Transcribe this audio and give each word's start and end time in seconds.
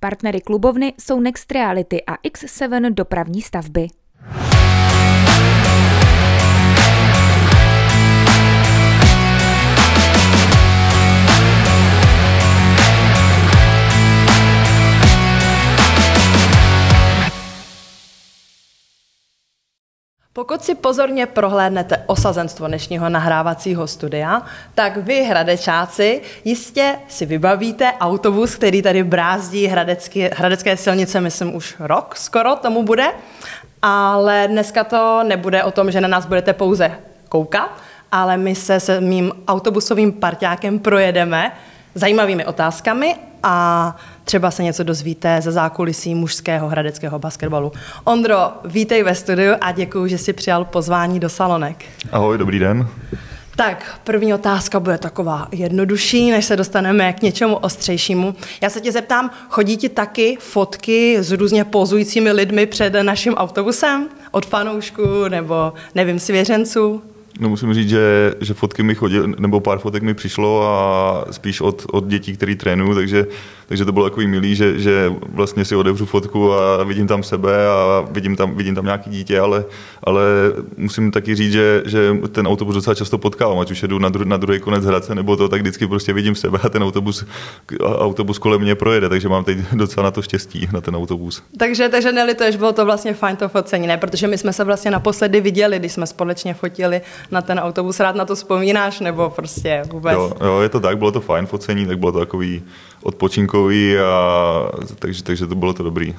Partnery 0.00 0.40
klubovny 0.40 0.94
jsou 1.00 1.20
Next 1.20 1.52
Reality 1.52 2.02
a 2.06 2.16
X7 2.16 2.94
dopravní 2.94 3.42
stavby. 3.42 3.86
Pokud 20.32 20.64
si 20.64 20.74
pozorně 20.74 21.26
prohlédnete 21.26 22.02
osazenstvo 22.06 22.66
dnešního 22.66 23.08
nahrávacího 23.08 23.86
studia, 23.86 24.42
tak 24.74 24.96
vy, 24.96 25.22
hradečáci, 25.22 26.22
jistě 26.44 26.98
si 27.08 27.26
vybavíte 27.26 27.92
autobus, 28.00 28.54
který 28.54 28.82
tady 28.82 29.04
brázdí 29.04 29.66
hradecké, 29.66 30.30
hradecké 30.36 30.76
silnice, 30.76 31.20
myslím 31.20 31.54
už 31.54 31.76
rok 31.78 32.16
skoro 32.16 32.56
tomu 32.56 32.82
bude, 32.82 33.06
ale 33.82 34.48
dneska 34.48 34.84
to 34.84 35.22
nebude 35.24 35.64
o 35.64 35.70
tom, 35.70 35.90
že 35.90 36.00
na 36.00 36.08
nás 36.08 36.26
budete 36.26 36.52
pouze 36.52 36.92
koukat, 37.28 37.70
ale 38.12 38.36
my 38.36 38.54
se 38.54 38.80
s 38.80 39.00
mým 39.00 39.32
autobusovým 39.48 40.12
parťákem 40.12 40.78
projedeme 40.78 41.52
zajímavými 41.94 42.44
otázkami 42.44 43.29
a 43.42 43.96
třeba 44.24 44.50
se 44.50 44.62
něco 44.62 44.82
dozvíte 44.82 45.40
ze 45.40 45.52
zákulisí 45.52 46.14
mužského 46.14 46.68
hradeckého 46.68 47.18
basketbalu. 47.18 47.72
Ondro, 48.04 48.52
vítej 48.64 49.02
ve 49.02 49.14
studiu 49.14 49.54
a 49.60 49.72
děkuji, 49.72 50.06
že 50.06 50.18
jsi 50.18 50.32
přijal 50.32 50.64
pozvání 50.64 51.20
do 51.20 51.28
Salonek. 51.28 51.84
Ahoj, 52.12 52.38
dobrý 52.38 52.58
den. 52.58 52.88
Tak, 53.56 54.00
první 54.04 54.34
otázka 54.34 54.80
bude 54.80 54.98
taková 54.98 55.48
jednodušší, 55.52 56.30
než 56.30 56.44
se 56.44 56.56
dostaneme 56.56 57.12
k 57.12 57.22
něčemu 57.22 57.56
ostřejšímu. 57.56 58.34
Já 58.60 58.70
se 58.70 58.80
tě 58.80 58.92
zeptám, 58.92 59.30
chodí 59.48 59.76
ti 59.76 59.88
taky 59.88 60.36
fotky 60.40 61.16
s 61.20 61.32
různě 61.32 61.64
pozujícími 61.64 62.32
lidmi 62.32 62.66
před 62.66 62.92
naším 63.02 63.34
autobusem? 63.34 64.08
Od 64.30 64.46
fanoušků 64.46 65.28
nebo, 65.28 65.72
nevím, 65.94 66.18
svěřenců? 66.18 67.02
No 67.38 67.48
musím 67.48 67.74
říct, 67.74 67.88
že, 67.88 68.34
že 68.40 68.54
fotky 68.54 68.82
mi 68.82 68.94
chodily, 68.94 69.34
nebo 69.38 69.60
pár 69.60 69.78
fotek 69.78 70.02
mi 70.02 70.14
přišlo 70.14 70.62
a 70.62 71.24
spíš 71.30 71.60
od, 71.60 71.86
od 71.92 72.06
dětí, 72.06 72.36
který 72.36 72.56
trénují, 72.56 72.94
takže 72.94 73.26
takže 73.70 73.84
to 73.84 73.92
bylo 73.92 74.10
takový 74.10 74.26
milý, 74.26 74.54
že, 74.54 74.78
že 74.78 75.12
vlastně 75.28 75.64
si 75.64 75.76
odevřu 75.76 76.06
fotku 76.06 76.52
a 76.52 76.84
vidím 76.84 77.06
tam 77.06 77.22
sebe 77.22 77.68
a 77.68 78.04
vidím 78.10 78.36
tam, 78.36 78.54
vidím 78.56 78.74
tam 78.74 78.84
nějaký 78.84 79.10
dítě, 79.10 79.40
ale, 79.40 79.64
ale 80.04 80.22
musím 80.76 81.10
taky 81.10 81.34
říct, 81.34 81.52
že, 81.52 81.82
že 81.86 82.16
ten 82.32 82.46
autobus 82.46 82.74
docela 82.74 82.94
často 82.94 83.18
potkávám, 83.18 83.58
ať 83.58 83.70
už 83.70 83.82
jedu 83.82 83.98
na, 83.98 84.08
dru, 84.08 84.24
na 84.24 84.36
druhý 84.36 84.60
konec 84.60 84.84
Hradce 84.84 85.14
nebo 85.14 85.36
to, 85.36 85.48
tak 85.48 85.60
vždycky 85.60 85.86
prostě 85.86 86.12
vidím 86.12 86.34
sebe 86.34 86.58
a 86.62 86.68
ten 86.68 86.82
autobus, 86.82 87.24
autobus 87.80 88.38
kolem 88.38 88.60
mě 88.60 88.74
projede, 88.74 89.08
takže 89.08 89.28
mám 89.28 89.44
teď 89.44 89.58
docela 89.72 90.04
na 90.04 90.10
to 90.10 90.22
štěstí, 90.22 90.68
na 90.72 90.80
ten 90.80 90.96
autobus. 90.96 91.42
Takže, 91.58 91.88
takže 91.88 92.12
nelituješ, 92.12 92.56
bylo 92.56 92.72
to 92.72 92.84
vlastně 92.84 93.14
fajn 93.14 93.36
to 93.36 93.48
focení, 93.48 93.86
ne? 93.86 93.96
Protože 93.96 94.26
my 94.26 94.38
jsme 94.38 94.52
se 94.52 94.64
vlastně 94.64 94.90
naposledy 94.90 95.40
viděli, 95.40 95.78
když 95.78 95.92
jsme 95.92 96.06
společně 96.06 96.54
fotili 96.54 97.00
na 97.30 97.42
ten 97.42 97.58
autobus, 97.58 98.00
rád 98.00 98.16
na 98.16 98.24
to 98.24 98.34
vzpomínáš, 98.34 99.00
nebo 99.00 99.30
prostě 99.30 99.82
vůbec? 99.92 100.14
Jo, 100.14 100.32
jo, 100.44 100.60
je 100.60 100.68
to 100.68 100.80
tak, 100.80 100.98
bylo 100.98 101.12
to 101.12 101.20
fajn 101.20 101.46
focení, 101.46 101.86
tak 101.86 101.98
bylo 101.98 102.12
to 102.12 102.18
takový 102.18 102.62
odpočinkový, 103.02 103.98
a, 103.98 104.70
takže, 104.98 105.22
takže 105.22 105.46
to 105.46 105.54
bylo 105.54 105.72
to 105.72 105.82
dobrý. 105.82 106.14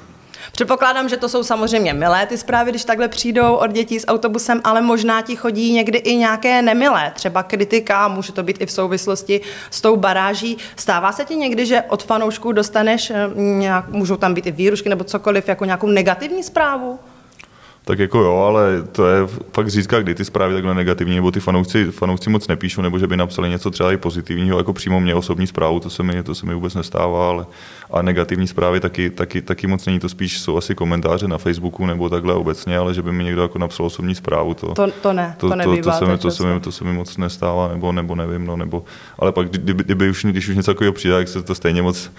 Předpokládám, 0.52 1.10
že 1.10 1.18
to 1.18 1.30
jsou 1.30 1.44
samozřejmě 1.44 1.94
milé 1.94 2.26
ty 2.26 2.38
zprávy, 2.38 2.72
když 2.72 2.86
takhle 2.86 3.08
přijdou 3.08 3.56
od 3.56 3.72
dětí 3.72 4.00
s 4.00 4.08
autobusem, 4.08 4.62
ale 4.64 4.82
možná 4.82 5.22
ti 5.22 5.36
chodí 5.36 5.74
někdy 5.74 5.98
i 5.98 6.16
nějaké 6.16 6.62
nemilé, 6.62 7.12
třeba 7.16 7.44
kritika, 7.44 8.08
může 8.08 8.34
to 8.34 8.44
být 8.44 8.62
i 8.62 8.66
v 8.66 8.72
souvislosti 8.72 9.42
s 9.70 9.82
tou 9.82 9.98
baráží. 9.98 10.58
Stává 10.76 11.12
se 11.12 11.26
ti 11.26 11.36
někdy, 11.36 11.66
že 11.66 11.82
od 11.82 12.04
fanoušků 12.04 12.52
dostaneš, 12.52 13.10
eh, 13.10 13.30
nějak, 13.36 13.90
můžou 13.90 14.18
tam 14.18 14.34
být 14.34 14.48
i 14.48 14.52
výrušky 14.52 14.90
nebo 14.90 15.04
cokoliv, 15.04 15.48
jako 15.48 15.66
nějakou 15.66 15.88
negativní 15.88 16.44
zprávu? 16.44 17.00
Tak 17.92 18.00
jako 18.00 18.20
jo, 18.20 18.36
ale 18.36 18.84
to 18.92 19.08
je 19.08 19.28
fakt 19.54 19.68
říká, 19.68 20.02
kdy 20.02 20.16
ty 20.16 20.26
zprávy 20.26 20.54
takhle 20.54 20.76
negativní, 20.76 21.16
nebo 21.16 21.32
ty 21.32 21.40
fanoušci, 21.40 21.86
fanoušci 21.86 22.30
moc 22.30 22.48
nepíšou, 22.48 22.82
nebo 22.82 23.00
že 23.00 23.08
by 23.08 23.18
napsali 23.18 23.50
něco 23.50 23.72
třeba 23.72 23.92
i 23.92 23.98
pozitivního, 23.98 24.58
jako 24.58 24.74
přímo 24.74 25.00
mě 25.00 25.16
osobní 25.16 25.48
zprávu, 25.48 25.80
to 25.80 25.90
se 25.90 26.04
mi, 26.04 26.24
to 26.24 26.36
se 26.36 26.46
mi 26.46 26.54
vůbec 26.54 26.76
nestává, 26.76 27.30
ale 27.30 27.46
a 27.92 28.02
negativní 28.02 28.48
zprávy 28.48 28.80
taky, 28.80 29.10
taky, 29.10 29.42
taky 29.42 29.68
moc 29.68 29.86
není, 29.86 30.00
to 30.00 30.10
spíš 30.10 30.40
jsou 30.40 30.58
asi 30.58 30.76
komentáře 30.76 31.28
na 31.28 31.38
Facebooku 31.38 31.86
nebo 31.86 32.10
takhle 32.10 32.34
obecně, 32.34 32.78
ale 32.78 32.94
že 32.94 33.02
by 33.02 33.12
mi 33.12 33.24
někdo 33.24 33.42
jako 33.42 33.60
napsal 33.60 33.86
osobní 33.86 34.16
zprávu, 34.16 34.54
to, 34.54 34.74
to, 34.74 34.88
to 35.02 35.14
ne, 35.14 35.36
to, 35.38 35.50
to, 35.50 35.56
nebývá, 35.56 35.92
to, 35.92 36.06
se 36.06 36.12
mi, 36.12 36.18
to, 36.18 36.32
se 36.32 36.44
mi, 36.44 36.60
to 36.60 36.72
se 36.72 36.84
mi 36.84 36.94
moc 36.94 37.18
nestává, 37.18 37.68
nebo, 37.68 37.92
nebo 37.92 38.16
nevím, 38.16 38.46
no, 38.46 38.58
nebo, 38.58 38.84
ale 39.20 39.32
pak 39.32 39.50
kdyby, 39.50 39.84
kdyby 39.84 40.10
už, 40.10 40.26
když 40.26 40.50
už 40.50 40.56
něco 40.56 40.74
takového 40.74 40.94
přijde, 40.94 41.16
tak 41.16 41.28
se 41.28 41.42
to 41.42 41.56
stejně 41.56 41.82
moc, 41.82 42.12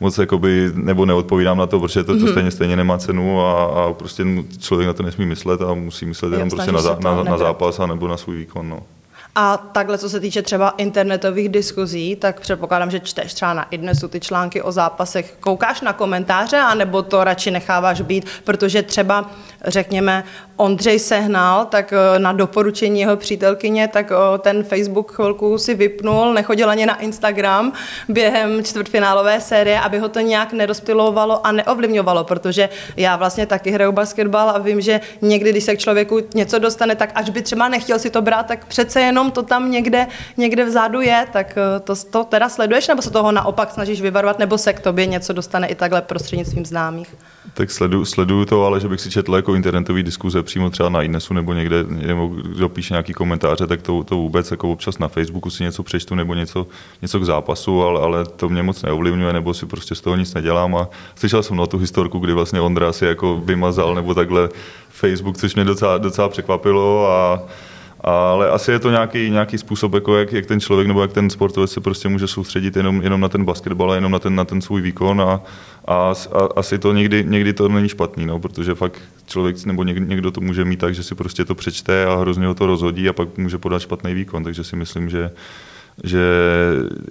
moc 0.00 0.18
jakoby, 0.18 0.70
nebo 0.74 1.06
neodpovídám 1.06 1.58
na 1.58 1.66
to, 1.66 1.80
protože 1.80 2.04
to, 2.04 2.12
to 2.12 2.18
mm-hmm. 2.18 2.30
stejně, 2.30 2.50
stejně 2.50 2.76
nemá 2.76 2.98
cenu 2.98 3.40
a, 3.40 3.64
a 3.64 3.92
prostě 3.92 4.24
člověk 4.58 4.86
na 4.86 4.92
to 4.92 5.02
nesmí 5.02 5.19
myslet 5.26 5.62
a 5.62 5.74
musí 5.74 6.06
myslet 6.06 6.32
jenom 6.32 6.50
prostě 6.50 6.72
na, 6.72 6.80
na, 7.00 7.22
na 7.22 7.38
zápas 7.38 7.80
a 7.80 7.86
nebo 7.86 8.08
na 8.08 8.16
svůj 8.16 8.36
výkon. 8.36 8.68
No. 8.68 8.80
A 9.34 9.56
takhle, 9.56 9.98
co 9.98 10.10
se 10.10 10.20
týče 10.20 10.42
třeba 10.42 10.70
internetových 10.70 11.48
diskuzí, 11.48 12.16
tak 12.16 12.40
předpokládám, 12.40 12.90
že 12.90 13.00
čteš 13.00 13.34
třeba 13.34 13.54
na 13.54 13.62
idnesu 13.62 14.08
ty 14.08 14.20
články 14.20 14.62
o 14.62 14.72
zápasech. 14.72 15.36
Koukáš 15.40 15.80
na 15.80 15.92
komentáře, 15.92 16.56
anebo 16.56 17.02
to 17.02 17.24
radši 17.24 17.50
necháváš 17.50 18.00
být, 18.00 18.26
protože 18.44 18.82
třeba, 18.82 19.30
řekněme, 19.64 20.24
Ondřej 20.60 20.98
Sehnal, 20.98 21.64
tak 21.66 21.92
eh, 21.92 22.18
na 22.18 22.32
doporučení 22.32 23.00
jeho 23.00 23.16
přítelkyně, 23.16 23.88
tak 23.88 24.12
eh, 24.12 24.38
ten 24.38 24.62
Facebook 24.62 25.12
chvilku 25.12 25.58
si 25.58 25.74
vypnul, 25.74 26.34
nechodil 26.34 26.70
ani 26.70 26.86
na 26.86 27.00
Instagram 27.00 27.72
během 28.08 28.64
čtvrtfinálové 28.64 29.40
série, 29.40 29.80
aby 29.80 29.98
ho 29.98 30.08
to 30.08 30.20
nějak 30.20 30.52
nerozptilovalo 30.52 31.46
a 31.46 31.52
neovlivňovalo, 31.52 32.24
protože 32.24 32.68
já 32.96 33.16
vlastně 33.16 33.46
taky 33.46 33.70
hraju 33.70 33.92
basketbal 33.92 34.50
a 34.50 34.58
vím, 34.58 34.80
že 34.80 35.00
někdy, 35.22 35.50
když 35.50 35.64
se 35.64 35.76
k 35.76 35.78
člověku 35.78 36.20
něco 36.34 36.58
dostane, 36.58 36.94
tak 36.94 37.12
až 37.14 37.30
by 37.30 37.42
třeba 37.42 37.68
nechtěl 37.68 37.98
si 37.98 38.10
to 38.10 38.22
brát, 38.22 38.46
tak 38.46 38.66
přece 38.66 39.00
jenom 39.00 39.30
to 39.30 39.42
tam 39.42 39.70
někde, 39.70 40.06
někde 40.36 40.64
vzadu 40.64 41.00
je, 41.00 41.26
tak 41.32 41.56
eh, 41.56 41.80
to, 41.80 41.94
to 42.10 42.24
teda 42.24 42.48
sleduješ, 42.48 42.88
nebo 42.88 43.02
se 43.02 43.10
toho 43.10 43.32
naopak 43.32 43.70
snažíš 43.70 44.00
vyvarovat, 44.00 44.38
nebo 44.38 44.58
se 44.58 44.72
k 44.72 44.80
tobě 44.80 45.06
něco 45.06 45.32
dostane 45.32 45.68
i 45.68 45.74
takhle 45.74 46.02
prostřednictvím 46.02 46.64
známých? 46.66 47.14
Tak 47.54 47.70
sledu, 47.70 48.04
sleduju 48.04 48.44
to, 48.44 48.64
ale 48.64 48.80
že 48.80 48.88
bych 48.88 49.00
si 49.00 49.10
četl 49.10 49.36
jako 49.36 49.54
internetový 49.54 50.02
diskuze 50.02 50.42
přímo 50.50 50.70
třeba 50.70 50.88
na 50.88 51.02
Inesu 51.02 51.34
nebo 51.34 51.52
někde, 51.52 51.84
nebo 51.88 52.26
kdo 52.28 52.68
píše 52.68 52.94
nějaký 52.94 53.12
komentáře, 53.12 53.66
tak 53.66 53.82
to, 53.82 54.04
to 54.04 54.16
vůbec 54.16 54.50
jako 54.50 54.72
občas 54.72 54.98
na 54.98 55.08
Facebooku 55.08 55.50
si 55.50 55.62
něco 55.62 55.82
přečtu 55.82 56.14
nebo 56.14 56.34
něco, 56.34 56.66
něco 57.02 57.20
k 57.20 57.24
zápasu, 57.24 57.82
ale, 57.82 58.00
ale 58.00 58.24
to 58.24 58.48
mě 58.48 58.62
moc 58.62 58.82
neovlivňuje, 58.82 59.32
nebo 59.32 59.54
si 59.54 59.66
prostě 59.66 59.94
z 59.94 60.00
toho 60.00 60.16
nic 60.16 60.34
nedělám. 60.34 60.76
A 60.76 60.88
slyšel 61.14 61.42
jsem 61.42 61.56
na 61.56 61.66
tu 61.66 61.78
historku, 61.78 62.18
kdy 62.18 62.32
vlastně 62.32 62.60
Ondra 62.60 62.92
si 62.92 63.04
jako 63.04 63.40
vymazal 63.44 63.94
nebo 63.94 64.14
takhle 64.14 64.48
Facebook, 64.88 65.36
což 65.36 65.54
mě 65.54 65.64
docela, 65.64 65.98
docela 65.98 66.28
překvapilo 66.28 67.10
a 67.10 67.42
ale 68.00 68.50
asi 68.50 68.70
je 68.70 68.78
to 68.78 68.90
nějaký, 68.90 69.30
nějaký 69.30 69.58
způsob, 69.58 69.94
jako 69.94 70.18
jak, 70.18 70.32
jak, 70.32 70.46
ten 70.46 70.60
člověk 70.60 70.88
nebo 70.88 71.02
jak 71.02 71.12
ten 71.12 71.30
sportovec 71.30 71.72
se 71.72 71.80
prostě 71.80 72.08
může 72.08 72.26
soustředit 72.26 72.76
jenom, 72.76 73.02
jenom 73.02 73.20
na 73.20 73.28
ten 73.28 73.44
basketbal 73.44 73.92
a 73.92 73.94
jenom 73.94 74.12
na 74.12 74.18
ten, 74.18 74.34
na 74.34 74.44
ten 74.44 74.60
svůj 74.60 74.80
výkon 74.80 75.20
a, 75.20 75.40
a, 75.86 76.14
a 76.32 76.48
asi 76.56 76.78
to 76.78 76.92
někdy, 76.92 77.24
někdy 77.28 77.52
to 77.52 77.68
není 77.68 77.88
špatný, 77.88 78.26
no, 78.26 78.40
protože 78.40 78.74
fakt 78.74 79.02
člověk 79.26 79.64
nebo 79.64 79.82
někdo, 79.82 80.06
někdo 80.06 80.30
to 80.30 80.40
může 80.40 80.64
mít 80.64 80.78
tak, 80.78 80.94
že 80.94 81.02
si 81.02 81.14
prostě 81.14 81.44
to 81.44 81.54
přečte 81.54 82.06
a 82.06 82.14
hrozně 82.16 82.46
ho 82.46 82.54
to 82.54 82.66
rozhodí 82.66 83.08
a 83.08 83.12
pak 83.12 83.38
může 83.38 83.58
podat 83.58 83.82
špatný 83.82 84.14
výkon, 84.14 84.44
takže 84.44 84.64
si 84.64 84.76
myslím, 84.76 85.08
že 85.08 85.30
že 86.04 86.20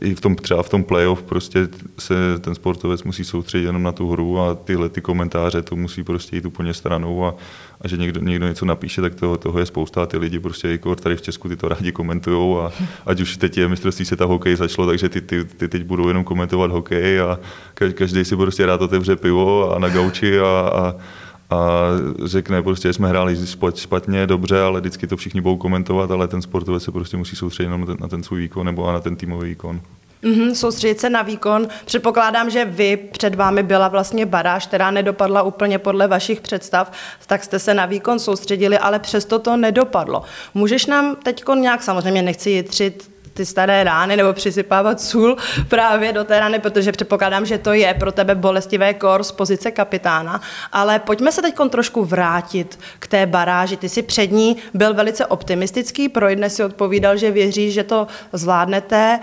i 0.02 0.16
v 0.16 0.22
tom, 0.22 0.36
třeba 0.36 0.64
v 0.64 0.70
tom 0.70 0.84
playoff 0.84 1.24
prostě 1.24 1.68
se 2.00 2.14
ten 2.40 2.56
sportovec 2.56 3.04
musí 3.04 3.24
soustředit 3.24 3.66
jenom 3.66 3.84
na 3.84 3.92
tu 3.92 4.12
hru 4.12 4.40
a 4.40 4.56
tyhle 4.56 4.90
ty 4.90 5.02
komentáře 5.02 5.62
to 5.62 5.76
musí 5.76 6.04
prostě 6.04 6.36
jít 6.36 6.46
úplně 6.46 6.74
stranou 6.74 7.26
a, 7.26 7.36
a 7.82 7.88
že 7.88 7.98
někdo, 7.98 8.22
někdo 8.22 8.48
něco 8.48 8.66
napíše, 8.66 9.02
tak 9.02 9.16
toho, 9.16 9.38
toho 9.38 9.60
je 9.60 9.66
spousta 9.66 10.04
a 10.04 10.06
ty 10.06 10.18
lidi 10.18 10.40
prostě 10.40 10.68
jako 10.68 10.96
tady 10.96 11.16
v 11.16 11.22
Česku 11.22 11.50
ty 11.50 11.56
to 11.56 11.68
rádi 11.68 11.92
komentují 11.92 12.58
a 12.58 12.72
ať 13.06 13.22
už 13.22 13.38
teď 13.38 13.58
je 13.58 13.68
mistrovství 13.68 14.06
ta 14.06 14.26
hokej 14.26 14.56
začalo, 14.56 14.88
takže 14.88 15.10
ty, 15.10 15.22
ty, 15.22 15.46
ty, 15.46 15.68
teď 15.68 15.84
budou 15.84 16.08
jenom 16.08 16.24
komentovat 16.24 16.72
hokej 16.72 17.20
a 17.20 17.40
každý 17.94 18.26
si 18.26 18.36
prostě 18.36 18.66
rád 18.66 18.82
otevře 18.82 19.16
pivo 19.16 19.76
a 19.76 19.80
na 19.80 19.90
gauči 19.90 20.40
a, 20.40 20.72
a 20.74 20.96
a 21.50 21.88
řekne 22.26 22.62
prostě, 22.62 22.94
jsme 22.94 23.08
hráli 23.08 23.38
špatně, 23.76 24.28
dobře, 24.28 24.62
ale 24.62 24.80
vždycky 24.80 25.08
to 25.08 25.18
všichni 25.18 25.42
budou 25.42 25.58
komentovat, 25.58 26.12
ale 26.12 26.28
ten 26.28 26.42
sportovec 26.42 26.84
se 26.84 26.92
prostě 26.92 27.18
musí 27.18 27.36
soustředit 27.36 27.70
na 27.70 27.86
ten, 27.86 27.98
na 28.00 28.08
ten 28.08 28.24
svůj 28.24 28.40
výkon 28.40 28.66
nebo 28.66 28.92
na 28.92 29.00
ten 29.00 29.16
týmový 29.16 29.50
výkon. 29.50 29.82
Mm-hmm, 30.24 30.54
soustředit 30.54 31.00
se 31.00 31.10
na 31.10 31.22
výkon. 31.22 31.68
Předpokládám, 31.86 32.50
že 32.50 32.66
vy 32.66 32.98
před 32.98 33.36
vámi 33.36 33.64
byla 33.64 33.88
vlastně 33.88 34.26
baráž, 34.26 34.68
která 34.68 34.92
nedopadla 34.92 35.44
úplně 35.44 35.80
podle 35.80 36.08
vašich 36.08 36.42
představ, 36.42 36.92
tak 37.28 37.44
jste 37.44 37.60
se 37.60 37.74
na 37.74 37.86
výkon 37.86 38.20
soustředili, 38.20 38.78
ale 38.78 39.00
přesto 39.00 39.40
to 39.40 39.58
nedopadlo. 39.58 40.24
Můžeš 40.54 40.86
nám 40.86 41.16
teď 41.16 41.44
nějak, 41.56 41.84
samozřejmě 41.84 42.22
nechci 42.22 42.50
jitřit 42.50 43.19
ty 43.40 43.46
staré 43.46 43.84
rány 43.84 44.18
nebo 44.18 44.34
přisypávat 44.34 45.02
sůl 45.02 45.38
právě 45.68 46.14
do 46.14 46.24
té 46.24 46.40
rány, 46.40 46.60
protože 46.60 46.92
předpokládám, 46.92 47.46
že 47.46 47.58
to 47.58 47.74
je 47.74 47.94
pro 47.94 48.12
tebe 48.12 48.36
bolestivé 48.36 48.94
kor 48.94 49.24
z 49.24 49.32
pozice 49.32 49.72
kapitána. 49.72 50.42
Ale 50.72 51.00
pojďme 51.00 51.32
se 51.32 51.42
teď 51.42 51.56
trošku 51.70 52.06
vrátit 52.06 52.80
k 53.00 53.08
té 53.08 53.26
baráži. 53.26 53.78
Ty 53.78 53.90
si 53.90 54.02
před 54.02 54.32
ní 54.32 54.58
byl 54.74 54.94
velice 54.94 55.26
optimistický, 55.26 56.10
pro 56.10 56.30
jedné 56.30 56.50
si 56.50 56.64
odpovídal, 56.64 57.18
že 57.18 57.32
věří, 57.32 57.72
že 57.72 57.84
to 57.84 58.08
zvládnete 58.34 59.20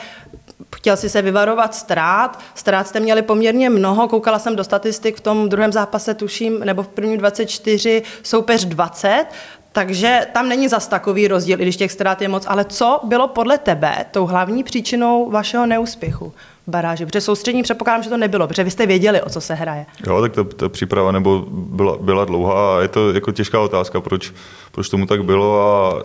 chtěl 0.76 0.96
si 0.96 1.08
se 1.08 1.22
vyvarovat 1.22 1.74
ztrát. 1.74 2.40
Ztrát 2.54 2.88
jste 2.88 3.00
měli 3.00 3.22
poměrně 3.22 3.70
mnoho, 3.70 4.08
koukala 4.08 4.38
jsem 4.38 4.56
do 4.56 4.64
statistik 4.64 5.16
v 5.16 5.20
tom 5.20 5.48
druhém 5.48 5.72
zápase, 5.72 6.14
tuším, 6.14 6.60
nebo 6.60 6.82
v 6.82 6.88
prvním 6.88 7.18
24, 7.18 8.02
soupeř 8.22 8.64
20, 8.64 9.26
takže 9.76 10.26
tam 10.32 10.49
není 10.49 10.69
zas 10.69 10.88
takový 10.88 11.28
rozdíl, 11.28 11.61
i 11.61 11.62
když 11.62 11.76
těch 11.76 11.93
ztrát 11.93 12.23
je 12.23 12.28
moc. 12.28 12.44
Ale 12.49 12.64
co 12.64 13.00
bylo 13.05 13.28
podle 13.28 13.58
tebe 13.58 14.05
tou 14.11 14.26
hlavní 14.26 14.64
příčinou 14.64 15.31
vašeho 15.31 15.67
neúspěchu? 15.67 16.32
baráži? 16.67 17.06
Protože 17.06 17.20
soustřední 17.20 17.62
předpokládám, 17.62 18.02
že 18.02 18.11
to 18.11 18.17
nebylo, 18.17 18.46
protože 18.49 18.64
vy 18.64 18.70
jste 18.70 18.87
věděli, 18.87 19.23
o 19.23 19.31
co 19.31 19.40
se 19.40 19.55
hraje. 19.55 19.87
Jo, 20.06 20.20
tak 20.20 20.32
ta, 20.32 20.44
ta 20.44 20.69
příprava 20.69 21.12
nebo 21.12 21.44
byla, 21.50 21.96
byla 22.00 22.25
dlouhá 22.25 22.78
a 22.78 22.82
je 22.82 22.88
to 22.88 23.12
jako 23.12 23.32
těžká 23.32 23.61
otázka, 23.61 24.00
proč, 24.00 24.32
proč 24.73 24.88
tomu 24.88 25.06
tak 25.06 25.25
bylo 25.25 25.61
a 25.61 26.02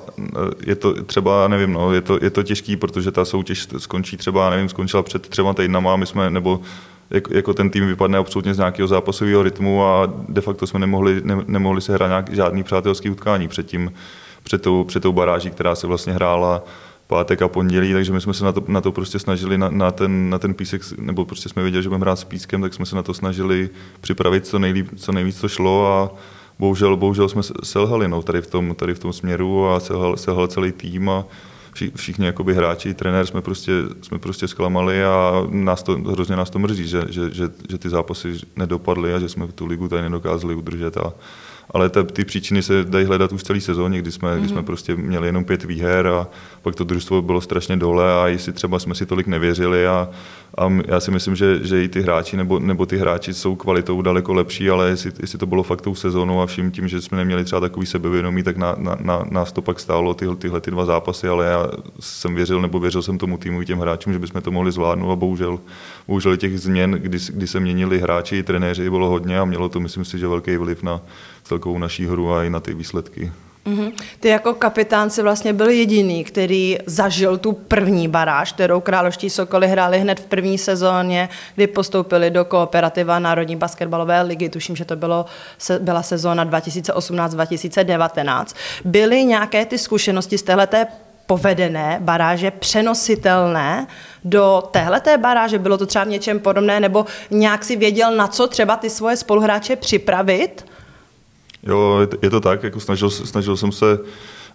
je 0.65 0.75
to 0.75 1.03
třeba, 1.03 1.47
nevím, 1.47 1.73
no, 1.73 1.93
je 1.93 2.01
to, 2.01 2.19
je 2.21 2.29
to 2.29 2.43
těžký, 2.43 2.75
protože 2.75 3.11
ta 3.11 3.25
soutěž 3.25 3.67
skončí 3.77 4.17
třeba, 4.17 4.49
nevím, 4.49 4.69
skončila 4.69 5.03
před 5.03 5.27
třema 5.27 5.53
týdnama 5.53 5.95
my 5.95 6.05
jsme, 6.05 6.29
nebo 6.29 6.59
jako, 7.11 7.53
ten 7.53 7.69
tým 7.69 7.87
vypadne 7.87 8.17
absolutně 8.17 8.53
z 8.53 8.57
nějakého 8.57 8.87
zápasového 8.87 9.43
rytmu 9.43 9.85
a 9.85 10.13
de 10.29 10.41
facto 10.41 10.67
jsme 10.67 10.79
nemohli, 10.79 11.21
ne, 11.23 11.37
nemohli 11.47 11.81
se 11.81 11.93
hrát 11.93 12.07
nějak, 12.07 12.33
žádný 12.33 12.63
přátelský 12.63 13.09
utkání 13.09 13.47
předtím, 13.47 13.93
před 14.43 14.61
tou, 14.61 14.83
před 14.83 15.03
tou 15.03 15.11
baráží, 15.11 15.49
která 15.49 15.75
se 15.75 15.87
vlastně 15.87 16.13
hrála 16.13 16.63
pátek 17.07 17.41
a 17.41 17.47
pondělí, 17.47 17.93
takže 17.93 18.13
my 18.13 18.21
jsme 18.21 18.33
se 18.33 18.45
na 18.45 18.51
to, 18.51 18.63
na 18.67 18.81
to 18.81 18.91
prostě 18.91 19.19
snažili, 19.19 19.57
na, 19.57 19.69
na, 19.69 19.91
ten, 19.91 20.29
na 20.29 20.39
ten 20.39 20.53
písek, 20.53 20.81
nebo 20.97 21.25
prostě 21.25 21.49
jsme 21.49 21.61
věděli, 21.61 21.83
že 21.83 21.89
budeme 21.89 22.03
hrát 22.03 22.15
s 22.15 22.23
pískem, 22.23 22.61
tak 22.61 22.73
jsme 22.73 22.85
se 22.85 22.95
na 22.95 23.03
to 23.03 23.13
snažili 23.13 23.69
připravit 24.01 24.47
co, 24.47 24.59
nejlíp, 24.59 24.87
co 24.95 25.11
nejvíc 25.11 25.41
to 25.41 25.49
šlo 25.49 25.87
a 25.87 26.15
bohužel, 26.59 26.97
bohužel 26.97 27.29
jsme 27.29 27.41
selhali 27.63 28.07
no, 28.07 28.21
tady, 28.21 28.41
v 28.41 28.47
tom, 28.47 28.75
tady 28.75 28.93
v 28.93 28.99
tom 28.99 29.13
směru 29.13 29.69
a 29.69 29.79
selhal, 29.79 30.17
selhal 30.17 30.47
celý 30.47 30.71
tým 30.71 31.09
a 31.09 31.25
všichni 31.95 32.25
jakoby 32.25 32.53
hráči, 32.53 32.93
trenér 32.93 33.25
jsme 33.25 33.41
prostě, 33.41 33.71
jsme 34.01 34.19
prostě 34.19 34.47
zklamali 34.47 35.03
a 35.03 35.47
nás 35.49 35.83
to, 35.83 35.97
hrozně 35.97 36.35
nás 36.35 36.49
to 36.49 36.59
mrzí, 36.59 36.87
že, 36.87 37.03
že, 37.09 37.31
že, 37.31 37.49
že 37.69 37.77
ty 37.77 37.89
zápasy 37.89 38.39
nedopadly 38.55 39.13
a 39.13 39.19
že 39.19 39.29
jsme 39.29 39.47
tu 39.47 39.65
ligu 39.65 39.87
tady 39.87 40.01
nedokázali 40.01 40.55
udržet 40.55 40.97
a, 40.97 41.13
ale 41.71 41.89
ta, 41.89 42.03
ty 42.03 42.25
příčiny 42.25 42.63
se 42.63 42.83
dají 42.83 43.05
hledat 43.05 43.31
už 43.31 43.43
celý 43.43 43.61
sezóně, 43.61 43.99
kdy 43.99 44.11
jsme, 44.11 44.29
mm-hmm. 44.29 44.39
kdy 44.39 44.47
jsme 44.47 44.57
mhm. 44.57 44.65
prostě 44.65 44.95
měli 44.95 45.27
jenom 45.27 45.45
pět 45.45 45.63
výher 45.63 46.07
a 46.07 46.27
pak 46.61 46.75
to 46.75 46.83
družstvo 46.83 47.21
bylo 47.21 47.41
strašně 47.41 47.77
dole 47.77 48.21
a 48.21 48.27
jestli 48.27 48.53
třeba 48.53 48.79
jsme 48.79 48.95
si 48.95 49.05
tolik 49.05 49.27
nevěřili 49.27 49.87
a, 49.87 50.09
a 50.57 50.71
já 50.87 50.99
si 50.99 51.11
myslím, 51.11 51.35
že, 51.35 51.59
že 51.63 51.83
i 51.83 51.89
ty 51.89 52.01
hráči 52.01 52.37
nebo, 52.37 52.59
nebo 52.59 52.85
ty 52.85 52.97
hráči 52.97 53.33
jsou 53.33 53.55
kvalitou 53.55 54.01
daleko 54.01 54.33
lepší, 54.33 54.69
ale 54.69 54.89
jestli, 54.89 55.11
jestli 55.19 55.37
to 55.37 55.45
bylo 55.45 55.63
fakt 55.63 55.81
tou 55.81 55.95
sezónou 55.95 56.41
a 56.41 56.45
vším 56.45 56.71
tím, 56.71 56.87
že 56.87 57.01
jsme 57.01 57.17
neměli 57.17 57.43
třeba 57.43 57.59
takový 57.59 57.85
sebevědomí, 57.85 58.43
tak 58.43 58.57
na, 58.57 58.75
na, 58.77 58.97
na, 59.01 59.25
nás 59.31 59.51
to 59.51 59.61
pak 59.61 59.79
stálo 59.79 60.13
ty, 60.13 60.25
tyhle 60.37 60.61
ty 60.61 60.71
dva 60.71 60.85
zápasy, 60.85 61.27
ale 61.27 61.45
já 61.45 61.71
jsem 61.99 62.35
věřil 62.35 62.61
nebo 62.61 62.79
věřil 62.79 63.01
jsem 63.01 63.17
tomu 63.17 63.37
týmu 63.37 63.61
i 63.61 63.65
těm 63.65 63.79
hráčům, 63.79 64.13
že 64.13 64.19
bychom 64.19 64.41
to 64.41 64.51
mohli 64.51 64.71
zvládnout 64.71 65.11
a 65.11 65.15
bohužel, 65.15 65.59
bohužel 66.07 66.37
těch 66.37 66.59
změn, 66.59 66.91
kdy, 66.91 67.17
kdy 67.33 67.47
se 67.47 67.59
měnili 67.59 67.99
hráči 67.99 68.37
i 68.37 68.43
trenéři, 68.43 68.89
bylo 68.89 69.09
hodně 69.09 69.39
a 69.39 69.45
mělo 69.45 69.69
to, 69.69 69.79
myslím 69.79 70.05
si, 70.05 70.19
že 70.19 70.27
velký 70.27 70.57
vliv 70.57 70.83
na 70.83 71.01
celkovou 71.43 71.77
naší 71.77 72.05
hru 72.05 72.33
a 72.33 72.43
i 72.43 72.49
na 72.49 72.59
ty 72.59 72.73
výsledky. 72.73 73.31
Mm-hmm. 73.65 73.91
Ty 74.19 74.27
jako 74.27 74.53
kapitán 74.53 75.09
si 75.09 75.21
vlastně 75.21 75.53
byl 75.53 75.69
jediný, 75.69 76.23
který 76.23 76.77
zažil 76.85 77.37
tu 77.37 77.53
první 77.53 78.07
baráž, 78.07 78.51
kterou 78.51 78.81
Králoští 78.81 79.29
Sokoly 79.29 79.67
hráli 79.67 79.99
hned 79.99 80.19
v 80.19 80.25
první 80.25 80.57
sezóně, 80.57 81.29
kdy 81.55 81.67
postoupili 81.67 82.31
do 82.31 82.45
kooperativa 82.45 83.19
Národní 83.19 83.55
basketbalové 83.55 84.21
ligy. 84.21 84.49
Tuším, 84.49 84.75
že 84.75 84.85
to 84.85 84.95
bylo, 84.95 85.25
byla 85.79 86.03
sezóna 86.03 86.45
2018-2019. 86.45 88.45
Byly 88.85 89.23
nějaké 89.23 89.65
ty 89.65 89.77
zkušenosti 89.77 90.37
z 90.37 90.43
téhleté 90.43 90.87
povedené 91.25 91.97
baráže 92.01 92.51
přenositelné 92.51 93.87
do 94.23 94.63
téhleté 94.71 95.17
baráže? 95.17 95.59
Bylo 95.59 95.77
to 95.77 95.85
třeba 95.85 96.05
v 96.05 96.07
něčem 96.07 96.39
podobné, 96.39 96.79
nebo 96.79 97.05
nějak 97.31 97.63
si 97.63 97.75
věděl, 97.75 98.15
na 98.15 98.27
co 98.27 98.47
třeba 98.47 98.75
ty 98.75 98.89
svoje 98.89 99.17
spoluhráče 99.17 99.75
připravit? 99.75 100.70
Jo, 101.63 102.07
je 102.21 102.29
to 102.29 102.41
tak, 102.41 102.63
jako 102.63 102.79
snažil, 102.79 103.09
snažil 103.09 103.57
jsem 103.57 103.71
se, 103.71 103.99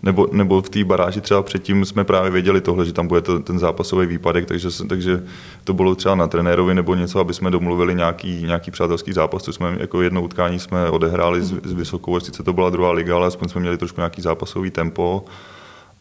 nebo, 0.02 0.28
nebo 0.32 0.62
v 0.62 0.68
té 0.68 0.84
baráži 0.84 1.20
třeba 1.20 1.42
předtím 1.42 1.84
jsme 1.84 2.04
právě 2.04 2.30
věděli 2.30 2.60
tohle, 2.60 2.86
že 2.86 2.92
tam 2.92 3.08
bude 3.08 3.20
to, 3.20 3.40
ten 3.40 3.58
zápasový 3.58 4.06
výpadek, 4.06 4.46
takže, 4.46 4.68
takže 4.88 5.22
to 5.64 5.74
bylo 5.74 5.94
třeba 5.94 6.14
na 6.14 6.26
trenérovi 6.26 6.74
nebo 6.74 6.94
něco, 6.94 7.20
aby 7.20 7.34
jsme 7.34 7.50
domluvili 7.50 7.94
nějaký, 7.94 8.42
nějaký 8.42 8.70
přátelský 8.70 9.12
zápas, 9.12 9.42
co 9.42 9.52
jsme 9.52 9.76
jako 9.80 10.02
jedno 10.02 10.22
utkání 10.22 10.58
jsme 10.58 10.90
odehráli 10.90 11.42
s, 11.42 11.54
s 11.64 11.72
Vysokou, 11.72 12.20
sice 12.20 12.42
to 12.42 12.52
byla 12.52 12.70
druhá 12.70 12.92
liga, 12.92 13.16
ale 13.16 13.26
aspoň 13.26 13.48
jsme 13.48 13.60
měli 13.60 13.78
trošku 13.78 14.00
nějaký 14.00 14.22
zápasový 14.22 14.70
tempo. 14.70 15.24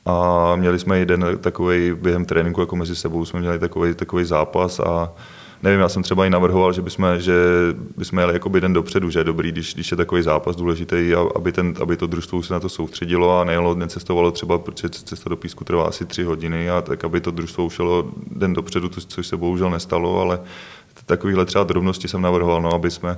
A 0.06 0.56
měli 0.56 0.80
jsme 0.80 1.00
jeden 1.00 1.26
takový 1.42 1.94
během 1.94 2.26
tréninku, 2.26 2.62
jako 2.62 2.76
mezi 2.76 2.96
sebou 2.96 3.26
jsme 3.26 3.40
měli 3.40 3.60
takový, 3.60 3.94
takový 3.94 4.26
zápas 4.26 4.80
a 4.80 5.12
nevím, 5.66 5.80
já 5.80 5.90
jsem 5.90 6.04
třeba 6.04 6.26
i 6.26 6.30
navrhoval, 6.30 6.74
že 6.74 6.82
bychom, 6.82 7.20
že 7.20 7.34
bychom 7.98 8.20
jeli 8.20 8.34
jako 8.34 8.50
den 8.50 8.74
dopředu, 8.74 9.10
že 9.10 9.20
je 9.20 9.24
dobrý, 9.24 9.52
když, 9.52 9.74
když 9.74 9.92
je 9.92 9.98
takový 9.98 10.22
zápas 10.22 10.56
důležitý, 10.56 11.14
aby, 11.36 11.52
ten, 11.52 11.74
aby 11.82 11.98
to 11.98 12.08
družstvo 12.08 12.44
se 12.44 12.54
na 12.54 12.60
to 12.60 12.70
soustředilo 12.70 13.40
a 13.40 13.44
nejelo, 13.44 13.76
necestovalo 13.76 14.32
třeba, 14.32 14.58
protože 14.58 14.90
cesta 14.90 15.30
do 15.30 15.38
písku 15.38 15.64
trvá 15.64 15.88
asi 15.88 16.06
tři 16.06 16.24
hodiny, 16.24 16.70
a 16.70 16.82
tak 16.82 17.04
aby 17.04 17.22
to 17.22 17.32
družstvo 17.32 17.66
ušelo 17.66 18.12
den 18.32 18.54
dopředu, 18.54 18.90
což 18.90 19.28
se 19.28 19.38
bohužel 19.38 19.70
nestalo, 19.70 20.22
ale 20.22 20.40
takovýhle 21.06 21.46
třeba 21.46 21.64
drobnosti 21.64 22.08
jsem 22.08 22.22
navrhoval, 22.22 22.62
no, 22.62 22.74
aby 22.74 22.92
jsme 22.92 23.18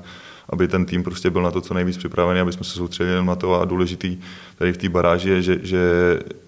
aby 0.49 0.67
ten 0.67 0.85
tým 0.85 1.03
prostě 1.03 1.29
byl 1.29 1.41
na 1.41 1.51
to 1.51 1.61
co 1.61 1.73
nejvíc 1.73 1.97
připravený, 1.97 2.39
aby 2.39 2.53
jsme 2.53 2.63
se 2.63 2.71
soustředili 2.71 3.25
na 3.25 3.35
to 3.35 3.61
a 3.61 3.65
důležitý 3.65 4.17
tady 4.57 4.73
v 4.73 4.77
té 4.77 4.89
baráži 4.89 5.29
je, 5.29 5.41
že, 5.41 5.59
že 5.63 5.79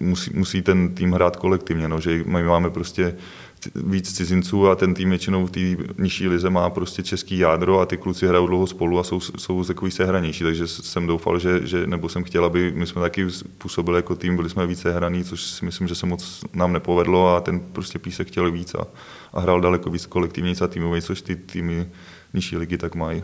musí, 0.00 0.30
musí, 0.34 0.62
ten 0.62 0.94
tým 0.94 1.12
hrát 1.12 1.36
kolektivně, 1.36 1.88
no, 1.88 2.00
že 2.00 2.22
my 2.26 2.42
máme 2.42 2.70
prostě 2.70 3.16
víc 3.74 4.12
cizinců 4.12 4.68
a 4.68 4.74
ten 4.74 4.94
tým 4.94 5.10
většinou 5.10 5.46
v 5.46 5.50
té 5.50 5.60
nižší 5.98 6.28
lize 6.28 6.50
má 6.50 6.70
prostě 6.70 7.02
český 7.02 7.38
jádro 7.38 7.80
a 7.80 7.86
ty 7.86 7.96
kluci 7.96 8.26
hrajou 8.26 8.46
dlouho 8.46 8.66
spolu 8.66 8.98
a 8.98 9.04
jsou, 9.04 9.20
jsou 9.20 9.64
takový 9.64 9.90
sehranější, 9.90 10.44
takže 10.44 10.68
jsem 10.68 11.06
doufal, 11.06 11.38
že, 11.38 11.66
že, 11.66 11.86
nebo 11.86 12.08
jsem 12.08 12.24
chtěl, 12.24 12.44
aby 12.44 12.72
my 12.72 12.86
jsme 12.86 13.02
taky 13.02 13.26
působili 13.58 13.98
jako 13.98 14.16
tým, 14.16 14.36
byli 14.36 14.50
jsme 14.50 14.66
více 14.66 14.92
hraní, 14.92 15.24
což 15.24 15.42
si 15.42 15.64
myslím, 15.64 15.88
že 15.88 15.94
se 15.94 16.06
moc 16.06 16.44
nám 16.52 16.72
nepovedlo 16.72 17.36
a 17.36 17.40
ten 17.40 17.60
prostě 17.60 17.98
písek 17.98 18.28
chtěl 18.28 18.52
víc 18.52 18.74
a, 18.74 18.86
a 19.32 19.40
hrál 19.40 19.60
daleko 19.60 19.90
víc 19.90 20.06
kolektivně 20.06 20.54
a 20.64 20.66
týmový, 20.66 21.02
což 21.02 21.22
ty 21.22 21.36
týmy 21.36 21.88
nižší 22.34 22.56
ligy 22.56 22.78
tak 22.78 22.94
mají. 22.94 23.22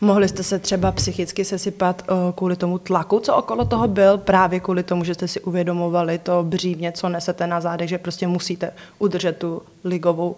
Mohli 0.00 0.28
jste 0.28 0.42
se 0.42 0.58
třeba 0.58 0.92
psychicky 0.92 1.44
sesypat 1.44 2.02
uh, 2.10 2.16
kvůli 2.34 2.56
tomu 2.56 2.78
tlaku, 2.78 3.20
co 3.20 3.36
okolo 3.36 3.64
toho 3.64 3.88
byl, 3.88 4.18
právě 4.18 4.60
kvůli 4.60 4.82
tomu, 4.82 5.04
že 5.04 5.14
jste 5.14 5.28
si 5.28 5.40
uvědomovali 5.40 6.18
to 6.18 6.42
břímě, 6.42 6.92
co 6.92 7.08
nesete 7.08 7.46
na 7.46 7.60
zádech, 7.60 7.88
že 7.88 7.98
prostě 7.98 8.26
musíte 8.26 8.72
udržet 8.98 9.36
tu 9.36 9.62
ligovou 9.84 10.36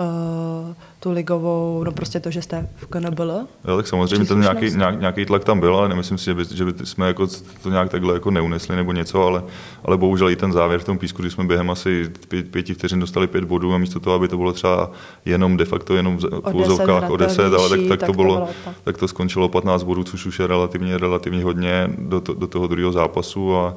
uh, 0.00 0.74
tu 1.00 1.10
ligovou, 1.10 1.84
no 1.84 1.92
prostě 1.92 2.20
to, 2.20 2.30
že 2.30 2.42
jste 2.42 2.68
v 2.76 2.86
KNBL? 2.86 3.40
Jo, 3.68 3.76
tak 3.76 3.86
samozřejmě 3.86 4.26
ten 4.26 4.40
nějaký, 4.40 4.70
nějak, 4.70 5.00
nějaký 5.00 5.26
tlak 5.26 5.44
tam 5.44 5.60
byl, 5.60 5.76
ale 5.76 5.88
nemyslím 5.88 6.18
si, 6.18 6.24
že 6.24 6.34
by, 6.34 6.44
že 6.54 6.64
by 6.64 6.86
jsme 6.86 7.06
jako 7.06 7.26
to 7.62 7.70
nějak 7.70 7.90
takhle 7.90 8.14
jako 8.14 8.30
neunesli 8.30 8.76
nebo 8.76 8.92
něco, 8.92 9.22
ale, 9.22 9.42
ale 9.84 9.96
bohužel 9.96 10.30
i 10.30 10.36
ten 10.36 10.52
závěr 10.52 10.80
v 10.80 10.84
tom 10.84 10.98
písku, 10.98 11.22
když 11.22 11.32
jsme 11.32 11.44
během 11.44 11.70
asi 11.70 12.10
pět, 12.28 12.50
pěti 12.50 12.74
vteřin 12.74 13.00
dostali 13.00 13.26
pět 13.26 13.44
bodů 13.44 13.74
a 13.74 13.78
místo 13.78 14.00
toho, 14.00 14.16
aby 14.16 14.28
to 14.28 14.36
bylo 14.36 14.52
třeba 14.52 14.90
jenom 15.24 15.56
de 15.56 15.64
facto 15.64 15.94
jenom 15.94 16.18
v 16.18 16.54
úzovkách 16.54 17.10
o 17.10 17.16
deset, 17.16 17.54
ale 17.54 17.68
tak, 17.68 17.80
tak, 17.88 18.00
tak, 18.00 18.06
to 18.06 18.12
bylo, 18.12 18.34
to 18.34 18.40
bylo 18.40 18.74
tak 18.84 18.98
to 18.98 19.08
skončilo 19.08 19.48
15 19.48 19.82
bodů, 19.82 20.04
což 20.04 20.26
už 20.26 20.38
je 20.38 20.46
relativně, 20.46 20.98
relativně 20.98 21.44
hodně 21.44 21.90
do, 21.98 22.20
to, 22.20 22.34
do 22.34 22.46
toho 22.46 22.66
druhého 22.66 22.92
zápasu 22.92 23.56
a 23.56 23.76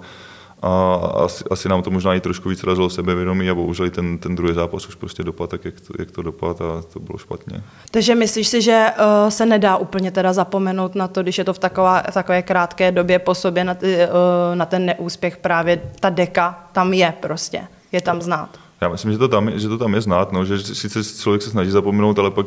a 0.61 0.95
asi, 0.95 1.43
asi 1.51 1.69
nám 1.69 1.81
to 1.81 1.91
možná 1.91 2.13
i 2.13 2.19
trošku 2.19 2.49
víc 2.49 2.63
razilo 2.63 2.89
sebevědomí 2.89 3.49
a 3.49 3.55
bohužel 3.55 3.89
ten, 3.89 4.17
ten 4.17 4.35
druhý 4.35 4.53
zápas 4.53 4.87
už 4.87 4.95
prostě 4.95 5.23
dopad 5.23 5.49
tak, 5.49 5.65
jak 5.65 5.81
to, 5.81 5.93
jak 5.99 6.11
to 6.11 6.21
dopad 6.21 6.61
a 6.61 6.81
to 6.93 6.99
bylo 6.99 7.17
špatně. 7.17 7.63
Takže 7.91 8.15
myslíš 8.15 8.47
si, 8.47 8.61
že 8.61 8.85
uh, 8.99 9.29
se 9.29 9.45
nedá 9.45 9.77
úplně 9.77 10.11
teda 10.11 10.33
zapomenout 10.33 10.95
na 10.95 11.07
to, 11.07 11.23
když 11.23 11.37
je 11.37 11.43
to 11.43 11.53
v 11.53 11.59
taková, 11.59 12.01
takové 12.01 12.41
krátké 12.41 12.91
době 12.91 13.19
po 13.19 13.35
sobě 13.35 13.63
na, 13.63 13.73
ty, 13.73 13.97
uh, 13.97 14.55
na 14.55 14.65
ten 14.65 14.85
neúspěch 14.85 15.37
právě 15.37 15.81
ta 15.99 16.09
deka 16.09 16.67
tam 16.71 16.93
je 16.93 17.13
prostě, 17.19 17.67
je 17.91 18.01
tam 18.01 18.21
znát. 18.21 18.66
Já 18.81 18.89
myslím, 18.89 19.11
že 19.11 19.17
to 19.17 19.27
tam, 19.27 19.51
že 19.59 19.67
to 19.67 19.77
tam 19.77 19.93
je 19.93 20.01
znát, 20.01 20.31
no, 20.31 20.45
že 20.45 20.59
sice 20.59 21.03
člověk 21.21 21.41
se 21.41 21.49
snaží 21.49 21.71
zapomenout, 21.71 22.19
ale 22.19 22.31
pak 22.31 22.45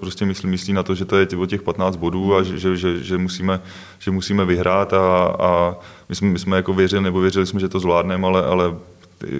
prostě 0.00 0.26
myslí, 0.26 0.48
myslí 0.48 0.72
na 0.72 0.82
to, 0.82 0.94
že 0.94 1.04
to 1.04 1.16
je 1.16 1.26
o 1.36 1.46
těch 1.46 1.62
15 1.62 1.96
bodů 1.96 2.34
a 2.34 2.42
že, 2.42 2.58
že, 2.58 2.76
že, 2.76 3.02
že, 3.02 3.18
musíme, 3.18 3.60
že 3.98 4.10
musíme 4.10 4.44
vyhrát 4.44 4.92
a, 4.92 5.24
a 5.24 5.76
my, 6.08 6.14
jsme, 6.14 6.28
my 6.28 6.38
jsme 6.38 6.56
jako 6.56 6.74
věřili, 6.74 7.02
nebo 7.02 7.20
věřili 7.20 7.46
jsme, 7.46 7.60
že 7.60 7.68
to 7.68 7.80
zvládneme, 7.80 8.26
ale, 8.26 8.44
ale 8.44 8.76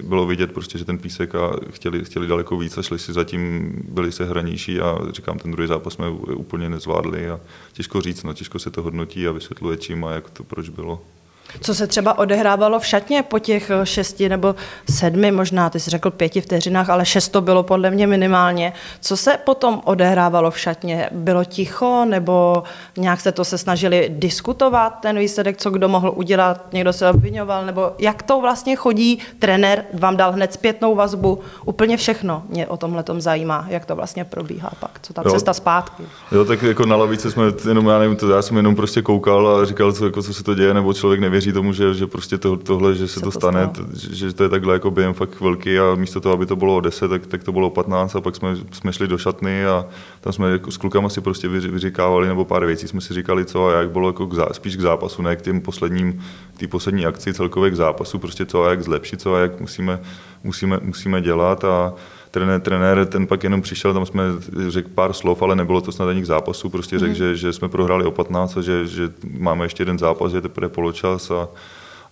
bylo 0.03 0.25
vidět 0.25 0.51
prostě, 0.51 0.77
že 0.77 0.85
ten 0.85 0.97
písek 0.97 1.35
a 1.35 1.51
chtěli, 1.71 2.05
chtěli 2.05 2.27
daleko 2.27 2.57
víc 2.57 2.77
a 2.77 2.81
šli 2.81 2.99
si 2.99 3.13
zatím, 3.13 3.73
byli 3.87 4.11
se 4.11 4.25
hranější 4.25 4.79
a 4.79 4.97
říkám, 5.11 5.39
ten 5.39 5.51
druhý 5.51 5.67
zápas 5.67 5.93
jsme 5.93 6.09
úplně 6.35 6.69
nezvládli 6.69 7.29
a 7.29 7.39
těžko 7.73 8.01
říct, 8.01 8.23
no, 8.23 8.33
těžko 8.33 8.59
se 8.59 8.71
to 8.71 8.81
hodnotí 8.81 9.27
a 9.27 9.31
vysvětluje 9.31 9.77
čím 9.77 10.05
a 10.05 10.11
jak 10.11 10.29
to 10.29 10.43
proč 10.43 10.69
bylo. 10.69 11.01
Co 11.61 11.75
se 11.75 11.87
třeba 11.87 12.17
odehrávalo 12.17 12.79
v 12.79 12.85
šatně 12.85 13.23
po 13.23 13.39
těch 13.39 13.69
eh, 13.69 13.85
šesti 13.85 14.29
nebo 14.29 14.55
sedmi, 14.89 15.31
možná 15.31 15.69
ty 15.69 15.79
jsi 15.79 15.89
řekl 15.89 16.11
pěti 16.11 16.41
vteřinách, 16.41 16.89
ale 16.89 17.05
šest 17.05 17.29
to 17.29 17.41
bylo 17.41 17.63
podle 17.63 17.91
mě 17.91 18.07
minimálně. 18.07 18.73
Co 19.01 19.17
se 19.17 19.37
potom 19.45 19.81
odehrávalo 19.85 20.51
v 20.51 20.59
šatně? 20.59 21.09
Bylo 21.11 21.43
ticho 21.43 22.05
nebo 22.05 22.63
nějak 22.97 23.21
se 23.21 23.31
to 23.31 23.45
se 23.45 23.57
snažili 23.57 24.07
diskutovat, 24.09 24.89
ten 24.89 25.19
výsledek, 25.19 25.57
co 25.57 25.69
kdo 25.69 25.89
mohl 25.89 26.13
udělat, 26.15 26.65
někdo 26.73 26.93
se 26.93 27.09
obvinoval, 27.09 27.65
nebo 27.65 27.91
jak 27.99 28.23
to 28.23 28.41
vlastně 28.41 28.75
chodí, 28.75 29.19
trenér 29.39 29.83
vám 29.93 30.17
dal 30.17 30.31
hned 30.31 30.53
zpětnou 30.53 30.95
vazbu, 30.95 31.39
úplně 31.65 31.97
všechno 31.97 32.43
mě 32.49 32.67
o 32.67 32.77
tomhle 32.77 33.03
tom 33.03 33.21
zajímá, 33.21 33.65
jak 33.69 33.85
to 33.85 33.95
vlastně 33.95 34.25
probíhá 34.25 34.71
pak, 34.79 34.99
co 35.01 35.13
ta 35.13 35.21
Jo. 35.25 35.31
cesta 35.31 35.53
zpátky. 35.53 36.03
Jo, 36.31 36.45
tak 36.45 36.61
jako 36.63 36.85
na 36.85 36.95
lavice 36.95 37.31
jsme 37.31 37.43
jenom, 37.67 37.87
já 37.87 37.99
nevím, 37.99 38.15
to, 38.15 38.29
já 38.29 38.41
jsem 38.41 38.57
jenom 38.57 38.75
prostě 38.75 39.01
koukal 39.01 39.47
a 39.47 39.65
říkal, 39.65 39.93
co, 39.93 40.05
jako, 40.05 40.23
co 40.23 40.33
se 40.33 40.43
to 40.43 40.55
děje, 40.55 40.73
nebo 40.73 40.93
člověk 40.93 41.19
nevěří 41.21 41.40
tomu, 41.53 41.73
že, 41.73 41.93
že 41.93 42.07
prostě 42.07 42.37
to, 42.37 42.57
tohle, 42.57 42.95
že 42.95 43.07
se, 43.07 43.13
Se 43.13 43.19
to 43.19 43.25
to 43.25 43.31
stane, 43.31 43.69
stalo. 43.73 43.87
t, 43.87 44.15
že, 44.15 44.33
to 44.33 44.43
je 44.43 44.49
takhle 44.49 44.73
jako 44.73 44.91
během 44.91 45.13
fakt 45.13 45.41
velký 45.41 45.79
a 45.79 45.95
místo 45.95 46.19
toho, 46.21 46.33
aby 46.33 46.45
to 46.45 46.55
bylo 46.55 46.75
o 46.75 46.81
10, 46.81 47.07
tak, 47.07 47.27
tak 47.27 47.43
to 47.43 47.51
bylo 47.51 47.67
o 47.67 47.69
15 47.69 48.15
a 48.15 48.21
pak 48.21 48.35
jsme, 48.35 48.55
jsme 48.71 48.93
šli 48.93 49.07
do 49.07 49.17
šatny 49.17 49.65
a 49.65 49.85
tam 50.21 50.33
jsme 50.33 50.51
jako 50.51 50.71
s 50.71 50.77
klukama 50.77 51.09
si 51.09 51.21
prostě 51.21 51.47
vyříkávali, 51.47 52.27
nebo 52.27 52.45
pár 52.45 52.65
věcí 52.65 52.87
jsme 52.87 53.01
si 53.01 53.13
říkali, 53.13 53.45
co 53.45 53.67
a 53.67 53.71
jak 53.71 53.91
bylo 53.91 54.09
jako 54.09 54.27
k 54.27 54.33
zá, 54.33 54.47
spíš 54.51 54.77
k 54.77 54.81
zápasu, 54.81 55.21
ne 55.21 55.35
k 55.35 55.41
těm 55.41 55.61
posledním, 55.61 56.23
k 56.55 56.59
té 56.59 56.67
poslední 56.67 57.05
akci 57.05 57.33
celkově 57.33 57.71
k 57.71 57.75
zápasu, 57.75 58.19
prostě 58.19 58.45
co 58.45 58.63
a 58.63 58.69
jak 58.69 58.83
zlepšit, 58.83 59.21
co 59.21 59.35
a 59.35 59.39
jak 59.39 59.59
musíme, 59.59 59.99
musíme, 60.43 60.79
musíme 60.83 61.21
dělat 61.21 61.63
a 61.63 61.93
trenér, 62.31 62.61
trenér, 62.61 63.05
ten 63.05 63.27
pak 63.27 63.43
jenom 63.43 63.61
přišel, 63.61 63.93
tam 63.93 64.05
jsme 64.05 64.23
řekl 64.67 64.89
pár 64.95 65.13
slov, 65.13 65.41
ale 65.41 65.55
nebylo 65.55 65.81
to 65.81 65.91
snad 65.91 66.09
ani 66.09 66.21
k 66.21 66.25
zápasu, 66.25 66.69
prostě 66.69 66.99
řekl, 66.99 67.13
že, 67.13 67.35
že 67.35 67.53
jsme 67.53 67.69
prohráli 67.69 68.05
o 68.05 68.11
15 68.11 68.57
a 68.57 68.61
že, 68.61 68.87
že 68.87 69.13
máme 69.39 69.65
ještě 69.65 69.81
jeden 69.81 69.99
zápas, 69.99 70.31
že 70.31 70.37
je 70.37 70.41
teprve 70.41 70.69
poločas 70.69 71.31
a, 71.31 71.49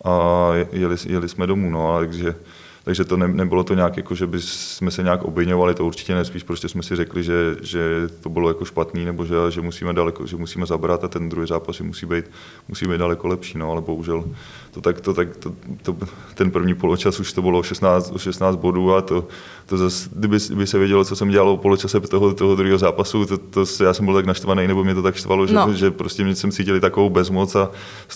a 0.04 0.50
jeli, 0.72 0.96
jeli 1.08 1.30
jsme 1.30 1.48
domů, 1.48 1.70
no, 1.70 1.96
a 1.96 2.00
takže, 2.00 2.36
takže 2.84 3.04
to 3.04 3.18
ne, 3.18 3.28
nebylo 3.28 3.64
to 3.64 3.74
nějak 3.74 3.98
jako, 3.98 4.16
že 4.16 4.28
by 4.28 4.42
jsme 4.42 4.92
se 4.92 5.04
nějak 5.04 5.24
obvinovali, 5.24 5.74
to 5.74 5.86
určitě 5.86 6.16
ne, 6.16 6.26
spíš 6.26 6.44
prostě 6.44 6.70
jsme 6.70 6.84
si 6.84 6.96
řekli, 6.96 7.24
že, 7.24 7.56
že 7.62 8.10
to 8.22 8.30
bylo 8.30 8.48
jako 8.50 8.66
špatný, 8.66 9.06
nebo 9.06 9.26
že, 9.26 9.36
že 9.50 9.62
musíme 9.62 9.94
daleko, 9.94 10.28
že 10.28 10.38
musíme 10.38 10.66
zabrat 10.66 11.04
a 11.04 11.08
ten 11.08 11.30
druhý 11.30 11.48
zápas 11.48 11.80
musí 11.80 12.06
být, 12.06 12.26
musí 12.68 12.88
být 12.88 12.98
daleko 12.98 13.28
lepší, 13.28 13.58
no, 13.58 13.72
ale 13.72 13.82
bohužel 13.82 14.24
to 14.72 14.82
tak, 14.82 15.02
to, 15.02 15.14
tak 15.14 15.38
to, 15.38 15.52
to, 15.84 15.96
ten 16.36 16.52
první 16.52 16.74
poločas 16.74 17.20
už 17.20 17.34
to 17.34 17.42
bylo 17.42 17.60
o 17.60 17.64
16, 17.64 18.12
o 18.16 18.18
16 18.20 18.56
bodů 18.56 18.96
a 18.96 19.02
to, 19.02 19.28
to 19.66 19.78
zase, 19.78 20.10
kdyby, 20.16 20.38
kdyby 20.48 20.68
se 20.68 20.80
vědělo, 20.80 21.06
co 21.06 21.16
jsem 21.16 21.30
dělal 21.30 21.50
o 21.50 21.58
poločase 21.58 22.00
toho, 22.00 22.34
toho 22.34 22.56
druhého 22.56 22.78
zápasu, 22.78 23.26
to, 23.26 23.38
to, 23.38 23.84
já 23.84 23.94
jsem 23.94 24.06
byl 24.06 24.14
tak 24.16 24.26
naštvaný, 24.26 24.68
nebo 24.68 24.84
mě 24.84 24.96
to 24.96 25.02
tak 25.02 25.16
štvalo, 25.16 25.48
že, 25.48 25.54
No. 25.54 25.68
no. 25.68 25.74
že 25.74 25.92
prostě 25.92 26.24
mě 26.24 26.36
jsem 26.36 26.52
cítili 26.52 26.80
takovou 26.80 27.10
bezmoc 27.10 27.56
a 27.56 27.70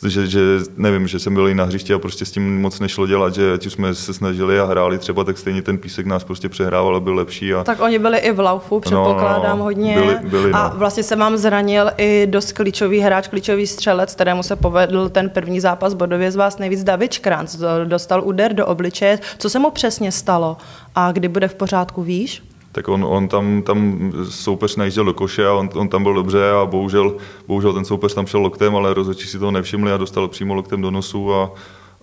že, 0.07 0.27
že, 0.27 0.39
nevím, 0.77 1.07
že 1.07 1.19
jsem 1.19 1.33
byl 1.33 1.47
i 1.47 1.55
na 1.55 1.63
hřišti 1.63 1.93
a 1.93 1.99
prostě 1.99 2.25
s 2.25 2.31
tím 2.31 2.61
moc 2.61 2.79
nešlo 2.79 3.07
dělat, 3.07 3.33
že 3.35 3.53
ať 3.53 3.65
už 3.65 3.73
jsme 3.73 3.95
se 3.95 4.13
snažili 4.13 4.59
a 4.59 4.65
hráli 4.65 4.97
třeba, 4.97 5.23
tak 5.23 5.37
stejně 5.37 5.61
ten 5.61 5.77
písek 5.77 6.05
nás 6.05 6.23
prostě 6.23 6.49
přehrával 6.49 6.95
a 6.95 6.99
byl 6.99 7.15
lepší. 7.15 7.53
A, 7.53 7.63
Tak 7.63 7.81
oni 7.81 7.99
byli 7.99 8.17
i 8.17 8.31
v 8.31 8.39
laufu, 8.39 8.79
předpokládám 8.79 9.57
no, 9.57 9.63
hodně. 9.63 9.95
byli- 9.99 10.17
byli, 10.29 10.51
a 10.51 10.69
no. 10.69 10.79
vlastně 10.79 11.03
se 11.03 11.15
vám 11.15 11.37
zranil 11.37 11.91
i 11.97 12.27
dost 12.29 12.51
klíčový 12.51 12.99
hráč, 12.99 13.27
klíčový 13.27 13.67
střelec, 13.67 14.15
kterému 14.15 14.43
se 14.43 14.55
povedl 14.55 15.09
ten 15.09 15.29
první 15.29 15.59
zápas 15.59 15.93
bodově 15.93 16.31
z 16.31 16.35
vás 16.43 16.57
nejvíc 16.57 16.83
David 16.83 17.13
Škranc. 17.13 17.55
Dostal 17.83 18.23
úder 18.23 18.53
do 18.53 18.65
obličeje. 18.65 19.19
Co 19.37 19.49
se 19.49 19.59
mu 19.59 19.71
přesně 19.71 20.11
stalo? 20.11 20.57
A 20.95 21.11
kdy 21.11 21.27
bude 21.27 21.47
v 21.47 21.55
pořádku, 21.55 22.03
víš? 22.03 22.43
tak 22.73 22.87
on, 22.87 23.05
on 23.05 23.27
tam, 23.27 23.61
tam 23.61 24.11
soupeř 24.29 24.75
najížděl 24.75 25.05
do 25.05 25.13
koše 25.13 25.47
a 25.47 25.53
on, 25.53 25.69
on 25.73 25.89
tam 25.89 26.03
byl 26.03 26.13
dobře 26.13 26.51
a 26.51 26.65
bohužel, 26.65 27.15
bohužel 27.47 27.73
ten 27.73 27.85
soupeř 27.85 28.13
tam 28.13 28.25
šel 28.25 28.39
loktem, 28.39 28.75
ale 28.75 28.93
rozhodčí 28.93 29.27
si 29.27 29.39
toho 29.39 29.51
nevšimli 29.51 29.91
a 29.91 29.97
dostal 29.97 30.27
přímo 30.27 30.53
loktem 30.53 30.81
do 30.81 30.91
nosu 30.91 31.33
a, 31.33 31.51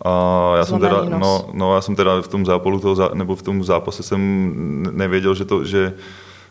a 0.04 0.52
já 0.56 0.64
jsem 0.64 0.80
teda, 0.80 1.02
nos. 1.02 1.20
no, 1.20 1.50
no, 1.52 1.74
já 1.74 1.80
jsem 1.80 1.96
teda 1.96 2.22
v 2.22 2.28
tom 2.28 2.46
zápalu 2.46 2.80
toho, 2.80 3.14
nebo 3.14 3.36
v 3.36 3.42
tom 3.42 3.64
zápase 3.64 4.02
jsem 4.02 4.20
nevěděl, 4.90 5.34
že 5.34 5.44
to, 5.44 5.64
že, 5.64 5.92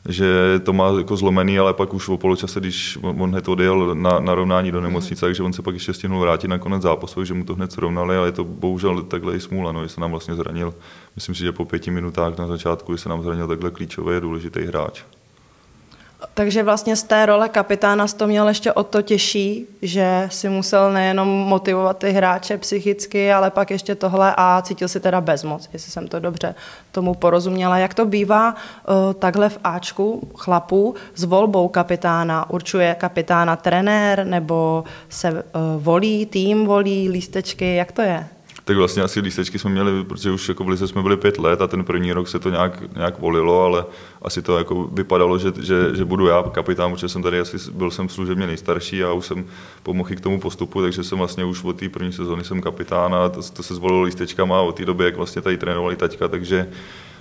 že 0.07 0.59
to 0.63 0.73
má 0.73 0.97
jako 0.97 1.17
zlomený, 1.17 1.59
ale 1.59 1.73
pak 1.73 1.93
už 1.93 2.09
o 2.09 2.17
poločase, 2.17 2.59
když 2.59 2.97
on 3.01 3.31
hned 3.31 3.47
odjel 3.47 3.95
na, 3.95 4.19
na 4.19 4.35
rovnání 4.35 4.71
do 4.71 4.81
nemocnice, 4.81 5.25
takže 5.25 5.43
on 5.43 5.53
se 5.53 5.61
pak 5.61 5.73
ještě 5.73 5.93
stihnul 5.93 6.21
vrátit 6.21 6.47
na 6.47 6.57
konec 6.57 6.81
zápasu, 6.81 7.25
že 7.25 7.33
mu 7.33 7.43
to 7.43 7.55
hned 7.55 7.71
srovnali, 7.71 8.17
ale 8.17 8.27
je 8.27 8.31
to 8.31 8.43
bohužel 8.43 9.03
takhle 9.03 9.35
i 9.35 9.39
smůla, 9.39 9.71
no, 9.71 9.83
že 9.83 9.89
se 9.89 10.01
nám 10.01 10.11
vlastně 10.11 10.35
zranil, 10.35 10.73
myslím 11.15 11.35
si, 11.35 11.43
že 11.43 11.51
po 11.51 11.65
pěti 11.65 11.91
minutách 11.91 12.37
na 12.37 12.47
začátku, 12.47 12.95
že 12.95 13.01
se 13.01 13.09
nám 13.09 13.23
zranil 13.23 13.47
takhle 13.47 13.71
klíčový 13.71 14.15
a 14.15 14.19
důležitý 14.19 14.59
hráč. 14.59 15.03
Takže 16.33 16.63
vlastně 16.63 16.95
z 16.95 17.03
té 17.03 17.25
role 17.25 17.49
kapitána 17.49 18.07
to 18.07 18.27
měl 18.27 18.47
ještě 18.47 18.73
o 18.73 18.83
to 18.83 19.01
těžší, 19.01 19.65
že 19.81 20.27
si 20.31 20.49
musel 20.49 20.93
nejenom 20.93 21.27
motivovat 21.27 21.97
ty 21.97 22.11
hráče 22.11 22.57
psychicky, 22.57 23.33
ale 23.33 23.51
pak 23.51 23.71
ještě 23.71 23.95
tohle 23.95 24.33
a 24.37 24.61
cítil 24.61 24.87
si 24.87 24.99
teda 24.99 25.21
bezmoc, 25.21 25.69
jestli 25.73 25.91
jsem 25.91 26.07
to 26.07 26.19
dobře 26.19 26.55
tomu 26.91 27.13
porozuměla. 27.13 27.77
Jak 27.77 27.93
to 27.93 28.05
bývá 28.05 28.55
uh, 28.55 29.13
takhle 29.13 29.49
v 29.49 29.59
Ačku 29.63 30.29
chlapů 30.35 30.95
s 31.15 31.23
volbou 31.23 31.67
kapitána? 31.67 32.49
Určuje 32.49 32.95
kapitána 32.95 33.55
trenér 33.55 34.25
nebo 34.25 34.83
se 35.09 35.31
uh, 35.31 35.39
volí, 35.77 36.25
tým 36.25 36.65
volí, 36.65 37.09
lístečky, 37.09 37.75
jak 37.75 37.91
to 37.91 38.01
je? 38.01 38.27
Tak 38.69 38.77
vlastně 38.77 39.03
asi 39.03 39.19
lístečky 39.19 39.59
jsme 39.59 39.69
měli, 39.69 40.03
protože 40.03 40.31
už 40.31 40.49
jako 40.49 40.63
v 40.63 40.67
Lize 40.69 40.87
jsme 40.87 41.01
byli 41.01 41.17
pět 41.17 41.37
let 41.37 41.61
a 41.61 41.67
ten 41.67 41.83
první 41.83 42.13
rok 42.13 42.27
se 42.27 42.39
to 42.39 42.49
nějak, 42.49 42.95
nějak 42.95 43.19
volilo, 43.19 43.63
ale 43.63 43.85
asi 44.21 44.41
to 44.41 44.57
jako 44.57 44.83
vypadalo, 44.83 45.37
že, 45.37 45.53
že, 45.61 45.95
že 45.95 46.05
budu 46.05 46.27
já 46.27 46.43
kapitán, 46.43 46.91
protože 46.91 47.09
jsem 47.09 47.23
tady 47.23 47.39
asi 47.39 47.57
byl 47.71 47.91
jsem 47.91 48.09
služebně 48.09 48.47
nejstarší 48.47 49.03
a 49.03 49.11
už 49.11 49.25
jsem 49.25 49.45
pomohl 49.83 50.09
k 50.15 50.21
tomu 50.21 50.39
postupu, 50.39 50.81
takže 50.81 51.03
jsem 51.03 51.17
vlastně 51.17 51.45
už 51.45 51.63
od 51.63 51.79
té 51.79 51.89
první 51.89 52.13
sezóny 52.13 52.43
jsem 52.43 52.61
kapitán 52.61 53.15
a 53.15 53.29
to, 53.29 53.41
to 53.41 53.63
se 53.63 53.75
zvolilo 53.75 54.01
lístečkama 54.01 54.61
od 54.61 54.75
té 54.75 54.85
doby, 54.85 55.03
jak 55.03 55.15
vlastně 55.15 55.41
tady 55.41 55.57
trénovali 55.57 55.95
taťka, 55.95 56.27
takže 56.27 56.67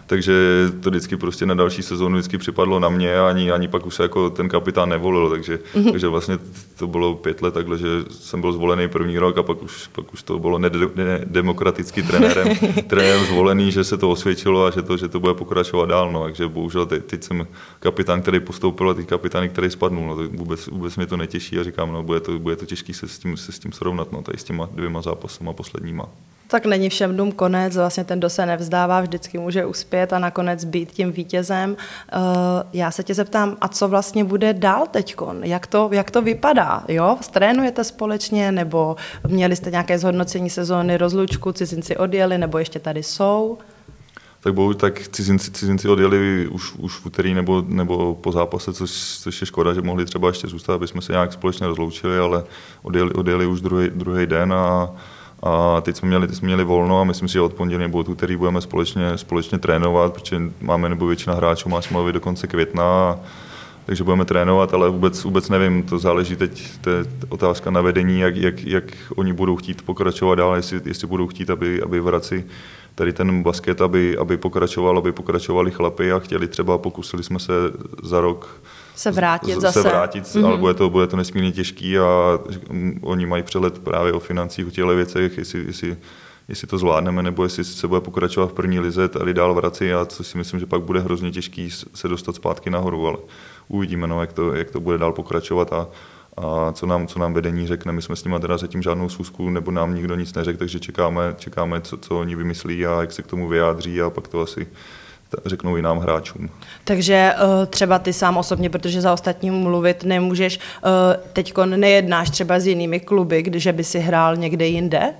takže 0.09 0.33
to 0.81 0.91
vždycky 0.91 1.17
prostě 1.17 1.47
na 1.47 1.55
další 1.55 1.83
sezónu 1.83 2.17
vždycky 2.17 2.38
připadlo 2.38 2.81
na 2.81 2.88
mě 2.88 3.19
a 3.19 3.29
ani, 3.29 3.53
ani 3.53 3.69
pak 3.69 3.87
už 3.87 3.95
se 3.95 4.03
jako 4.03 4.31
ten 4.31 4.49
kapitán 4.49 4.88
nevolil, 4.88 5.31
takže, 5.31 5.59
mm-hmm. 5.75 5.91
takže 5.91 6.09
vlastně 6.09 6.38
to 6.79 6.87
bylo 6.87 7.15
pět 7.15 7.43
let 7.43 7.55
takhle, 7.55 7.79
že 7.79 7.87
jsem 8.11 8.41
byl 8.41 8.53
zvolený 8.53 8.88
první 8.88 9.19
rok 9.19 9.38
a 9.38 9.43
pak 9.43 9.62
už, 9.62 9.87
pak 9.87 10.12
už 10.12 10.23
to 10.23 10.38
bylo 10.38 10.59
nedemokraticky 10.59 12.03
trenérem, 12.03 12.49
trenérem 12.87 13.25
zvolený, 13.25 13.73
že 13.73 13.85
se 13.85 13.99
to 13.99 14.11
osvědčilo 14.11 14.67
a 14.67 14.71
že 14.71 14.83
to, 14.83 14.97
že 14.97 15.09
to 15.09 15.21
bude 15.21 15.35
pokračovat 15.35 15.87
dál, 15.87 16.12
no, 16.12 16.25
takže 16.25 16.49
bohužel 16.49 16.87
teď, 16.87 17.05
teď 17.05 17.25
jsem 17.25 17.47
kapitán, 17.81 18.23
který 18.23 18.41
postoupil 18.41 18.91
a 18.91 18.95
teď 18.95 19.07
kapitán, 19.07 19.49
který 19.49 19.71
spadnul, 19.71 20.09
no, 20.09 20.17
to 20.17 20.29
vůbec, 20.37 20.67
vůbec 20.67 20.97
mě 20.97 21.07
to 21.07 21.17
netěší 21.17 21.59
a 21.59 21.65
říkám, 21.65 21.93
no, 21.93 22.03
bude 22.03 22.21
to, 22.21 22.38
bude 22.38 22.57
to 22.57 22.67
těžký 22.67 22.95
se 22.95 23.09
s 23.09 23.19
tím, 23.19 23.37
se 23.37 23.53
s 23.53 23.59
tím 23.59 23.73
srovnat, 23.73 24.12
no, 24.12 24.23
tady 24.23 24.38
s 24.38 24.45
těma 24.45 24.69
dvěma 24.73 25.03
zápasama 25.03 25.53
posledníma. 25.53 26.09
Tak 26.50 26.67
není 26.67 26.88
všem 26.88 27.17
dům 27.17 27.33
konec, 27.33 27.76
vlastně 27.76 28.05
ten, 28.05 28.19
kdo 28.19 28.31
se 28.31 28.47
nevzdává, 28.47 29.00
vždycky 29.00 29.38
může 29.38 29.67
uspět 29.67 30.12
a 30.12 30.19
nakonec 30.19 30.64
být 30.64 30.93
tím 30.93 31.12
vítězem. 31.12 31.71
Uh, 31.71 32.23
Já 32.73 32.90
se 32.90 33.02
tě 33.02 33.14
zeptám, 33.14 33.57
a 33.61 33.69
co 33.69 33.88
vlastně 33.88 34.25
bude 34.25 34.52
dál 34.55 34.87
teďkon? 34.90 35.45
Jak 35.45 35.67
to, 35.67 35.88
jak 35.93 36.11
to 36.11 36.23
vypadá? 36.23 36.85
Jo? 36.88 37.17
Trénujete 37.31 37.85
společně, 37.85 38.52
nebo 38.52 38.97
měli 39.26 39.57
jste 39.57 39.71
nějaké 39.71 39.99
zhodnocení 39.99 40.50
sezóny, 40.50 40.97
rozlučku, 40.97 41.52
cizinci 41.52 41.97
odjeli, 41.97 42.38
nebo 42.38 42.59
ještě 42.59 42.78
tady 42.78 43.02
jsou? 43.02 43.59
Tak 44.40 44.55
bohužel 44.55 44.78
tak 44.81 45.09
cizinci, 45.09 45.50
cizinci 45.50 45.88
odjeli 45.88 46.49
už, 46.49 46.75
už 46.75 46.93
v 46.93 47.07
úterý 47.07 47.35
nebo, 47.35 47.64
nebo 47.67 48.14
po 48.14 48.33
zápase, 48.33 48.73
což, 48.73 48.90
což 49.21 49.40
je 49.40 49.47
škoda, 49.47 49.75
že 49.75 49.83
mohli 49.83 50.05
třeba 50.05 50.28
ještě 50.28 50.49
zůstat, 50.49 50.75
aby 50.75 50.88
jsme 50.88 51.02
se 51.02 51.12
nějak 51.12 51.33
společně 51.33 51.67
rozloučili, 51.67 52.19
ale 52.19 52.45
odjeli, 52.83 53.12
odjeli 53.12 53.47
už 53.47 53.61
druhý, 53.61 53.90
druhý 53.90 54.26
den 54.26 54.52
a, 54.52 54.90
a 55.42 55.80
teď 55.80 55.97
jsme 55.97 56.09
měli, 56.09 56.26
teď 56.26 56.37
jsme 56.37 56.47
měli 56.47 56.64
volno 56.64 57.00
a 57.00 57.04
myslím 57.04 57.28
si, 57.28 57.33
že 57.33 57.40
od 57.40 57.54
pondělí 57.54 57.83
nebo 57.83 57.99
od 57.99 58.09
úterý 58.09 58.37
budeme 58.37 58.61
společně, 58.61 59.18
společně 59.18 59.59
trénovat, 59.59 60.12
protože 60.12 60.42
máme 60.61 60.88
nebo 60.88 61.07
většina 61.07 61.37
hráčů 61.37 61.68
má 61.68 61.83
smlouvy 61.83 62.12
do 62.12 62.21
konce 62.21 62.47
května 62.47 62.85
a, 62.85 63.18
takže 63.87 64.04
budeme 64.04 64.25
trénovat, 64.25 64.75
ale 64.75 64.90
vůbec, 64.90 65.25
vůbec 65.25 65.49
nevím, 65.49 65.83
to 65.83 65.99
záleží 65.99 66.37
teď, 66.37 66.78
to 66.80 66.90
je 66.90 67.04
otázka 67.28 67.71
na 67.71 67.80
vedení, 67.80 68.21
jak, 68.21 68.37
jak, 68.37 68.64
jak 68.64 68.85
oni 69.16 69.33
budou 69.33 69.57
chtít 69.57 69.83
pokračovat 69.83 70.35
dál, 70.35 70.57
jestli, 70.57 70.80
jestli 70.85 71.07
budou 71.07 71.26
chtít, 71.26 71.50
aby, 71.50 71.83
aby 71.83 72.00
v 72.00 72.04
Hradci 72.04 72.45
tady 72.95 73.12
ten 73.12 73.42
basket, 73.42 73.80
aby, 73.80 74.18
aby 74.18 74.37
pokračoval, 74.37 74.99
aby 74.99 75.12
pokračovali 75.12 75.71
chlapy 75.71 76.12
a 76.12 76.18
chtěli 76.18 76.49
třeba, 76.49 76.78
pokusili 76.78 77.23
jsme 77.23 77.38
se 77.38 77.52
za 78.02 78.21
rok 78.21 78.61
Se 78.99 79.11
vrátit 79.11 79.61
zase. 79.61 79.83
se 79.83 79.88
vrátit, 79.88 80.25
mm-hmm. 80.25 80.47
ale 80.47 80.57
bude 80.57 80.75
to, 80.75 80.90
bude 80.90 81.07
to 81.07 81.17
nesmírně 81.17 81.52
těžký 81.52 81.99
a 81.99 82.38
oni 83.00 83.26
mají 83.26 83.43
přehled 83.43 83.78
právě 83.78 84.12
o 84.12 84.21
financích, 84.21 84.67
o 84.67 84.71
těchto 84.71 84.97
věcech, 84.97 85.38
jestli, 85.38 85.64
jestli, 85.67 85.97
jestli 86.49 86.67
to 86.67 86.78
zvládneme, 86.78 87.23
nebo 87.23 87.43
jestli 87.43 87.64
se 87.64 87.88
bude 87.88 88.00
pokračovat 88.00 88.50
v 88.50 88.52
první 88.52 88.81
lize, 88.81 89.09
tady 89.09 89.35
dál 89.35 89.55
v 89.55 89.57
Hradci 89.57 89.95
a 89.95 90.05
co 90.05 90.25
si 90.25 90.38
myslím, 90.38 90.61
že 90.61 90.67
pak 90.67 90.83
bude 90.83 91.00
hrozně 91.00 91.31
těžký 91.31 91.71
se 91.95 92.09
dostat 92.09 92.37
zpátky 92.37 92.71
nahoru, 92.71 93.07
ale 93.07 93.17
uvidíme, 93.69 94.07
no, 94.07 94.21
jak, 94.21 94.33
to, 94.33 94.55
jak 94.55 94.71
to 94.71 94.81
bude 94.81 94.99
dál 94.99 95.12
pokračovat 95.12 95.73
a, 95.73 95.87
a 96.37 96.73
co 96.73 96.87
nám, 96.87 97.07
co 97.07 97.19
nám 97.19 97.35
vedení 97.35 97.67
řekne. 97.67 97.93
My 97.93 98.02
jsme 98.02 98.17
s 98.17 98.25
nimi 98.25 98.40
teda 98.40 98.59
zatím 98.59 98.83
žádnou 98.83 99.09
schůzku, 99.09 99.50
nebo 99.50 99.71
nám 99.71 99.95
nikdo 99.95 100.14
nic 100.14 100.35
neřekl, 100.35 100.59
takže 100.59 100.81
čekáme, 100.81 101.35
čekáme 101.38 101.81
co, 101.81 101.97
co 101.97 102.19
oni 102.19 102.37
vymyslí 102.37 102.87
a 102.87 103.00
jak 103.00 103.12
se 103.12 103.23
k 103.23 103.26
tomu 103.26 103.49
vyjádří 103.49 104.02
a 104.02 104.11
pak 104.11 104.28
to 104.28 104.40
asi 104.40 104.67
řeknou 105.47 105.76
i 105.76 105.82
nám 105.82 105.99
hráčům. 105.99 106.50
Takže 106.85 107.32
eh, 107.35 107.66
třeba 107.66 107.99
ty 107.99 108.12
sám 108.12 108.37
osobně, 108.37 108.70
protože 108.70 109.00
za 109.00 109.12
ostatním 109.12 109.54
mluvit 109.54 110.04
nemůžeš, 110.04 110.58
teď 111.32 111.54
nejednáš 111.66 112.30
třeba 112.30 112.61
s 112.61 112.66
jinými 112.66 113.00
kluby, 113.00 113.42
když 113.42 113.68
by 113.73 113.85
si 113.85 113.99
hrál 113.99 114.37
někde 114.37 114.66
jinde? 114.66 115.14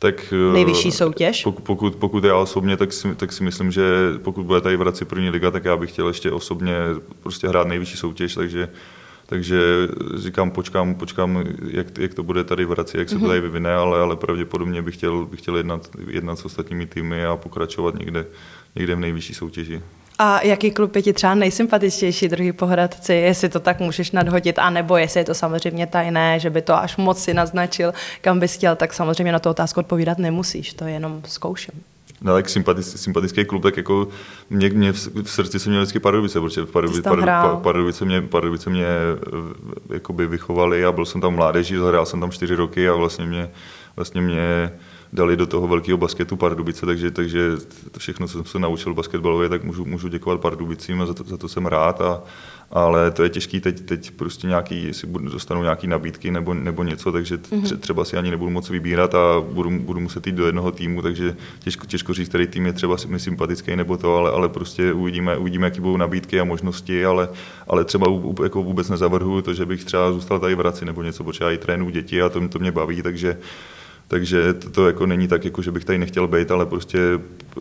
tak, 0.00 0.34
Nejvyšší 0.52 0.92
soutěž? 0.92 1.42
Pokud, 1.42 1.62
pokud, 1.62 1.96
pokud 1.96 2.24
já 2.24 2.36
osobně, 2.36 2.76
tak 2.76 2.92
si, 2.92 3.14
tak 3.14 3.32
si 3.32 3.44
myslím, 3.44 3.72
že 3.72 3.82
pokud 4.22 4.46
bude 4.46 4.60
tady 4.60 4.76
v 4.76 4.80
Hradci 4.80 5.04
první 5.04 5.30
liga, 5.30 5.50
tak 5.50 5.64
já 5.64 5.76
bych 5.76 5.90
chtěl 5.90 6.08
ještě 6.08 6.32
osobně 6.32 6.74
prostě 7.22 7.48
hrát 7.48 7.66
nejvyšší 7.66 7.96
soutěž, 7.96 8.34
takže 8.34 8.68
takže 9.26 9.60
říkám, 10.16 10.50
počkám, 10.50 10.94
počkám 10.94 11.44
jak, 11.70 11.98
jak 11.98 12.14
to 12.14 12.22
bude 12.22 12.44
tady 12.44 12.64
v 12.64 12.70
Hradci, 12.70 12.98
jak 12.98 13.08
se 13.08 13.18
to 13.18 13.26
tady 13.26 13.40
vyvine, 13.40 13.74
ale, 13.74 14.00
ale 14.00 14.16
pravděpodobně 14.16 14.82
bych 14.82 14.94
chtěl, 14.94 15.26
bych 15.26 15.40
chtěl 15.40 15.56
jednat, 15.56 15.88
jednat 16.06 16.38
s 16.38 16.44
ostatními 16.44 16.86
týmy 16.86 17.24
a 17.24 17.36
pokračovat 17.36 17.94
někde, 17.98 18.26
někde 18.74 18.94
v 18.94 19.00
nejvyšší 19.00 19.34
soutěži. 19.34 19.82
A 20.22 20.40
jaký 20.42 20.70
klub 20.70 20.96
je 20.96 21.02
ti 21.02 21.12
třeba 21.12 21.34
nejsympatičtější 21.34 22.28
druhý 22.28 22.52
pohradci, 22.52 23.14
jestli 23.14 23.48
to 23.48 23.60
tak 23.60 23.80
můžeš 23.80 24.10
nadhodit, 24.10 24.58
anebo 24.58 24.96
jestli 24.96 25.20
je 25.20 25.24
to 25.24 25.34
samozřejmě 25.34 25.86
tajné, 25.86 26.40
že 26.40 26.50
by 26.50 26.62
to 26.62 26.74
až 26.74 26.96
moc 26.96 27.22
si 27.22 27.34
naznačil, 27.34 27.92
kam 28.20 28.40
bys 28.40 28.54
chtěl, 28.54 28.76
tak 28.76 28.92
samozřejmě 28.92 29.32
na 29.32 29.38
tu 29.38 29.50
otázku 29.50 29.80
odpovídat 29.80 30.18
nemusíš, 30.18 30.74
to 30.74 30.84
je 30.84 30.92
jenom 30.92 31.22
zkouším. 31.26 31.74
No 32.22 32.32
tak 32.34 32.48
sympatický, 32.48 32.98
sympatický 32.98 33.44
klub, 33.44 33.62
tak 33.62 33.76
jako 33.76 34.08
mě, 34.50 34.68
mě 34.68 34.92
v, 34.92 35.08
v 35.22 35.30
srdci 35.30 35.58
jsem 35.58 35.70
měl 35.72 35.82
vždycky 35.82 35.98
Pardubice, 35.98 36.40
protože 36.40 36.62
v 36.62 36.70
Pardubice, 36.70 37.02
Pardubice, 37.02 37.62
Pardubice 37.62 38.04
mě, 38.04 38.22
Pardubice 38.22 38.70
mě 38.70 38.86
eh, 38.86 39.94
jakoby 39.94 40.26
vychovali 40.26 40.84
a 40.84 40.92
byl 40.92 41.06
jsem 41.06 41.20
tam 41.20 41.34
mládeží, 41.34 41.76
hrál 41.76 42.06
jsem 42.06 42.20
tam 42.20 42.30
čtyři 42.30 42.54
roky 42.54 42.88
a 42.88 42.94
vlastně 42.94 43.26
mě, 43.26 43.50
vlastně 43.96 44.20
mě 44.20 44.72
dali 45.12 45.36
do 45.36 45.46
toho 45.46 45.68
velkého 45.68 45.98
basketu 45.98 46.36
Pardubice, 46.36 46.86
takže, 46.86 47.10
takže 47.10 47.50
to 47.90 47.98
všechno, 47.98 48.28
co 48.28 48.32
jsem 48.32 48.44
se 48.44 48.58
naučil 48.58 48.94
basketbalově, 48.94 49.48
tak 49.48 49.64
můžu, 49.64 49.84
můžu 49.84 50.08
děkovat 50.08 50.40
Pardubicím 50.40 51.02
a 51.02 51.06
za 51.06 51.14
to, 51.14 51.24
za 51.24 51.36
to 51.36 51.48
jsem 51.48 51.66
rád. 51.66 52.00
A, 52.00 52.22
ale 52.70 53.10
to 53.10 53.22
je 53.22 53.28
těžký 53.28 53.60
teď, 53.60 53.80
teď 53.80 54.10
prostě 54.10 54.46
nějaký, 54.46 54.86
jestli 54.86 55.08
dostanu 55.08 55.62
nějaký 55.62 55.86
nabídky 55.86 56.30
nebo, 56.30 56.54
nebo 56.54 56.82
něco, 56.82 57.12
takže 57.12 57.38
mhm. 57.50 57.78
třeba 57.78 58.04
si 58.04 58.16
ani 58.16 58.30
nebudu 58.30 58.50
moc 58.50 58.70
vybírat 58.70 59.14
a 59.14 59.40
budu, 59.40 59.70
budu 59.70 60.00
muset 60.00 60.26
jít 60.26 60.34
do 60.34 60.46
jednoho 60.46 60.72
týmu, 60.72 61.02
takže 61.02 61.36
těžko, 61.58 61.86
těžko 61.86 62.14
říct, 62.14 62.28
který 62.28 62.46
tým 62.46 62.66
je 62.66 62.72
třeba 62.72 62.96
mi 63.06 63.18
sympatický 63.18 63.76
nebo 63.76 63.96
to, 63.96 64.16
ale, 64.16 64.30
ale 64.30 64.48
prostě 64.48 64.92
uvidíme, 64.92 65.36
uvidíme, 65.36 65.66
jaký 65.66 65.80
budou 65.80 65.96
nabídky 65.96 66.40
a 66.40 66.44
možnosti, 66.44 67.04
ale, 67.04 67.28
ale 67.68 67.84
třeba 67.84 68.06
jako 68.42 68.62
vůbec 68.62 68.88
nezavrhuju 68.88 69.42
to, 69.42 69.54
že 69.54 69.66
bych 69.66 69.84
třeba 69.84 70.12
zůstal 70.12 70.38
tady 70.38 70.54
v 70.54 70.58
Hradci 70.58 70.84
nebo 70.84 71.02
něco, 71.02 71.24
protože 71.24 71.44
já 71.44 71.50
i 71.50 71.58
trénu 71.58 71.90
děti 71.90 72.22
a 72.22 72.28
to, 72.28 72.48
to 72.48 72.58
mě 72.58 72.72
baví, 72.72 73.02
takže 73.02 73.36
takže 74.10 74.54
to, 74.54 74.70
to 74.70 74.86
jako 74.86 75.06
není 75.06 75.28
tak, 75.28 75.44
jako 75.44 75.62
že 75.62 75.72
bych 75.72 75.84
tady 75.84 75.98
nechtěl 75.98 76.28
být, 76.28 76.50
ale 76.50 76.66
prostě 76.66 76.98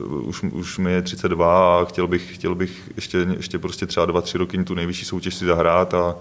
už, 0.09 0.43
už 0.43 0.77
mi 0.77 0.91
je 0.91 1.01
32 1.01 1.81
a 1.81 1.85
chtěl 1.85 2.07
bych, 2.07 2.35
chtěl 2.35 2.55
bych 2.55 2.91
ještě, 2.95 3.17
ještě 3.37 3.59
prostě 3.59 3.85
třeba 3.85 4.05
dva, 4.05 4.21
tři 4.21 4.37
roky 4.37 4.63
tu 4.63 4.73
nejvyšší 4.73 5.05
soutěž 5.05 5.35
si 5.35 5.45
zahrát 5.45 5.93
a, 5.93 6.15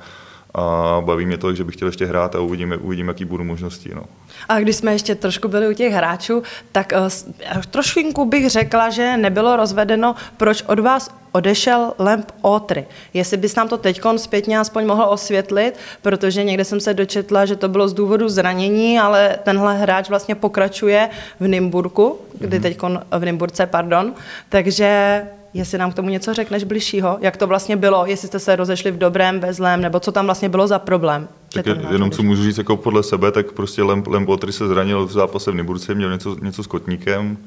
a 0.59 1.01
baví 1.01 1.27
mě 1.27 1.39
to, 1.39 1.55
že 1.55 1.65
bych 1.65 1.75
chtěl 1.75 1.89
ještě 1.89 2.07
hrát 2.07 2.35
a 2.35 2.41
uvidíme, 2.41 2.77
uvidíme 2.77 3.11
jaký 3.11 3.25
budou 3.25 3.45
možnosti. 3.45 3.91
No. 3.95 4.03
A 4.49 4.61
když 4.61 4.77
jsme 4.77 4.93
ještě 4.93 5.15
trošku 5.15 5.49
byli 5.49 5.69
u 5.69 5.73
těch 5.73 5.93
hráčů, 5.93 6.43
tak 6.73 6.93
uh, 6.97 7.63
trošku 7.71 8.25
bych 8.25 8.51
řekla, 8.51 8.91
že 8.91 9.17
nebylo 9.17 9.57
rozvedeno, 9.57 10.15
proč 10.37 10.63
od 10.63 10.79
vás 10.79 11.11
odešel 11.33 11.93
Lamp 11.99 12.31
Otry. 12.43 12.87
Jestli 13.15 13.37
bys 13.37 13.55
nám 13.55 13.69
to 13.69 13.79
teď 13.79 14.01
zpětně 14.17 14.59
aspoň 14.59 14.87
mohl 14.87 15.07
osvětlit, 15.09 15.75
protože 16.03 16.45
někde 16.45 16.65
jsem 16.65 16.81
se 16.81 16.95
dočetla, 16.95 17.47
že 17.47 17.57
to 17.57 17.69
bylo 17.69 17.89
z 17.89 17.95
důvodu 17.95 18.29
zranění, 18.29 18.99
ale 18.99 19.39
tenhle 19.43 19.79
hráč 19.79 20.09
vlastně 20.09 20.35
pokračuje 20.35 21.11
v 21.41 21.49
Nymburku, 21.49 22.19
kdy 22.39 22.59
mm-hmm. 22.59 22.63
teď 22.63 22.79
v 23.19 23.25
Nymburce, 23.25 23.67
pardon. 23.67 24.15
Takže 24.49 25.23
jestli 25.55 25.79
nám 25.79 25.93
k 25.93 25.95
tomu 25.95 26.09
něco 26.09 26.35
řekneš 26.35 26.65
bližšího, 26.65 27.19
jak 27.21 27.37
to 27.37 27.47
vlastně 27.47 27.77
bylo, 27.77 28.07
jestli 28.07 28.29
jste 28.29 28.39
se 28.39 28.57
rozešli 28.57 28.91
v 28.91 28.99
dobrém, 28.99 29.41
ve 29.41 29.53
zlém, 29.53 29.81
nebo 29.81 30.01
co 30.01 30.13
tam 30.13 30.25
vlastně 30.25 30.49
bylo 30.49 30.67
za 30.67 30.79
problém. 30.79 31.29
Tak 31.53 31.67
je, 31.67 31.77
jenom 31.91 32.11
co 32.11 32.23
můžu 32.23 32.43
říct 32.43 32.59
jako 32.59 32.77
podle 32.77 33.03
sebe, 33.03 33.33
tak 33.33 33.53
prostě 33.53 33.83
Lem, 33.83 34.03
Lem 34.07 34.27
se 34.51 34.69
zranil 34.69 35.07
v 35.07 35.13
zápase 35.13 35.51
v 35.51 35.55
Nyburce, 35.55 35.95
měl 35.95 36.11
něco, 36.11 36.37
něco 36.43 36.63
s 36.63 36.67
kotníkem, 36.67 37.39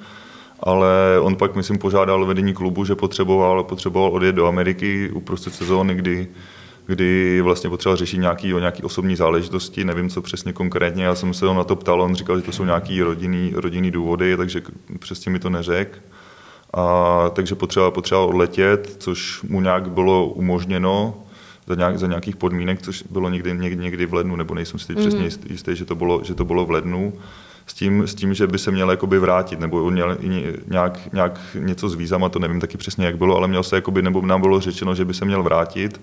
ale 0.60 0.89
on 1.22 1.36
pak, 1.36 1.55
myslím, 1.55 1.77
požádal 1.77 2.25
vedení 2.25 2.53
klubu, 2.53 2.86
že 2.86 2.96
potřeboval, 2.96 3.63
potřeboval 3.63 4.12
odjet 4.13 4.36
do 4.36 4.48
Ameriky 4.48 5.12
uprostřed 5.13 5.53
sezóny, 5.53 5.96
kdy 5.96 6.27
kdy 6.86 7.41
vlastně 7.41 7.70
potřeboval 7.70 7.98
řešit 7.98 8.17
nějaký, 8.17 8.53
o 8.53 8.60
nějaký 8.60 8.84
osobní 8.84 9.15
záležitosti, 9.15 9.86
nevím, 9.86 10.10
co 10.10 10.22
přesně 10.22 10.53
konkrétně, 10.53 11.03
já 11.03 11.15
jsem 11.15 11.34
se 11.34 11.46
ho 11.46 11.53
na 11.53 11.63
to 11.63 11.75
ptal, 11.75 12.01
on 12.01 12.15
říkal, 12.15 12.38
že 12.38 12.46
to 12.46 12.51
jsou 12.51 12.65
nějaký 12.65 13.01
rodinný, 13.01 13.53
rodinný 13.55 13.91
důvody, 13.91 14.38
takže 14.38 14.62
přesně 15.00 15.31
mi 15.31 15.39
to 15.39 15.50
neřekl. 15.50 16.00
A, 16.73 17.29
takže 17.33 17.55
potřeboval, 17.55 17.91
potřeboval 17.91 18.29
odletět, 18.29 18.95
což 18.99 19.41
mu 19.41 19.61
nějak 19.61 19.89
bylo 19.89 20.27
umožněno 20.27 21.13
za, 21.67 21.75
nějak, 21.75 21.99
za 21.99 22.07
nějakých 22.07 22.35
podmínek, 22.35 22.81
což 22.81 23.03
bylo 23.09 23.29
někdy, 23.29 23.53
někdy, 23.53 23.83
někdy 23.83 24.05
v 24.05 24.13
lednu, 24.13 24.35
nebo 24.35 24.53
nejsem 24.53 24.79
si 24.79 24.93
mm-hmm. 24.93 24.99
přesně 24.99 25.23
jistý, 25.23 25.53
jistý, 25.53 25.75
že 25.75 25.85
to 25.85 25.95
bylo, 25.95 26.23
že 26.23 26.33
to 26.35 26.45
bylo 26.45 26.65
v 26.65 26.71
lednu 26.71 27.13
s 27.65 27.73
tím, 27.73 28.07
s 28.07 28.15
tím, 28.15 28.33
že 28.33 28.48
by 28.48 28.59
se 28.59 28.72
měl 28.72 28.91
jakoby 28.91 29.19
vrátit, 29.19 29.59
nebo 29.59 29.91
měl 29.91 30.17
nějak, 30.67 31.13
nějak 31.13 31.39
něco 31.55 31.89
s 31.89 31.96
vízama, 31.96 32.29
to 32.29 32.39
nevím 32.39 32.59
taky 32.59 32.77
přesně, 32.77 33.05
jak 33.05 33.17
bylo, 33.17 33.37
ale 33.37 33.48
měl 33.48 33.63
se, 33.63 33.75
jakoby, 33.75 34.01
nebo 34.01 34.22
nám 34.22 34.41
bylo 34.41 34.59
řečeno, 34.59 34.96
že 34.96 35.05
by 35.05 35.13
se 35.13 35.25
měl 35.25 35.43
vrátit 35.43 36.01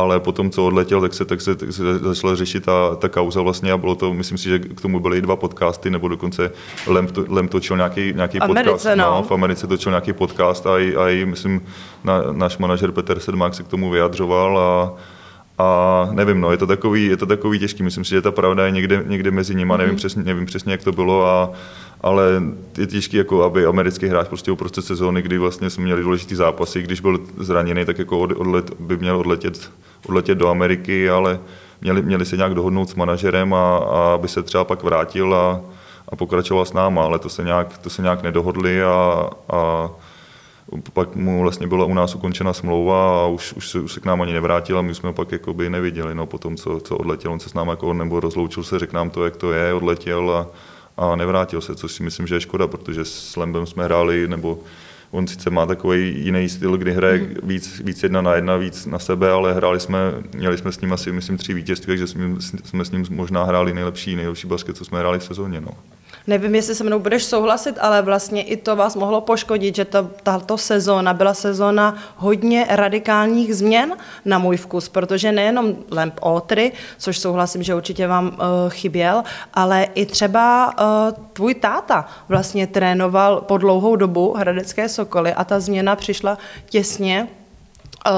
ale 0.00 0.20
potom, 0.20 0.50
co 0.50 0.66
odletěl, 0.66 1.00
tak 1.00 1.14
se, 1.14 1.24
tak 1.24 1.40
se, 1.40 1.54
tak 1.54 1.72
se 1.72 1.98
začala 1.98 2.34
řešit 2.34 2.64
ta, 2.64 2.96
ta 2.96 3.08
kauza 3.08 3.42
vlastně 3.42 3.72
a 3.72 3.76
bylo 3.76 3.94
to, 3.94 4.14
myslím 4.14 4.38
si, 4.38 4.48
že 4.48 4.58
k 4.58 4.80
tomu 4.80 5.00
byly 5.00 5.18
i 5.18 5.22
dva 5.22 5.36
podcasty, 5.36 5.90
nebo 5.90 6.08
dokonce 6.08 6.52
Lem, 6.86 7.06
to, 7.06 7.24
Lem 7.28 7.48
točil 7.48 7.76
nějaký, 7.76 8.12
nějaký 8.12 8.38
Americe, 8.38 8.70
podcast. 8.70 8.96
No. 8.96 9.04
no. 9.04 9.22
v 9.22 9.32
Americe 9.32 9.66
točil 9.66 9.92
nějaký 9.92 10.12
podcast 10.12 10.66
a 10.66 10.78
i, 10.78 10.96
a 10.96 11.08
i 11.08 11.24
myslím, 11.24 11.62
na, 12.04 12.22
náš 12.32 12.58
manažer 12.58 12.92
Petr 12.92 13.20
Sedmák 13.20 13.54
se 13.54 13.62
k 13.62 13.68
tomu 13.68 13.90
vyjadřoval 13.90 14.58
a, 14.58 14.92
a 15.58 16.08
nevím, 16.12 16.40
no, 16.40 16.50
je 16.50 16.56
to 16.56 16.66
takový, 16.66 17.06
je 17.06 17.16
to 17.16 17.26
takový 17.26 17.58
těžký. 17.58 17.82
Myslím 17.82 18.04
si, 18.04 18.10
že 18.10 18.22
ta 18.22 18.30
pravda 18.30 18.64
je 18.64 18.70
někde, 18.70 19.04
někde 19.06 19.30
mezi 19.30 19.54
nimi. 19.54 19.72
Mm-hmm. 19.72 19.78
Nevím, 19.78 19.96
přesně, 19.96 20.22
nevím 20.22 20.46
přesně, 20.46 20.72
jak 20.72 20.84
to 20.84 20.92
bylo 20.92 21.26
a 21.26 21.52
ale 22.00 22.42
je 22.78 22.86
těžké, 22.86 23.16
jako 23.16 23.42
aby 23.42 23.66
americký 23.66 24.06
hráč 24.06 24.28
prostě 24.28 24.52
uprostřed 24.52 24.84
sezóny, 24.84 25.22
kdy 25.22 25.38
vlastně 25.38 25.70
jsme 25.70 25.84
měli 25.84 26.02
důležitý 26.02 26.34
zápasy, 26.34 26.82
když 26.82 27.00
byl 27.00 27.20
zraněný, 27.38 27.84
tak 27.84 27.98
jako 27.98 28.18
odlet, 28.18 28.70
by 28.80 28.96
měl 28.96 29.16
odletět, 29.16 29.70
odletět 30.08 30.38
do 30.38 30.48
Ameriky, 30.48 31.10
ale 31.10 31.40
měli, 31.80 32.02
měli 32.02 32.26
se 32.26 32.36
nějak 32.36 32.54
dohodnout 32.54 32.90
s 32.90 32.94
manažerem 32.94 33.54
a, 33.54 33.76
a 33.78 34.14
aby 34.14 34.28
se 34.28 34.42
třeba 34.42 34.64
pak 34.64 34.82
vrátil 34.82 35.34
a, 35.34 35.60
a 36.08 36.16
pokračoval 36.16 36.64
s 36.64 36.72
náma, 36.72 37.04
ale 37.04 37.18
to 37.18 37.28
se 37.28 37.44
nějak, 37.44 37.78
to 37.78 37.90
se 37.90 38.02
nějak 38.02 38.22
nedohodli 38.22 38.82
a, 38.82 39.30
a 39.52 39.90
pak 40.92 41.16
mu 41.16 41.42
vlastně 41.42 41.66
byla 41.66 41.84
u 41.84 41.94
nás 41.94 42.14
ukončena 42.14 42.52
smlouva 42.52 43.24
a 43.24 43.26
už, 43.26 43.52
už, 43.52 43.68
se, 43.68 43.80
už 43.80 43.92
se 43.92 44.00
k 44.00 44.04
nám 44.04 44.22
ani 44.22 44.32
nevrátil 44.32 44.78
a 44.78 44.82
my 44.82 44.94
jsme 44.94 45.08
ho 45.08 45.12
pak 45.12 45.32
jakoby 45.32 45.70
neviděli, 45.70 46.14
no 46.14 46.26
potom, 46.26 46.56
co, 46.56 46.80
co 46.80 46.96
odletěl, 46.96 47.32
on 47.32 47.40
se 47.40 47.48
s 47.48 47.54
námi 47.54 47.70
jako 47.70 47.92
nebo 47.92 48.20
rozloučil 48.20 48.62
se, 48.62 48.78
řekl 48.78 48.96
nám 48.96 49.10
to, 49.10 49.24
jak 49.24 49.36
to 49.36 49.52
je, 49.52 49.74
odletěl 49.74 50.30
a, 50.30 50.46
a 50.96 51.16
nevrátil 51.16 51.60
se, 51.60 51.74
což 51.74 51.92
si 51.92 52.02
myslím, 52.02 52.26
že 52.26 52.34
je 52.34 52.40
škoda, 52.40 52.66
protože 52.66 53.04
s 53.04 53.36
Lembem 53.36 53.66
jsme 53.66 53.84
hráli, 53.84 54.28
nebo 54.28 54.58
on 55.10 55.26
sice 55.26 55.50
má 55.50 55.66
takový 55.66 56.24
jiný 56.24 56.48
styl, 56.48 56.76
kdy 56.76 56.92
hraje 56.92 57.18
mm. 57.18 57.34
víc, 57.42 57.80
víc 57.84 58.02
jedna 58.02 58.22
na 58.22 58.34
jedna, 58.34 58.56
víc 58.56 58.86
na 58.86 58.98
sebe, 58.98 59.30
ale 59.30 59.54
hráli 59.54 59.80
jsme, 59.80 59.98
měli 60.34 60.58
jsme 60.58 60.72
s 60.72 60.80
ním 60.80 60.92
asi, 60.92 61.12
myslím, 61.12 61.36
tři 61.36 61.54
vítězství, 61.54 61.86
takže 61.86 62.06
jsme, 62.06 62.22
jsme 62.64 62.84
s 62.84 62.90
ním 62.90 63.06
možná 63.10 63.44
hráli 63.44 63.74
nejlepší, 63.74 64.16
nejlepší 64.16 64.46
basket, 64.46 64.76
co 64.76 64.84
jsme 64.84 64.98
hráli 64.98 65.18
v 65.18 65.24
sezóně. 65.24 65.60
No. 65.60 65.70
Nevím, 66.30 66.54
jestli 66.54 66.74
se 66.74 66.84
mnou 66.84 66.98
budeš 66.98 67.24
souhlasit, 67.24 67.78
ale 67.80 68.02
vlastně 68.02 68.42
i 68.42 68.56
to 68.56 68.76
vás 68.76 68.96
mohlo 68.96 69.20
poškodit, 69.20 69.76
že 69.76 69.84
to, 69.84 70.10
tato 70.22 70.58
sezóna 70.58 71.14
byla 71.14 71.34
sezóna 71.34 71.96
hodně 72.16 72.66
radikálních 72.68 73.56
změn 73.56 73.96
na 74.24 74.38
můj 74.38 74.56
vkus, 74.56 74.88
protože 74.88 75.32
nejenom 75.32 75.76
Lamp 75.90 76.14
Otry, 76.20 76.72
což 76.98 77.18
souhlasím, 77.18 77.62
že 77.62 77.74
určitě 77.74 78.06
vám 78.06 78.26
uh, 78.26 78.34
chyběl, 78.68 79.22
ale 79.54 79.88
i 79.94 80.06
třeba 80.06 80.74
uh, 80.80 81.18
tvůj 81.32 81.54
táta 81.54 82.06
vlastně 82.28 82.66
trénoval 82.66 83.40
po 83.40 83.58
dlouhou 83.58 83.96
dobu 83.96 84.34
Hradecké 84.38 84.88
Sokoly 84.88 85.34
a 85.34 85.44
ta 85.44 85.60
změna 85.60 85.96
přišla 85.96 86.38
těsně 86.68 87.28
uh, 88.06 88.12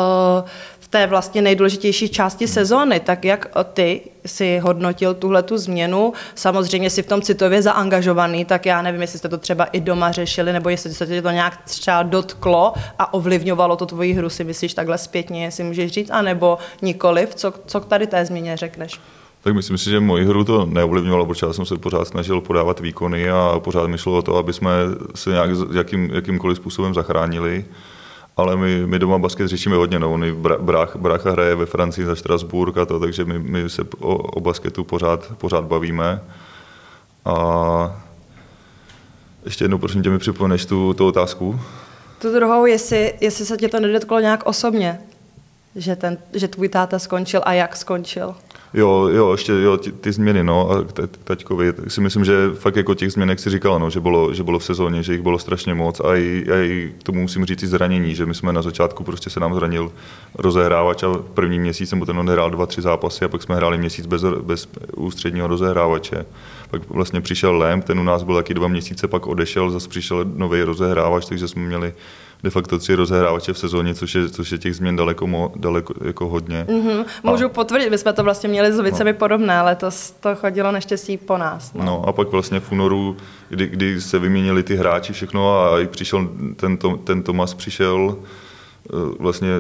té 0.92 1.07
vlastně 1.07 1.42
nejdůležitější 1.42 2.09
části 2.09 2.48
sezóny, 2.48 3.00
tak 3.00 3.24
jak 3.24 3.46
ty 3.72 4.00
si 4.26 4.59
hodnotil 4.59 5.14
tuhle 5.14 5.42
tu 5.42 5.59
změnu, 5.59 6.12
samozřejmě 6.35 6.90
si 6.90 7.02
v 7.02 7.07
tom 7.07 7.22
citově 7.22 7.62
zaangažovaný, 7.62 8.44
tak 8.44 8.66
já 8.66 8.83
nevím, 8.83 9.00
jestli 9.00 9.18
jste 9.18 9.28
to 9.28 9.38
třeba 9.38 9.64
i 9.64 9.81
doma 9.81 10.12
řešili, 10.12 10.52
nebo 10.52 10.68
jestli 10.68 10.94
se 10.94 11.07
tě 11.07 11.22
to 11.22 11.31
nějak 11.31 11.64
třeba 11.64 12.02
dotklo 12.02 12.74
a 12.98 13.14
ovlivňovalo 13.14 13.76
to 13.76 13.87
tvoji 13.87 14.12
hru, 14.12 14.28
si 14.28 14.44
myslíš 14.44 14.74
takhle 14.74 14.98
zpětně, 14.98 15.44
jestli 15.44 15.64
můžeš 15.64 15.92
říct, 15.92 16.11
anebo 16.11 16.59
nikoliv, 16.83 17.35
co, 17.35 17.52
co 17.66 17.81
k 17.81 17.87
tady 17.87 18.07
té 18.07 18.24
změně 18.24 18.57
řekneš? 18.57 19.00
Tak 19.42 19.55
myslím 19.55 19.78
si, 19.78 19.90
že 19.90 20.00
moji 20.00 20.24
hru 20.24 20.44
to 20.44 20.66
neovlivňovalo, 20.66 21.26
protože 21.26 21.46
já 21.46 21.52
jsem 21.52 21.66
se 21.66 21.76
pořád 21.76 22.09
snažil 22.09 22.40
podávat 22.40 22.81
výkony 22.81 23.31
a 23.31 23.61
pořád 23.64 23.87
mi 23.87 23.98
šlo 23.98 24.18
o 24.18 24.22
to, 24.22 24.37
aby 24.37 24.52
jsme 24.52 24.70
se 25.14 25.31
nějak 25.31 25.50
jakým, 25.74 26.11
jakýmkoliv 26.14 26.57
způsobem 26.57 26.94
zachránili 26.94 27.64
ale 28.37 28.57
my, 28.57 28.87
my 28.87 28.99
doma 28.99 29.18
basket 29.18 29.49
řešíme 29.49 29.77
hodně, 29.77 29.99
no, 29.99 30.12
on 30.12 30.25
brách, 30.59 30.97
brácha 30.97 31.31
hraje 31.31 31.55
ve 31.55 31.66
Francii 31.66 32.07
za 32.07 32.16
Strasburg 32.16 32.77
a 32.77 32.87
to, 32.87 33.01
takže 33.01 33.25
my, 33.25 33.38
my 33.38 33.71
se 33.71 33.83
o, 33.99 34.14
o 34.16 34.40
basketu 34.40 34.85
pořád, 34.85 35.33
pořád 35.38 35.64
bavíme. 35.64 36.21
A 37.25 38.03
ještě 39.45 39.64
jednou, 39.64 39.79
prosím 39.79 40.03
tě, 40.03 40.11
mi 40.11 40.18
připomeneš 40.18 40.66
tu, 40.66 40.95
tu 40.95 41.07
otázku. 41.07 41.61
Tu 42.21 42.33
druhou, 42.33 42.66
jestli, 42.66 43.14
jestli 43.21 43.47
se 43.47 43.57
tě 43.57 43.68
to 43.68 43.81
nedotklo 43.81 44.21
nějak 44.21 44.47
osobně, 44.47 45.01
že, 45.77 45.97
ten, 45.97 46.18
že 46.33 46.49
tvůj 46.49 46.68
táta 46.68 46.99
skončil 46.99 47.40
a 47.45 47.53
jak 47.53 47.77
skončil? 47.77 48.35
Jo, 48.74 49.08
jo, 49.12 49.32
ještě 49.32 49.52
jo, 49.52 49.76
ty, 49.76 49.92
ty 49.92 50.12
změny, 50.12 50.44
no, 50.44 50.70
a 50.70 50.85
taťkovi, 51.24 51.72
tak 51.72 51.90
si 51.90 52.00
myslím, 52.00 52.24
že 52.24 52.50
fakt 52.54 52.76
jako 52.76 52.94
těch 52.94 53.12
změn, 53.12 53.28
jak 53.28 53.38
jsi 53.38 53.50
říkal, 53.50 53.78
no, 53.78 53.90
že 53.90 54.00
bylo, 54.00 54.35
že 54.35 54.42
bylo 54.42 54.58
v 54.58 54.64
sezóně, 54.64 55.02
že 55.02 55.12
jich 55.12 55.22
bylo 55.22 55.38
strašně 55.38 55.74
moc 55.74 56.00
a 56.00 56.16
i, 56.16 56.46
a 56.52 56.56
i 56.56 56.92
k 57.00 57.02
tomu 57.02 57.20
musím 57.20 57.44
říct 57.44 57.62
i 57.62 57.66
zranění, 57.66 58.14
že 58.14 58.26
my 58.26 58.35
jsme 58.35 58.52
na 58.52 58.62
začátku 58.62 59.04
prostě 59.04 59.30
se 59.30 59.40
nám 59.40 59.54
zranil 59.54 59.92
rozehrávač 60.35 61.02
a 61.02 61.08
první 61.35 61.58
měsíc 61.58 61.90
ten 62.06 62.18
on 62.18 62.30
hrál 62.30 62.50
dva, 62.50 62.66
tři 62.66 62.82
zápasy 62.82 63.24
a 63.24 63.28
pak 63.28 63.42
jsme 63.42 63.56
hráli 63.56 63.78
měsíc 63.78 64.06
bez, 64.06 64.24
bez 64.42 64.68
ústředního 64.96 65.46
rozehrávače. 65.46 66.26
Pak 66.70 66.90
vlastně 66.90 67.20
přišel 67.20 67.56
Lem, 67.56 67.82
ten 67.82 68.00
u 68.00 68.02
nás 68.02 68.22
byl 68.22 68.35
taky 68.35 68.54
dva 68.54 68.68
měsíce, 68.68 69.08
pak 69.08 69.26
odešel, 69.26 69.70
zase 69.70 69.88
přišel 69.88 70.24
nový 70.24 70.62
rozehrávač, 70.62 71.26
takže 71.26 71.48
jsme 71.48 71.62
měli 71.62 71.94
de 72.42 72.50
facto 72.50 72.78
tři 72.78 72.94
rozehrávače 72.94 73.52
v 73.52 73.59
sezóně, 73.59 73.94
což 73.94 74.14
je, 74.14 74.28
což 74.28 74.52
je 74.52 74.59
těch 74.59 74.76
změn 74.76 74.96
daleko, 74.96 75.26
mo, 75.26 75.52
daleko 75.57 75.94
jako 76.05 76.28
hodně. 76.28 76.66
Mm-hmm. 76.68 77.05
Můžu 77.22 77.46
a... 77.46 77.48
potvrdit, 77.48 77.90
my 77.90 77.98
jsme 77.98 78.12
to 78.12 78.24
vlastně 78.24 78.48
měli 78.48 78.72
s 78.72 78.81
Vicemi 78.81 79.12
no. 79.12 79.18
podobné, 79.18 79.59
ale 79.59 79.76
to, 79.76 79.90
to 80.20 80.35
chodilo 80.35 80.72
naštěstí 80.72 81.16
po 81.16 81.38
nás. 81.38 81.72
No. 81.74 81.85
no 81.85 82.09
a 82.09 82.12
pak 82.12 82.28
vlastně 82.28 82.61
v 82.61 82.72
únoru, 82.72 83.16
kdy, 83.48 83.66
kdy 83.66 84.00
se 84.00 84.18
vyměnili 84.18 84.62
ty 84.62 84.76
hráči 84.76 85.12
všechno 85.12 85.59
a 85.59 85.81
i 85.81 85.87
přišel 85.87 86.28
ten, 86.57 86.78
ten 87.05 87.22
Tomas 87.22 87.55
přišel, 87.55 88.16
eh, 88.18 88.96
vlastně 89.18 89.50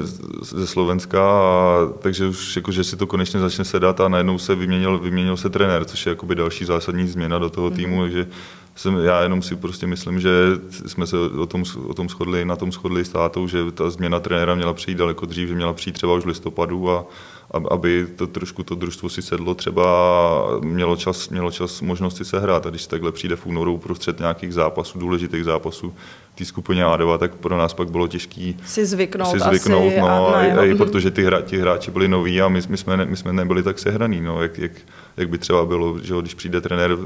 ze 0.42 0.66
Slovenska, 0.66 1.20
a, 1.22 1.88
takže 1.98 2.26
už 2.26 2.56
jako, 2.56 2.72
že 2.72 2.84
si 2.84 2.96
to 2.96 3.06
konečně 3.06 3.40
začne 3.40 3.64
sedat 3.64 4.00
a 4.00 4.08
najednou 4.08 4.38
se 4.38 4.54
vyměnil, 4.54 4.98
vyměnil 4.98 5.36
se 5.36 5.50
trenér, 5.50 5.84
což 5.84 6.06
je 6.06 6.10
jakoby 6.10 6.34
další 6.34 6.64
zásadní 6.64 7.06
změna 7.06 7.38
do 7.38 7.50
toho 7.50 7.70
týmu, 7.70 7.96
mm-hmm. 7.96 8.02
takže 8.02 8.26
jsem, 8.74 8.96
já 8.96 9.22
jenom 9.22 9.42
si 9.42 9.56
prostě 9.56 9.86
myslím, 9.86 10.20
že 10.20 10.30
jsme 10.86 11.06
se 11.06 11.16
o 11.18 11.46
tom, 11.46 11.64
o 11.86 11.94
tom 11.94 12.08
shodli, 12.08 12.44
na 12.44 12.56
tom 12.56 12.72
shodli 12.72 13.04
s 13.04 13.08
tátou, 13.08 13.48
že 13.48 13.72
ta 13.72 13.90
změna 13.90 14.20
trenéra 14.20 14.54
měla 14.54 14.74
přijít 14.74 14.98
daleko 14.98 15.26
dřív, 15.26 15.48
že 15.48 15.54
měla 15.54 15.72
přijít 15.72 15.92
třeba 15.92 16.14
už 16.14 16.24
v 16.24 16.28
listopadu 16.28 16.90
a, 16.90 17.04
aby 17.70 18.06
to 18.16 18.26
trošku 18.26 18.62
to 18.62 18.74
družstvo 18.74 19.08
si 19.08 19.22
sedlo 19.22 19.54
třeba 19.54 19.84
mělo 20.60 20.96
čas, 20.96 21.28
mělo 21.28 21.50
čas 21.50 21.80
možnosti 21.80 22.24
se 22.24 22.40
hrát. 22.40 22.66
A 22.66 22.70
když 22.70 22.86
takhle 22.86 23.12
přijde 23.12 23.36
v 23.36 23.46
únoru 23.46 23.78
prostřed 23.78 24.18
nějakých 24.18 24.54
zápasů, 24.54 24.98
důležitých 24.98 25.44
zápasů, 25.44 25.94
té 26.34 26.44
skupině 26.44 26.84
A2, 26.84 27.18
tak 27.18 27.34
pro 27.34 27.56
nás 27.56 27.74
pak 27.74 27.90
bylo 27.90 28.08
těžké 28.08 28.52
si 28.66 28.86
zvyknout, 28.86 29.30
si 29.30 29.38
zvyknout 29.38 29.92
asi 29.92 30.00
no, 30.00 30.08
a, 30.08 30.34
a, 30.34 30.60
a, 30.60 30.64
i 30.64 30.74
protože 30.74 31.10
ty, 31.10 31.24
hra, 31.24 31.40
ti 31.40 31.58
hráči 31.58 31.90
byli 31.90 32.08
noví 32.08 32.40
a 32.40 32.48
my, 32.48 32.60
my, 32.68 32.76
jsme, 32.76 32.96
ne, 32.96 33.04
my 33.04 33.16
jsme 33.16 33.32
nebyli 33.32 33.62
tak 33.62 33.78
sehraný, 33.78 34.20
no, 34.20 34.42
jak, 34.42 34.58
jak, 34.58 34.72
jak 35.16 35.28
by 35.28 35.38
třeba 35.38 35.64
bylo, 35.64 35.98
že 36.02 36.14
když 36.20 36.34
přijde 36.34 36.60
trenér 36.60 36.96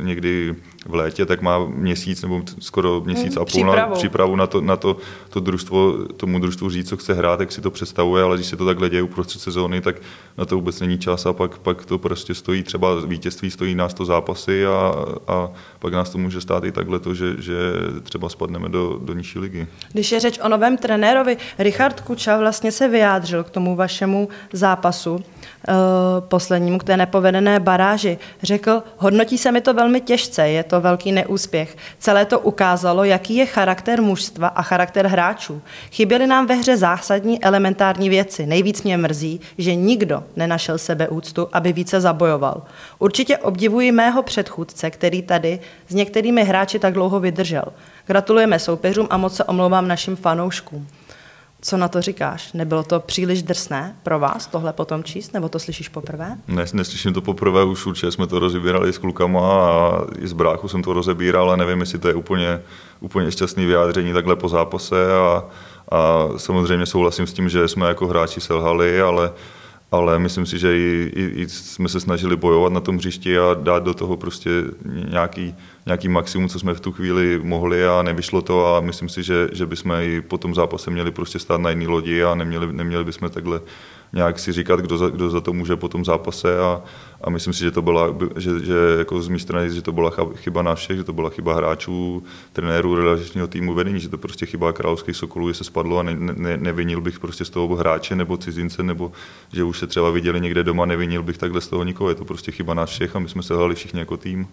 někdy 0.00 0.54
v 0.86 0.94
létě, 0.94 1.26
tak 1.26 1.42
má 1.42 1.58
měsíc 1.66 2.22
nebo 2.22 2.42
skoro 2.58 3.00
měsíc 3.00 3.34
hmm, 3.34 3.42
a 3.42 3.44
půl 3.44 3.66
na 3.66 3.86
přípravu 3.86 4.36
na 4.36 4.46
to, 4.46 4.60
na 4.60 4.76
to, 4.76 4.96
to 5.28 5.40
družstvo, 5.40 6.04
tomu 6.16 6.38
družstvu 6.38 6.70
říct, 6.70 6.88
co 6.88 6.96
chce 6.96 7.14
hrát, 7.14 7.40
jak 7.40 7.52
si 7.52 7.60
to 7.60 7.70
představuje, 7.70 8.24
ale 8.24 8.36
když 8.36 8.46
se 8.46 8.56
to 8.56 8.66
takhle 8.66 8.90
děje 8.90 9.02
uprostřed 9.02 9.40
sezóny, 9.40 9.80
tak 9.82 9.96
na 10.38 10.44
to 10.44 10.54
vůbec 10.54 10.80
není 10.80 10.98
čas 10.98 11.26
a 11.26 11.32
pak, 11.32 11.58
pak 11.58 11.84
to 11.84 11.98
prostě 11.98 12.34
stojí 12.34 12.62
třeba 12.62 12.88
vítězství, 13.06 13.50
stojí 13.50 13.74
nás 13.74 13.94
to 13.94 14.04
zápasy 14.04 14.66
a, 14.66 14.94
a 15.26 15.50
pak 15.78 15.92
nás 15.92 16.10
to 16.10 16.18
může 16.18 16.40
stát 16.40 16.64
i 16.64 16.72
takhle 16.72 16.98
to, 16.98 17.14
že, 17.14 17.34
že 17.38 17.54
třeba 18.02 18.28
spadneme 18.28 18.68
do, 18.68 18.98
do 19.02 19.14
nižší 19.14 19.38
ligy. 19.38 19.66
Když 19.92 20.12
je 20.12 20.20
řeč 20.20 20.38
o 20.42 20.48
novém 20.48 20.76
trenérovi, 20.76 21.36
Richard 21.58 22.00
Kuča 22.00 22.38
vlastně 22.38 22.72
se 22.72 22.88
vyjádřil 22.88 23.44
k 23.44 23.50
tomu 23.50 23.76
vašemu 23.76 24.28
zápasu 24.52 25.24
poslednímu 26.20 26.78
k 26.78 26.84
té 26.84 26.96
nepovedené 26.96 27.60
baráži. 27.60 28.18
Řekl, 28.42 28.82
hodnotí 28.96 29.38
se 29.38 29.52
mi 29.52 29.60
to 29.60 29.74
velmi 29.74 30.00
těžce, 30.00 30.48
je 30.48 30.62
to 30.62 30.80
velký 30.80 31.12
neúspěch. 31.12 31.76
Celé 31.98 32.24
to 32.24 32.40
ukázalo, 32.40 33.04
jaký 33.04 33.36
je 33.36 33.46
charakter 33.46 34.02
mužstva 34.02 34.48
a 34.48 34.62
charakter 34.62 35.06
hráčů. 35.06 35.62
Chyběly 35.92 36.26
nám 36.26 36.46
ve 36.46 36.54
hře 36.54 36.76
zásadní 36.76 37.44
elementární 37.44 38.08
věci. 38.08 38.46
Nejvíc 38.46 38.82
mě 38.82 38.96
mrzí, 38.96 39.40
že 39.58 39.74
nikdo 39.74 40.24
nenašel 40.36 40.78
sebeúctu, 40.78 41.48
aby 41.52 41.72
více 41.72 42.00
zabojoval. 42.00 42.62
Určitě 42.98 43.38
obdivuji 43.38 43.92
mého 43.92 44.22
předchůdce, 44.22 44.90
který 44.90 45.22
tady 45.22 45.60
s 45.88 45.94
některými 45.94 46.44
hráči 46.44 46.78
tak 46.78 46.94
dlouho 46.94 47.20
vydržel. 47.20 47.64
Gratulujeme 48.06 48.58
soupeřům 48.58 49.06
a 49.10 49.16
moc 49.16 49.36
se 49.36 49.44
omlouvám 49.44 49.88
našim 49.88 50.16
fanouškům. 50.16 50.88
Co 51.64 51.76
na 51.76 51.88
to 51.88 52.02
říkáš? 52.02 52.52
Nebylo 52.52 52.82
to 52.82 53.00
příliš 53.00 53.42
drsné 53.42 53.96
pro 54.02 54.18
vás 54.18 54.46
tohle 54.46 54.72
potom 54.72 55.04
číst, 55.04 55.34
nebo 55.34 55.48
to 55.48 55.58
slyšíš 55.58 55.88
poprvé? 55.88 56.36
Ne, 56.48 56.64
neslyším 56.72 57.12
to 57.12 57.20
poprvé, 57.20 57.64
už 57.64 57.86
určitě 57.86 58.12
jsme 58.12 58.26
to 58.26 58.38
rozebírali 58.38 58.92
s 58.92 58.98
klukama 58.98 59.70
a 59.70 60.04
i 60.18 60.28
z 60.28 60.32
bráchu 60.32 60.68
jsem 60.68 60.82
to 60.82 60.92
rozebíral 60.92 61.50
a 61.50 61.56
nevím, 61.56 61.80
jestli 61.80 61.98
to 61.98 62.08
je 62.08 62.14
úplně, 62.14 62.60
úplně 63.00 63.32
šťastný 63.32 63.66
vyjádření 63.66 64.12
takhle 64.12 64.36
po 64.36 64.48
zápase 64.48 65.14
a, 65.14 65.44
a 65.92 66.28
samozřejmě 66.36 66.86
souhlasím 66.86 67.26
s 67.26 67.32
tím, 67.32 67.48
že 67.48 67.68
jsme 67.68 67.88
jako 67.88 68.06
hráči 68.06 68.40
selhali, 68.40 69.00
ale 69.00 69.32
ale 69.92 70.18
myslím 70.18 70.46
si, 70.46 70.58
že 70.58 70.76
i, 70.76 71.12
i, 71.14 71.42
i 71.42 71.48
jsme 71.48 71.88
se 71.88 72.00
snažili 72.00 72.36
bojovat 72.36 72.72
na 72.72 72.80
tom 72.80 72.96
hřišti 72.96 73.38
a 73.38 73.54
dát 73.54 73.84
do 73.84 73.94
toho 73.94 74.16
prostě 74.16 74.50
nějaký, 75.08 75.54
nějaký 75.86 76.08
maximum, 76.08 76.48
co 76.48 76.58
jsme 76.58 76.74
v 76.74 76.80
tu 76.80 76.92
chvíli 76.92 77.40
mohli 77.42 77.86
a 77.86 78.02
nevyšlo 78.02 78.42
to 78.42 78.76
a 78.76 78.80
myslím 78.80 79.08
si, 79.08 79.22
že, 79.22 79.48
že 79.52 79.66
bychom 79.66 79.92
i 79.92 80.20
po 80.20 80.38
tom 80.38 80.54
zápase 80.54 80.90
měli 80.90 81.10
prostě 81.10 81.38
stát 81.38 81.60
na 81.60 81.70
jiný 81.70 81.86
lodi 81.86 82.24
a 82.24 82.34
neměli, 82.34 82.72
neměli 82.72 83.04
bychom 83.04 83.30
takhle 83.30 83.60
nějak 84.12 84.38
si 84.38 84.52
říkat, 84.52 84.80
kdo 84.80 84.98
za, 84.98 85.08
kdo 85.08 85.30
za 85.30 85.40
to 85.40 85.52
může 85.52 85.76
po 85.76 85.88
tom 85.88 86.04
zápase 86.04 86.58
a, 86.58 86.82
a 87.24 87.30
myslím 87.30 87.52
si, 87.52 87.60
že 87.60 87.70
to 87.70 87.82
byla, 87.82 88.14
že, 88.36 88.50
že 88.60 88.74
jako 88.98 89.22
z 89.22 89.28
mé 89.28 89.38
strany, 89.38 89.70
že 89.70 89.82
to 89.82 89.92
byla 89.92 90.12
chyba 90.34 90.62
na 90.62 90.74
všech, 90.74 90.96
že 90.96 91.04
to 91.04 91.12
byla 91.12 91.30
chyba 91.30 91.54
hráčů, 91.54 92.22
trenérů, 92.52 92.94
relačního 92.94 93.46
týmu 93.46 93.74
vedení, 93.74 94.00
že 94.00 94.08
to 94.08 94.18
prostě 94.18 94.46
chyba 94.46 94.72
královských 94.72 95.16
sokolů, 95.16 95.48
že 95.48 95.54
se 95.54 95.64
spadlo 95.64 95.98
a 95.98 96.02
ne, 96.02 96.16
ne, 96.16 96.56
nevinil 96.56 97.00
bych 97.00 97.20
prostě 97.20 97.44
z 97.44 97.50
toho 97.50 97.76
hráče 97.76 98.16
nebo 98.16 98.36
cizince, 98.36 98.82
nebo 98.82 99.12
že 99.52 99.64
už 99.64 99.78
se 99.78 99.86
třeba 99.86 100.10
viděli 100.10 100.40
někde 100.40 100.64
doma, 100.64 100.86
nevinil 100.86 101.22
bych 101.22 101.38
takhle 101.38 101.60
z 101.60 101.68
toho 101.68 101.84
nikoho, 101.84 102.08
je 102.08 102.14
to 102.14 102.24
prostě 102.24 102.52
chyba 102.52 102.74
na 102.74 102.86
všech 102.86 103.16
a 103.16 103.18
my 103.18 103.28
jsme 103.28 103.42
se 103.42 103.54
hlali 103.54 103.74
všichni 103.74 104.00
jako 104.00 104.16
tým. 104.16 104.48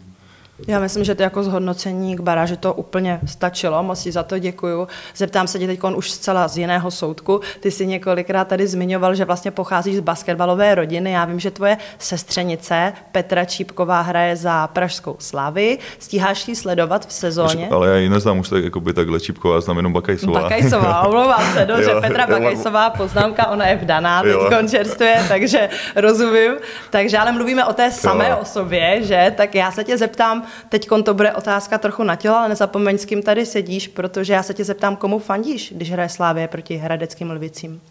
Já 0.67 0.79
myslím, 0.79 1.03
že 1.03 1.15
to 1.15 1.23
jako 1.23 1.43
zhodnocení 1.43 2.15
k 2.15 2.19
baráži 2.19 2.57
to 2.57 2.73
úplně 2.73 3.19
stačilo, 3.25 3.83
moc 3.83 4.03
ti 4.03 4.11
za 4.11 4.23
to 4.23 4.39
děkuju. 4.39 4.87
Zeptám 5.15 5.47
se 5.47 5.59
tě 5.59 5.67
teď 5.67 5.79
už 5.95 6.11
zcela 6.11 6.47
z 6.47 6.57
jiného 6.57 6.91
soudku. 6.91 7.41
Ty 7.59 7.71
jsi 7.71 7.87
několikrát 7.87 8.47
tady 8.47 8.67
zmiňoval, 8.67 9.15
že 9.15 9.25
vlastně 9.25 9.51
pocházíš 9.51 9.97
z 9.97 9.99
basketbalové 9.99 10.75
rodiny. 10.75 11.11
Já 11.11 11.25
vím, 11.25 11.39
že 11.39 11.51
tvoje 11.51 11.77
sestřenice 11.97 12.93
Petra 13.11 13.45
Čípková 13.45 14.01
hraje 14.01 14.35
za 14.35 14.67
Pražskou 14.67 15.15
Slavy. 15.19 15.77
Stíháš 15.99 16.47
ji 16.47 16.55
sledovat 16.55 17.07
v 17.07 17.13
sezóně? 17.13 17.69
Ale 17.71 17.89
já 17.89 17.95
ji 17.95 18.09
neznám 18.09 18.39
už 18.39 18.49
tak, 18.49 18.63
jako 18.63 18.79
by 18.79 18.93
takhle 18.93 19.19
Čípková, 19.19 19.61
znám 19.61 19.77
jenom 19.77 19.93
Bakajsová. 19.93 20.41
Bakajsová, 20.41 21.01
omlouvám 21.07 21.53
se, 21.53 21.65
dobře, 21.65 21.91
jo, 21.91 22.01
Petra 22.01 22.27
Bakajsová, 22.27 22.89
poznámka, 22.89 23.47
ona 23.47 23.67
je 23.67 23.75
vdaná, 23.75 24.23
teď 24.23 24.69
čerstvě, 24.69 25.25
takže 25.27 25.69
rozumím. 25.95 26.53
Takže 26.89 27.17
ale 27.17 27.31
mluvíme 27.31 27.65
o 27.65 27.73
té 27.73 27.91
samé 27.91 28.29
jo. 28.29 28.37
osobě, 28.41 29.03
že? 29.03 29.33
Tak 29.37 29.55
já 29.55 29.71
se 29.71 29.83
tě 29.83 29.97
zeptám, 29.97 30.43
Teď 30.69 30.89
to 31.03 31.13
bude 31.13 31.33
otázka 31.33 31.77
trochu 31.77 32.03
na 32.03 32.15
tělo, 32.15 32.35
ale 32.35 32.49
nezapomeň, 32.49 32.97
s 32.97 33.05
kým 33.05 33.21
tady 33.21 33.45
sedíš, 33.45 33.87
protože 33.87 34.33
já 34.33 34.43
se 34.43 34.53
tě 34.53 34.63
zeptám, 34.63 34.95
komu 34.95 35.19
fandíš, 35.19 35.73
když 35.75 35.91
hraje 35.91 36.09
Slávě 36.09 36.47
proti 36.47 36.75
Hradeckým 36.75 37.31
Lvicím. 37.31 37.81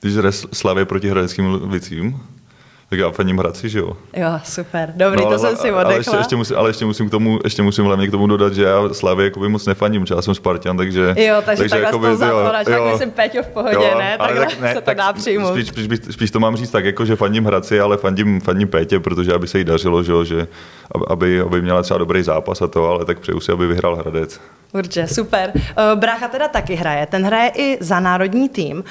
Když 0.00 0.14
hraje 0.14 0.32
Slávě 0.32 0.84
proti 0.84 1.08
Hradeckým 1.08 1.46
Lvicím? 1.46 2.20
Tak 2.92 2.98
já 2.98 3.10
fandím 3.10 3.38
Hradci, 3.38 3.68
že 3.68 3.78
jo? 3.78 3.96
Jo, 4.16 4.28
super. 4.44 4.92
Dobrý, 4.96 5.24
no, 5.24 5.30
to 5.30 5.38
jsem 5.38 5.56
si 5.56 5.72
odekla. 5.72 5.82
Ale 5.82 5.96
ještě, 5.96 6.16
ještě, 6.16 6.36
musím, 6.36 6.56
ale 6.56 6.70
ještě 6.70 6.84
musím 6.84 7.08
k 7.08 7.10
tomu, 7.10 7.38
ještě 7.44 7.62
musím 7.62 7.84
hlavně 7.84 8.08
k 8.08 8.10
tomu 8.10 8.26
dodat, 8.26 8.54
že 8.54 8.62
já 8.62 8.88
Slavě 8.92 9.24
jakoby 9.24 9.48
moc 9.48 9.66
nefandím, 9.66 10.06
že 10.06 10.14
já 10.14 10.22
jsem 10.22 10.34
Spartan, 10.34 10.76
takže... 10.76 11.14
Jo, 11.18 11.42
takže, 11.44 11.62
takže 11.62 11.68
takhle 11.68 11.86
jakoby, 11.86 12.16
z 12.16 12.18
toho 12.18 12.40
jo, 12.68 12.76
jo, 12.76 12.88
myslím 12.92 13.10
Peťo 13.10 13.42
v 13.42 13.46
pohodě, 13.46 13.74
jo, 13.74 13.98
ne? 13.98 14.18
Takhle 14.18 14.46
tak, 14.46 14.60
ne, 14.60 14.68
se 14.68 14.74
to 14.74 14.80
tak 14.80 14.96
dá 14.96 15.12
přijmout. 15.12 15.52
Spíš, 15.52 15.68
spíš, 15.68 15.98
spíš, 16.10 16.30
to 16.30 16.40
mám 16.40 16.56
říct 16.56 16.70
tak, 16.70 16.84
jako, 16.84 17.04
že 17.04 17.16
fandím 17.16 17.44
Hradci, 17.44 17.80
ale 17.80 17.96
fandím, 17.96 18.40
fandím 18.40 18.68
Pétě, 18.68 19.00
protože 19.00 19.34
aby 19.34 19.48
se 19.48 19.58
jí 19.58 19.64
dařilo, 19.64 20.02
že, 20.02 20.12
že 20.24 20.46
aby, 21.08 21.40
aby 21.40 21.62
měla 21.62 21.82
třeba 21.82 21.98
dobrý 21.98 22.22
zápas 22.22 22.62
a 22.62 22.66
to, 22.66 22.88
ale 22.88 23.04
tak 23.04 23.20
přeju 23.20 23.40
si, 23.40 23.52
aby 23.52 23.66
vyhrál 23.66 23.96
Hradec. 23.96 24.40
Určitě, 24.72 25.06
super. 25.06 25.52
Eh, 25.54 25.96
Brácha 25.96 26.28
teda 26.28 26.48
taky 26.48 26.74
hraje, 26.74 27.06
ten 27.06 27.24
hraje 27.24 27.50
i 27.56 27.78
za 27.84 28.00
národní 28.00 28.48
tým. 28.48 28.84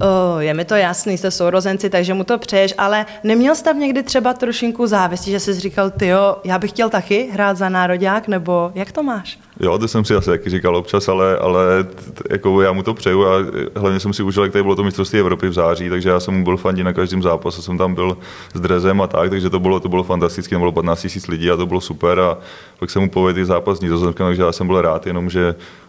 Oh, 0.00 0.38
je 0.38 0.54
mi 0.54 0.64
to 0.64 0.74
jasný, 0.74 1.18
jste 1.18 1.30
sourozenci, 1.30 1.90
takže 1.90 2.14
mu 2.14 2.24
to 2.24 2.38
přeješ, 2.38 2.74
ale 2.78 3.06
neměl 3.24 3.54
jsi 3.54 3.64
tam 3.64 3.80
někdy 3.80 4.02
třeba 4.02 4.34
trošinku 4.34 4.86
závisti, 4.86 5.30
že 5.30 5.40
jsi 5.40 5.54
říkal, 5.54 5.90
ty 5.90 6.06
jo, 6.06 6.36
já 6.44 6.58
bych 6.58 6.70
chtěl 6.70 6.90
taky 6.90 7.28
hrát 7.32 7.56
za 7.56 7.68
národák, 7.68 8.28
nebo 8.28 8.72
jak 8.74 8.92
to 8.92 9.02
máš? 9.02 9.38
Jo, 9.60 9.78
to 9.78 9.88
jsem 9.88 10.04
si 10.04 10.14
asi 10.14 10.30
taky 10.30 10.50
říkal 10.50 10.76
občas, 10.76 11.08
ale, 11.08 11.38
ale 11.38 11.86
jako 12.30 12.62
já 12.62 12.72
mu 12.72 12.82
to 12.82 12.94
přeju 12.94 13.26
a 13.26 13.30
hlavně 13.76 14.00
jsem 14.00 14.12
si 14.12 14.22
užil, 14.22 14.42
jak 14.42 14.52
tady 14.52 14.62
bylo 14.62 14.76
to 14.76 14.84
mistrovství 14.84 15.18
Evropy 15.18 15.48
v 15.48 15.52
září, 15.52 15.88
takže 15.88 16.08
já 16.08 16.20
jsem 16.20 16.34
mu 16.34 16.44
byl 16.44 16.56
fandí 16.56 16.82
na 16.82 16.92
každém 16.92 17.22
zápase, 17.22 17.62
jsem 17.62 17.78
tam 17.78 17.94
byl 17.94 18.18
s 18.54 18.60
drezem 18.60 19.00
a 19.00 19.06
tak, 19.06 19.30
takže 19.30 19.50
to 19.50 19.60
bylo, 19.60 19.80
to 19.80 19.88
bylo 19.88 20.02
fantastické, 20.02 20.58
bylo 20.58 20.72
15 20.72 21.04
000 21.04 21.12
lidí 21.28 21.50
a 21.50 21.56
to 21.56 21.66
bylo 21.66 21.80
super 21.80 22.20
a 22.20 22.38
pak 22.78 22.90
jsem 22.90 23.02
mu 23.02 23.10
povedl 23.10 23.44
zápas 23.44 23.78
s 23.78 24.14
takže 24.14 24.42
já 24.42 24.52
jsem 24.52 24.66
byl 24.66 24.80
rád, 24.80 25.06
jenom 25.06 25.30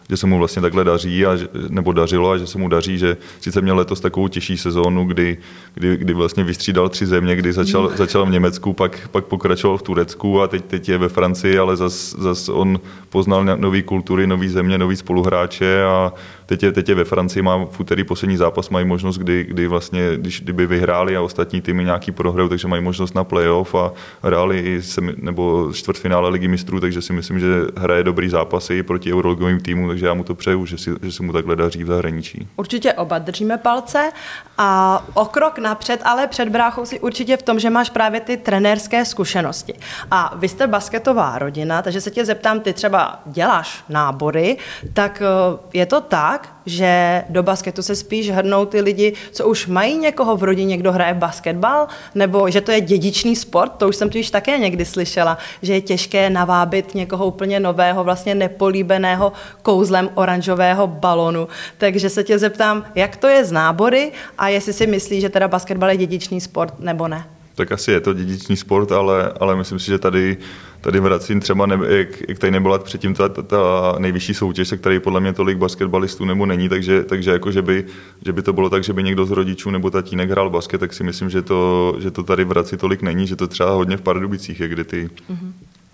že 0.10 0.18
že 0.18 0.18
se 0.18 0.28
mu 0.28 0.38
vlastně 0.38 0.62
takhle 0.62 0.84
daří, 0.84 1.26
a, 1.26 1.38
nebo 1.70 1.92
dařilo 1.92 2.32
a 2.32 2.38
že 2.38 2.48
se 2.48 2.58
mu 2.58 2.68
daří, 2.68 2.98
že 2.98 3.18
sice 3.40 3.62
měl 3.62 3.76
letos 3.76 4.00
takovou 4.00 4.28
těžší 4.28 4.58
sezónu, 4.58 5.06
kdy, 5.06 5.38
kdy, 5.74 5.98
kdy 5.98 6.14
vlastně 6.14 6.44
vystřídal 6.44 6.90
tři 6.90 7.06
země, 7.06 7.36
kdy 7.36 7.54
začal, 7.54 7.90
mm. 7.90 7.98
začal 7.98 8.26
v 8.26 8.30
Německu, 8.30 8.74
pak, 8.74 9.08
pak 9.12 9.26
pokračoval 9.26 9.78
v 9.78 9.82
Turecku 9.82 10.42
a 10.42 10.48
teď, 10.48 10.66
teď 10.66 10.90
je 10.90 10.98
ve 10.98 11.10
Francii, 11.10 11.58
ale 11.58 11.78
zas, 11.78 12.16
zas 12.18 12.50
on 12.50 12.80
poznal 13.10 13.46
nové 13.46 13.82
kultury, 13.82 14.28
nové 14.28 14.50
země, 14.50 14.78
nový 14.78 14.96
spoluhráče 14.96 15.84
a 15.84 16.14
teď 16.50 16.64
je, 16.64 16.72
teď 16.72 16.90
je 16.90 16.96
ve 16.96 17.06
Francii, 17.06 17.44
má 17.44 17.66
v 17.66 17.80
úterý 17.80 18.04
poslední 18.04 18.38
zápas, 18.38 18.70
mají 18.70 18.86
možnost, 18.86 19.18
kdy, 19.18 19.44
kdy 19.44 19.68
vlastně, 19.68 20.10
když, 20.16 20.42
kdyby 20.42 20.66
vyhráli 20.66 21.16
a 21.16 21.22
ostatní 21.22 21.62
týmy 21.62 21.84
nějaký 21.84 22.12
prohrou, 22.12 22.50
takže 22.50 22.68
mají 22.68 22.84
možnost 22.84 23.16
na 23.16 23.24
playoff 23.24 23.76
a 23.76 23.92
hráli 24.24 24.60
i 24.60 24.82
semi, 24.82 25.14
nebo 25.18 25.74
čtvrtfinále 25.74 26.30
ligy 26.30 26.48
mistrů, 26.48 26.80
takže 26.80 27.02
si 27.02 27.14
myslím, 27.14 27.40
že 27.40 27.48
hraje 27.78 28.04
dobrý 28.04 28.30
zápasy 28.30 28.84
proti 28.84 29.14
euroligovým 29.14 29.60
týmům, 29.60 29.88
takže 29.88 30.06
já 30.06 30.14
mu 30.14 30.24
to 30.24 30.36
přeju, 30.36 30.66
že, 30.66 30.78
si, 30.78 30.92
že 31.02 31.12
se 31.12 31.24
mu 31.24 31.34
takhle 31.34 31.56
daří 31.56 31.84
v 31.84 31.88
zahraničí. 31.88 32.48
Určitě 32.56 32.94
oba 32.94 33.20
držíme 33.20 33.58
palce 33.58 34.12
a 34.58 35.04
o 35.14 35.26
krok 35.26 35.58
napřed, 35.58 36.02
ale 36.04 36.28
před 36.28 36.50
bráchou 36.50 36.86
si 36.86 37.00
určitě 37.00 37.38
v 37.38 37.44
tom, 37.44 37.60
že 37.60 37.70
máš 37.70 37.90
právě 37.90 38.22
ty 38.22 38.38
trenérské 38.38 39.06
zkušenosti. 39.06 39.74
A 40.12 40.34
vy 40.36 40.48
jste 40.48 40.68
basketová 40.68 41.40
rodina, 41.40 41.82
takže 41.82 42.02
se 42.02 42.12
tě 42.12 42.26
zeptám, 42.26 42.60
ty 42.60 42.74
třeba 42.74 43.20
děláš 43.26 43.84
nábory, 43.90 44.58
tak 44.94 45.22
eh, 45.22 45.60
je 45.74 45.86
to 45.86 46.02
tak, 46.02 46.39
že 46.66 47.24
do 47.30 47.44
basketu 47.44 47.82
se 47.82 47.96
spíš 47.96 48.32
hrnou 48.32 48.66
ty 48.66 48.82
lidi, 48.82 49.14
co 49.32 49.48
už 49.48 49.68
mají 49.68 49.98
někoho 49.98 50.38
v 50.38 50.44
rodině, 50.44 50.78
kdo 50.78 50.92
hraje 50.92 51.14
basketbal, 51.14 51.88
nebo 52.16 52.50
že 52.50 52.62
to 52.62 52.72
je 52.72 52.82
dědičný 52.82 53.36
sport, 53.36 53.72
to 53.78 53.90
už 53.90 53.96
jsem 53.96 54.10
totiž 54.10 54.32
také 54.32 54.58
někdy 54.58 54.86
slyšela, 54.86 55.38
že 55.62 55.74
je 55.74 55.82
těžké 55.82 56.30
navábit 56.30 56.96
někoho 56.96 57.26
úplně 57.26 57.60
nového, 57.60 58.04
vlastně 58.04 58.36
nepolíbeného 58.36 59.32
kouzlem 59.62 60.10
oranžového 60.16 60.88
balonu. 60.88 61.48
Takže 61.78 62.10
se 62.10 62.24
tě 62.24 62.40
zeptám, 62.40 62.86
jak 62.96 63.16
to 63.16 63.28
je 63.28 63.46
z 63.46 63.52
nábory 63.52 64.12
a 64.38 64.50
jestli 64.50 64.74
si 64.74 64.88
myslíš, 64.88 65.22
že 65.22 65.30
teda 65.30 65.48
basketbal 65.48 65.90
je 65.90 65.98
dědičný 65.98 66.42
sport 66.42 66.74
nebo 66.80 67.08
ne? 67.08 67.26
Tak 67.56 67.72
asi 67.72 67.92
je 67.92 68.02
to 68.02 68.14
dědičný 68.14 68.58
sport, 68.58 68.92
ale, 68.92 69.34
ale 69.40 69.56
myslím 69.56 69.80
si, 69.80 69.86
že 69.86 70.00
tady 70.00 70.38
tady 70.82 71.00
v 71.00 71.04
Hradci 71.04 71.40
třeba, 71.40 71.66
ne, 71.66 71.80
jak, 71.98 72.08
jak 72.30 72.40
tady 72.40 72.52
nebyla 72.52 72.80
předtím 72.80 73.14
ta, 73.14 73.30
ta, 73.30 73.42
ta 73.42 73.96
nejvyšší 74.00 74.34
soutěž, 74.34 74.70
tak 74.70 74.82
tady 74.82 75.00
podle 75.00 75.20
mě 75.20 75.34
tolik 75.34 75.58
basketbalistů 75.58 76.26
nebo 76.26 76.46
není, 76.46 76.70
takže, 76.70 77.04
takže 77.04 77.32
jako, 77.32 77.52
že 77.52 77.62
by, 77.62 77.86
že 78.26 78.34
by 78.34 78.42
to 78.42 78.54
bylo 78.54 78.70
tak, 78.70 78.84
že 78.84 78.94
by 78.94 79.04
někdo 79.04 79.26
z 79.26 79.32
rodičů 79.32 79.72
nebo 79.72 79.90
tatínek 79.90 80.30
hrál 80.30 80.50
basket, 80.50 80.80
tak 80.80 80.94
si 80.94 81.04
myslím, 81.04 81.30
že 81.30 81.42
to, 81.42 81.96
že 82.00 82.12
to 82.12 82.24
tady 82.24 82.46
v 82.46 82.52
tolik 82.78 83.02
není, 83.02 83.28
že 83.28 83.36
to 83.36 83.48
třeba 83.48 83.72
hodně 83.72 83.98
v 83.98 84.02
Pardubicích 84.02 84.60
je, 84.60 84.68
kde 84.68 84.84
ty, 84.84 85.10
mm-hmm 85.30 85.52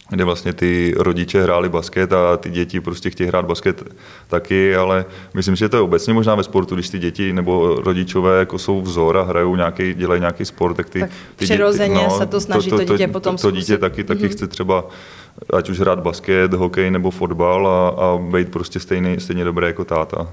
kde 0.09 0.23
vlastně 0.23 0.53
ty 0.53 0.93
rodiče 0.97 1.43
hráli 1.43 1.69
basket 1.69 2.13
a 2.13 2.37
ty 2.37 2.49
děti 2.49 2.79
prostě 2.79 3.09
chtějí 3.09 3.27
hrát 3.27 3.45
basket 3.45 3.83
taky, 4.27 4.75
ale 4.75 5.05
myslím, 5.33 5.55
že 5.55 5.69
to 5.69 5.77
je 5.77 5.81
obecně 5.81 6.13
možná 6.13 6.35
ve 6.35 6.43
sportu, 6.43 6.75
když 6.75 6.89
ty 6.89 6.99
děti 6.99 7.33
nebo 7.33 7.75
rodičové 7.75 8.39
jako 8.39 8.59
jsou 8.59 8.81
vzor 8.81 9.17
a 9.17 9.23
hrajou 9.23 9.55
nějaký, 9.55 9.93
dělají 9.93 10.21
nějaký 10.21 10.45
sport, 10.45 10.73
tak 10.73 10.89
ty, 10.89 10.99
tak 10.99 11.09
ty 11.35 11.45
přirozeně 11.45 11.95
děti, 11.95 12.07
no, 12.09 12.17
se 12.17 12.25
to 12.25 12.41
snaží 12.41 12.69
to, 12.69 12.79
to, 12.79 12.85
to 12.85 12.93
dítě 12.93 13.07
potom 13.07 13.37
to, 13.37 13.41
to 13.41 13.51
dítě 13.51 13.77
taky, 13.77 14.03
taky 14.03 14.21
mm-hmm. 14.21 14.29
chce 14.29 14.47
třeba 14.47 14.85
ať 15.53 15.69
už 15.69 15.79
hrát 15.79 15.99
basket, 15.99 16.53
hokej 16.53 16.91
nebo 16.91 17.11
fotbal 17.11 17.67
a, 17.67 17.89
a 17.89 18.17
být 18.17 18.51
prostě 18.51 18.79
stejný, 18.79 19.19
stejně 19.19 19.43
dobré 19.43 19.67
jako 19.67 19.85
táta. 19.85 20.27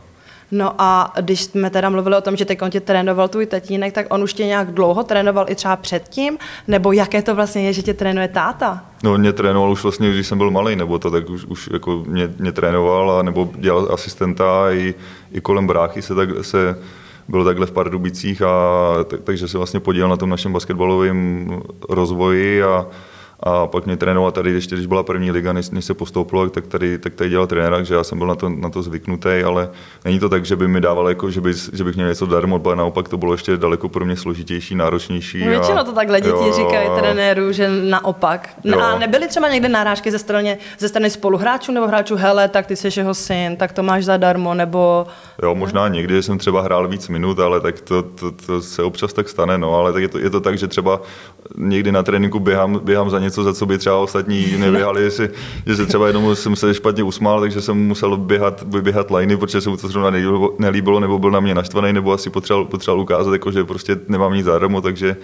No 0.54 0.74
a 0.78 1.12
když 1.20 1.42
jsme 1.42 1.70
teda 1.70 1.90
mluvili 1.90 2.16
o 2.16 2.20
tom, 2.20 2.36
že 2.36 2.44
teď 2.44 2.62
on 2.62 2.70
tě 2.70 2.80
trénoval 2.80 3.28
tvůj 3.28 3.46
tatínek, 3.46 3.92
tak 3.92 4.06
on 4.10 4.22
už 4.22 4.34
tě 4.34 4.46
nějak 4.46 4.72
dlouho 4.72 5.04
trénoval 5.04 5.46
i 5.48 5.54
třeba 5.54 5.76
předtím? 5.76 6.38
Nebo 6.68 6.92
jaké 6.92 7.22
to 7.22 7.34
vlastně 7.34 7.62
je, 7.62 7.72
že 7.72 7.82
tě 7.82 7.94
trénuje 7.94 8.28
táta? 8.28 8.84
No 9.02 9.18
mě 9.18 9.32
trénoval 9.32 9.72
už 9.72 9.82
vlastně, 9.82 10.10
když 10.10 10.26
jsem 10.26 10.38
byl 10.38 10.50
malý, 10.50 10.76
nebo 10.76 10.98
to 10.98 11.10
tak 11.10 11.30
už, 11.30 11.44
už 11.44 11.70
jako 11.72 12.04
mě, 12.06 12.30
mě 12.38 12.52
trénoval, 12.52 13.10
a 13.10 13.22
nebo 13.22 13.50
dělal 13.54 13.88
asistenta 13.92 14.72
i, 14.72 14.94
i 15.32 15.40
kolem 15.40 15.66
bráchy 15.66 16.02
se, 16.02 16.14
tak, 16.14 16.28
se 16.42 16.78
bylo 17.28 17.44
takhle 17.44 17.66
v 17.66 17.72
Pardubicích 17.72 18.42
a 18.42 18.88
tak, 19.04 19.20
takže 19.24 19.48
se 19.48 19.58
vlastně 19.58 19.80
podílel 19.80 20.08
na 20.08 20.16
tom 20.16 20.30
našem 20.30 20.52
basketbalovém 20.52 21.48
rozvoji 21.88 22.62
a 22.62 22.86
a 23.42 23.66
pak 23.66 23.86
mě 23.86 23.96
trénoval 23.96 24.32
tady, 24.32 24.50
ještě 24.50 24.74
když 24.74 24.86
byla 24.86 25.02
první 25.02 25.30
liga, 25.30 25.52
než, 25.52 25.70
než 25.70 25.84
se 25.84 25.94
postoupilo, 25.94 26.50
tak 26.50 26.66
tady, 26.66 26.98
tak 26.98 27.14
tady 27.14 27.30
dělal 27.30 27.46
trenéra, 27.46 27.76
takže 27.76 27.94
já 27.94 28.04
jsem 28.04 28.18
byl 28.18 28.26
na 28.26 28.34
to, 28.34 28.48
na 28.48 28.70
to 28.70 28.82
zvyknutý, 28.82 29.28
ale 29.46 29.70
není 30.04 30.18
to 30.18 30.28
tak, 30.28 30.44
že 30.44 30.56
by 30.56 30.68
mi 30.68 30.80
dával, 30.80 31.08
jako, 31.08 31.30
že, 31.30 31.40
by, 31.40 31.52
že 31.72 31.84
bych 31.84 31.96
měl 31.96 32.08
něco 32.08 32.26
darmo, 32.26 32.60
ale 32.64 32.76
naopak 32.76 33.08
to 33.08 33.18
bylo 33.18 33.34
ještě 33.34 33.56
daleko 33.56 33.88
pro 33.88 34.04
mě 34.04 34.16
složitější, 34.16 34.74
náročnější. 34.74 35.44
No, 35.44 35.50
většinou 35.50 35.84
to 35.84 35.92
takhle 35.92 36.20
děti 36.20 36.46
jo, 36.46 36.52
říkají 36.56 36.88
trenéru, 36.98 37.52
že 37.52 37.68
naopak. 37.68 38.48
No, 38.64 38.82
a 38.82 38.98
nebyly 38.98 39.28
třeba 39.28 39.48
někde 39.48 39.68
nárážky 39.68 40.10
ze 40.10 40.18
strany, 40.18 40.58
ze 40.78 40.88
strany 40.88 41.10
spoluhráčů 41.10 41.72
nebo 41.72 41.86
hráčů, 41.86 42.16
hele, 42.16 42.48
tak 42.48 42.66
ty 42.66 42.76
jsi 42.76 42.88
jeho 42.96 43.14
syn, 43.14 43.56
tak 43.56 43.72
to 43.72 43.82
máš 43.82 44.04
zadarmo, 44.04 44.54
nebo... 44.54 45.06
Jo, 45.42 45.54
možná 45.54 45.88
někdy 45.88 46.22
jsem 46.22 46.38
třeba 46.38 46.62
hrál 46.62 46.88
víc 46.88 47.08
minut, 47.08 47.40
ale 47.40 47.60
tak 47.60 47.80
to, 47.80 48.02
to, 48.02 48.30
to 48.30 48.62
se 48.62 48.82
občas 48.82 49.12
tak 49.12 49.28
stane, 49.28 49.58
no, 49.58 49.74
ale 49.74 49.92
tak 49.92 50.02
je 50.02 50.08
to, 50.08 50.18
je 50.18 50.30
to 50.30 50.40
tak, 50.40 50.58
že 50.58 50.68
třeba 50.68 51.00
někdy 51.56 51.92
na 51.92 52.02
tréninku 52.02 52.40
běhám, 52.40 52.80
běhám 52.84 53.10
za 53.10 53.18
něco, 53.18 53.31
za 53.34 53.54
co 53.54 53.66
by 53.66 53.78
třeba 53.78 53.98
ostatní 53.98 54.56
neběhali, 54.58 55.10
že 55.66 55.76
se 55.76 55.86
třeba 55.86 56.06
jenom 56.06 56.36
jsem 56.36 56.56
se 56.56 56.74
špatně 56.74 57.02
usmál, 57.02 57.40
takže 57.40 57.60
jsem 57.60 57.86
musel 57.86 58.16
běhat, 58.16 58.62
vyběhat 58.62 59.10
liney, 59.10 59.36
protože 59.36 59.60
se 59.60 59.70
mu 59.70 59.76
to 59.76 59.88
zrovna 59.88 60.10
nelíbilo, 60.58 61.00
nebo 61.00 61.18
byl 61.18 61.30
na 61.30 61.40
mě 61.40 61.54
naštvaný, 61.54 61.92
nebo 61.92 62.12
asi 62.12 62.30
potřeboval, 62.30 62.64
potřeboval 62.64 63.02
ukázat, 63.02 63.32
jako, 63.32 63.52
že 63.52 63.64
prostě 63.64 63.96
nemám 64.08 64.34
nic 64.34 64.44
zadarmo, 64.44 64.80
takže 64.80 65.16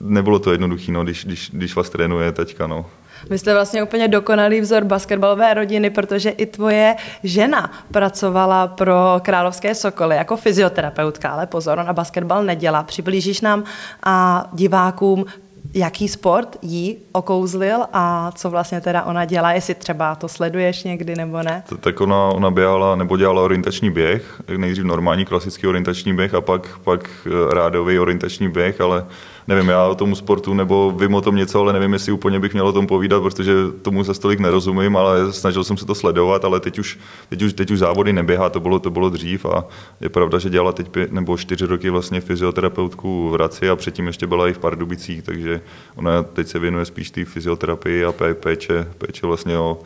nebylo 0.00 0.38
to 0.38 0.52
jednoduché, 0.52 0.92
no, 0.92 1.04
když, 1.04 1.24
když, 1.24 1.50
když 1.52 1.76
vás 1.76 1.90
trénuje 1.90 2.32
teďka. 2.32 2.66
No. 2.66 2.86
Vy 3.30 3.38
jste 3.38 3.54
vlastně 3.54 3.82
úplně 3.82 4.08
dokonalý 4.08 4.60
vzor 4.60 4.84
basketbalové 4.84 5.54
rodiny, 5.54 5.90
protože 5.90 6.30
i 6.30 6.46
tvoje 6.46 6.96
žena 7.22 7.72
pracovala 7.92 8.66
pro 8.66 8.94
Královské 9.22 9.74
Sokoly 9.74 10.16
jako 10.16 10.36
fyzioterapeutka, 10.36 11.30
ale 11.30 11.46
pozor, 11.46 11.84
na 11.86 11.92
basketbal 11.92 12.44
nedělá. 12.44 12.82
Přiblížíš 12.82 13.40
nám 13.40 13.64
a 14.02 14.48
divákům 14.52 15.26
jaký 15.74 16.08
sport 16.08 16.56
jí 16.62 16.96
okouzlil 17.12 17.78
a 17.92 18.32
co 18.34 18.50
vlastně 18.50 18.80
teda 18.80 19.02
ona 19.02 19.24
dělá, 19.24 19.52
jestli 19.52 19.74
třeba 19.74 20.14
to 20.14 20.28
sleduješ 20.28 20.84
někdy 20.84 21.14
nebo 21.16 21.42
ne? 21.42 21.62
Tak 21.80 22.00
ona, 22.00 22.24
ona 22.24 22.50
běhala 22.50 22.96
nebo 22.96 23.16
dělala 23.16 23.42
orientační 23.42 23.90
běh, 23.90 24.42
nejdřív 24.56 24.84
normální 24.84 25.24
klasický 25.24 25.66
orientační 25.66 26.14
běh 26.14 26.34
a 26.34 26.40
pak, 26.40 26.78
pak 26.84 27.10
eh, 27.26 27.54
rádový 27.54 27.98
orientační 27.98 28.48
běh, 28.48 28.80
ale 28.80 29.06
nevím, 29.48 29.68
já 29.68 29.86
o 29.86 29.94
tomu 29.94 30.14
sportu, 30.14 30.54
nebo 30.54 30.90
vím 30.90 31.14
o 31.14 31.20
tom 31.20 31.36
něco, 31.36 31.60
ale 31.60 31.72
nevím, 31.72 31.92
jestli 31.92 32.12
úplně 32.12 32.40
bych 32.40 32.52
měl 32.52 32.68
o 32.68 32.72
tom 32.72 32.86
povídat, 32.86 33.22
protože 33.22 33.52
tomu 33.82 34.04
za 34.04 34.14
stolik 34.14 34.40
nerozumím, 34.40 34.96
ale 34.96 35.32
snažil 35.32 35.64
jsem 35.64 35.76
se 35.76 35.86
to 35.86 35.94
sledovat, 35.94 36.44
ale 36.44 36.60
teď 36.60 36.78
už, 36.78 36.98
teď 37.28 37.42
už, 37.42 37.52
teď 37.52 37.70
už 37.70 37.78
závody 37.78 38.12
neběhá, 38.12 38.50
to 38.50 38.60
bylo, 38.60 38.78
to 38.78 38.90
bylo 38.90 39.10
dřív 39.10 39.46
a 39.46 39.64
je 40.00 40.08
pravda, 40.08 40.38
že 40.38 40.50
dělala 40.50 40.72
teď 40.72 40.88
pě, 40.88 41.08
nebo 41.10 41.36
čtyři 41.36 41.66
roky 41.66 41.90
vlastně 41.90 42.20
fyzioterapeutku 42.20 43.28
v 43.28 43.36
Raci 43.36 43.68
a 43.68 43.76
předtím 43.76 44.06
ještě 44.06 44.26
byla 44.26 44.48
i 44.48 44.52
v 44.52 44.58
Pardubicích, 44.58 45.22
takže 45.22 45.60
ona 45.96 46.22
teď 46.22 46.48
se 46.48 46.58
věnuje 46.58 46.84
spíš 46.84 47.10
té 47.10 47.24
fyzioterapii 47.24 48.04
a 48.04 48.12
péče, 48.40 48.86
péče 48.98 49.26
vlastně 49.26 49.58
o 49.58 49.78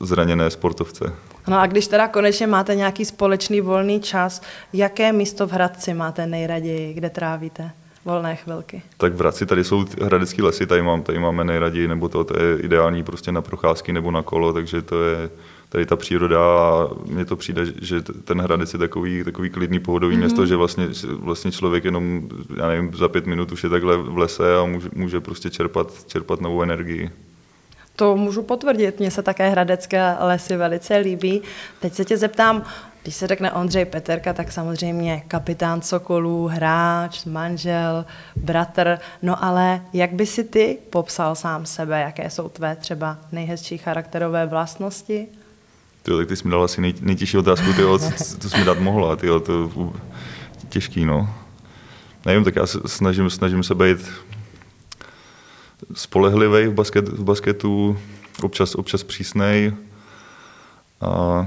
zraněné 0.00 0.50
sportovce. 0.50 1.12
No 1.48 1.60
a 1.60 1.66
když 1.66 1.86
teda 1.86 2.08
konečně 2.08 2.46
máte 2.46 2.74
nějaký 2.74 3.04
společný 3.04 3.60
volný 3.60 4.00
čas, 4.00 4.42
jaké 4.72 5.12
místo 5.12 5.46
v 5.46 5.52
Hradci 5.52 5.94
máte 5.94 6.26
nejraději, 6.26 6.94
kde 6.94 7.10
trávíte? 7.10 7.70
Volné 8.04 8.36
chvilky. 8.36 8.82
Tak 8.96 9.12
v 9.12 9.20
Hradci 9.20 9.46
tady 9.46 9.64
jsou 9.64 9.84
hradecké 10.02 10.42
lesy, 10.42 10.66
tady, 10.66 10.82
mám, 10.82 11.02
tady 11.02 11.18
máme 11.18 11.44
nejraději, 11.44 11.88
nebo 11.88 12.08
to, 12.08 12.24
to 12.24 12.42
je 12.42 12.58
ideální 12.58 13.02
prostě 13.02 13.32
na 13.32 13.42
procházky 13.42 13.92
nebo 13.92 14.10
na 14.10 14.22
kolo, 14.22 14.52
takže 14.52 14.82
to 14.82 15.04
je 15.04 15.30
tady 15.68 15.86
ta 15.86 15.96
příroda 15.96 16.40
a 16.40 16.88
mně 17.06 17.24
to 17.24 17.36
přijde, 17.36 17.62
že 17.80 18.02
ten 18.02 18.40
Hradec 18.40 18.72
je 18.72 18.78
takový, 18.78 19.24
takový 19.24 19.50
klidný 19.50 19.80
pohodový 19.80 20.14
mm-hmm. 20.14 20.18
město, 20.18 20.46
že 20.46 20.56
vlastně, 20.56 20.88
vlastně 21.18 21.52
člověk 21.52 21.84
jenom, 21.84 22.28
já 22.56 22.68
nevím, 22.68 22.94
za 22.94 23.08
pět 23.08 23.26
minut 23.26 23.52
už 23.52 23.64
je 23.64 23.70
takhle 23.70 23.96
v 23.96 24.18
lese 24.18 24.56
a 24.56 24.64
může, 24.64 24.88
může 24.94 25.20
prostě 25.20 25.50
čerpat, 25.50 26.04
čerpat 26.06 26.40
novou 26.40 26.62
energii. 26.62 27.10
To 27.96 28.16
můžu 28.16 28.42
potvrdit, 28.42 28.98
mně 28.98 29.10
se 29.10 29.22
také 29.22 29.48
hradecké 29.48 30.14
lesy 30.20 30.56
velice 30.56 30.96
líbí. 30.96 31.42
Teď 31.80 31.94
se 31.94 32.04
tě 32.04 32.16
zeptám, 32.16 32.64
když 33.02 33.14
se 33.14 33.26
řekne 33.26 33.52
Ondřej 33.52 33.84
Peterka, 33.84 34.32
tak 34.32 34.52
samozřejmě 34.52 35.22
kapitán 35.28 35.82
Sokolů, 35.82 36.46
hráč, 36.46 37.24
manžel, 37.24 38.04
bratr. 38.36 38.98
No 39.22 39.44
ale 39.44 39.82
jak 39.92 40.12
by 40.12 40.26
si 40.26 40.44
ty 40.44 40.78
popsal 40.90 41.34
sám 41.34 41.66
sebe? 41.66 42.00
Jaké 42.00 42.30
jsou 42.30 42.48
tvé 42.48 42.76
třeba 42.76 43.18
nejhezčí 43.32 43.78
charakterové 43.78 44.46
vlastnosti? 44.46 45.26
Tyjo, 46.02 46.18
tak 46.18 46.28
ty 46.28 46.36
jsi 46.36 46.44
mi 46.44 46.50
dal 46.50 46.62
asi 46.62 46.80
nej, 46.80 46.94
nejtěžší 47.00 47.38
otázku, 47.38 47.72
tyjo, 47.72 47.98
co, 47.98 48.38
co 48.38 48.50
jsi 48.50 48.58
mi 48.58 48.64
dát 48.64 48.78
mohla, 48.78 49.16
tyjo, 49.16 49.40
to 49.40 49.70
těžký, 50.68 51.04
no. 51.04 51.34
Nevím, 52.26 52.44
tak 52.44 52.56
já 52.56 52.66
snažím, 52.66 53.30
snažím 53.30 53.62
se 53.62 53.74
být 53.74 53.98
spolehlivý 55.94 56.66
v, 56.66 56.74
basket, 56.74 57.08
v 57.08 57.24
basketu, 57.24 57.98
občas, 58.42 58.74
občas 58.74 59.02
přísnej. 59.02 59.72
A 61.00 61.46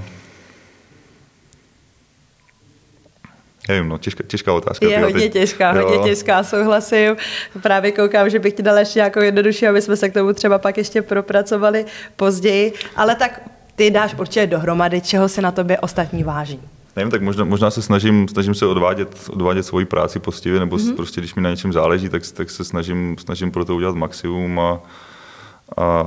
Nevím, 3.67 3.89
no, 3.89 3.97
těžká, 3.97 4.23
těžká 4.27 4.53
otázka. 4.53 4.85
Je 4.85 4.99
hodně 4.99 5.29
těžká, 5.29 5.75
jo. 5.75 5.87
hodně 5.87 6.09
těžká, 6.09 6.43
souhlasím. 6.43 7.15
Právě 7.61 7.91
koukám, 7.91 8.29
že 8.29 8.39
bych 8.39 8.53
ti 8.53 8.63
dala 8.63 8.79
ještě 8.79 8.99
nějakou 8.99 9.19
jednodušší, 9.19 9.67
aby 9.67 9.81
jsme 9.81 9.95
se 9.95 10.09
k 10.09 10.13
tomu 10.13 10.33
třeba 10.33 10.57
pak 10.57 10.77
ještě 10.77 11.01
propracovali 11.01 11.85
později. 12.15 12.73
Ale 12.95 13.15
tak 13.15 13.41
ty 13.75 13.91
dáš 13.91 14.15
určitě 14.19 14.47
dohromady, 14.47 15.01
čeho 15.01 15.29
si 15.29 15.41
na 15.41 15.51
tobě 15.51 15.79
ostatní 15.79 16.23
váží. 16.23 16.59
Nevím, 16.95 17.11
tak 17.11 17.21
možná, 17.21 17.43
možná 17.43 17.71
se 17.71 17.81
snažím, 17.81 18.27
snažím 18.27 18.53
se 18.53 18.65
odvádět, 18.65 19.29
odvádět 19.29 19.65
svoji 19.65 19.85
práci 19.85 20.19
postivě, 20.19 20.59
nebo 20.59 20.75
mm-hmm. 20.75 20.95
prostě 20.95 21.21
když 21.21 21.35
mi 21.35 21.41
na 21.41 21.49
něčem 21.49 21.73
záleží, 21.73 22.09
tak, 22.09 22.21
tak 22.33 22.49
se 22.49 22.63
snažím, 22.63 23.15
snažím 23.19 23.51
pro 23.51 23.65
to 23.65 23.75
udělat 23.75 23.95
maximum 23.95 24.59
a, 24.59 24.79
a 25.77 26.05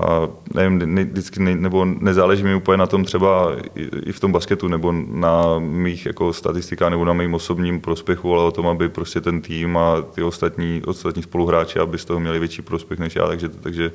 nevím, 0.55 0.95
ne, 0.95 1.05
vždycky 1.05 1.41
ne, 1.41 1.55
nebo 1.55 1.85
nezáleží 1.85 2.43
mi 2.43 2.55
úplně 2.55 2.77
na 2.77 2.87
tom 2.87 3.05
třeba 3.05 3.57
i, 3.75 3.89
i 4.07 4.13
v 4.13 4.21
tom 4.21 4.33
basketu 4.33 4.69
nebo 4.69 4.93
na 5.09 5.59
mých 5.59 6.07
jako 6.07 6.33
statistikách 6.33 6.91
nebo 6.91 7.05
na 7.05 7.13
mým 7.13 7.35
osobním 7.35 7.81
prospěchu, 7.81 8.35
ale 8.35 8.45
o 8.45 8.51
tom, 8.51 8.67
aby 8.67 8.89
prostě 8.89 9.21
ten 9.21 9.41
tým 9.41 9.77
a 9.77 10.03
ty 10.03 10.23
ostatní, 10.23 10.83
ostatní 10.87 11.23
spoluhráči, 11.23 11.79
aby 11.79 11.99
z 11.99 12.05
toho 12.05 12.21
měli 12.21 12.39
větší 12.39 12.63
prospěch 12.63 12.99
než 12.99 13.17
já, 13.17 13.27
takže, 13.27 13.49
takže 13.49 13.93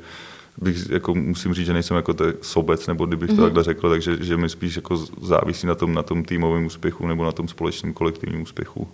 bych, 0.58 0.90
jako 0.90 1.16
musím 1.16 1.54
říct, 1.54 1.66
že 1.66 1.74
nejsem 1.74 1.98
jako 1.98 2.14
te 2.14 2.34
sobec, 2.42 2.88
nebo 2.88 3.06
kdybych 3.06 3.30
to 3.30 3.36
mm-hmm. 3.36 3.44
takhle 3.44 3.64
řekl, 3.64 3.90
takže 3.90 4.18
že 4.24 4.38
mi 4.38 4.50
spíš 4.50 4.76
jako 4.76 4.98
závisí 5.22 5.68
na 5.68 5.76
tom, 5.76 5.94
na 5.94 6.04
tom 6.04 6.24
týmovém 6.24 6.66
úspěchu 6.66 7.08
nebo 7.08 7.24
na 7.24 7.32
tom 7.32 7.48
společném 7.48 7.94
kolektivním 7.94 8.42
úspěchu. 8.42 8.88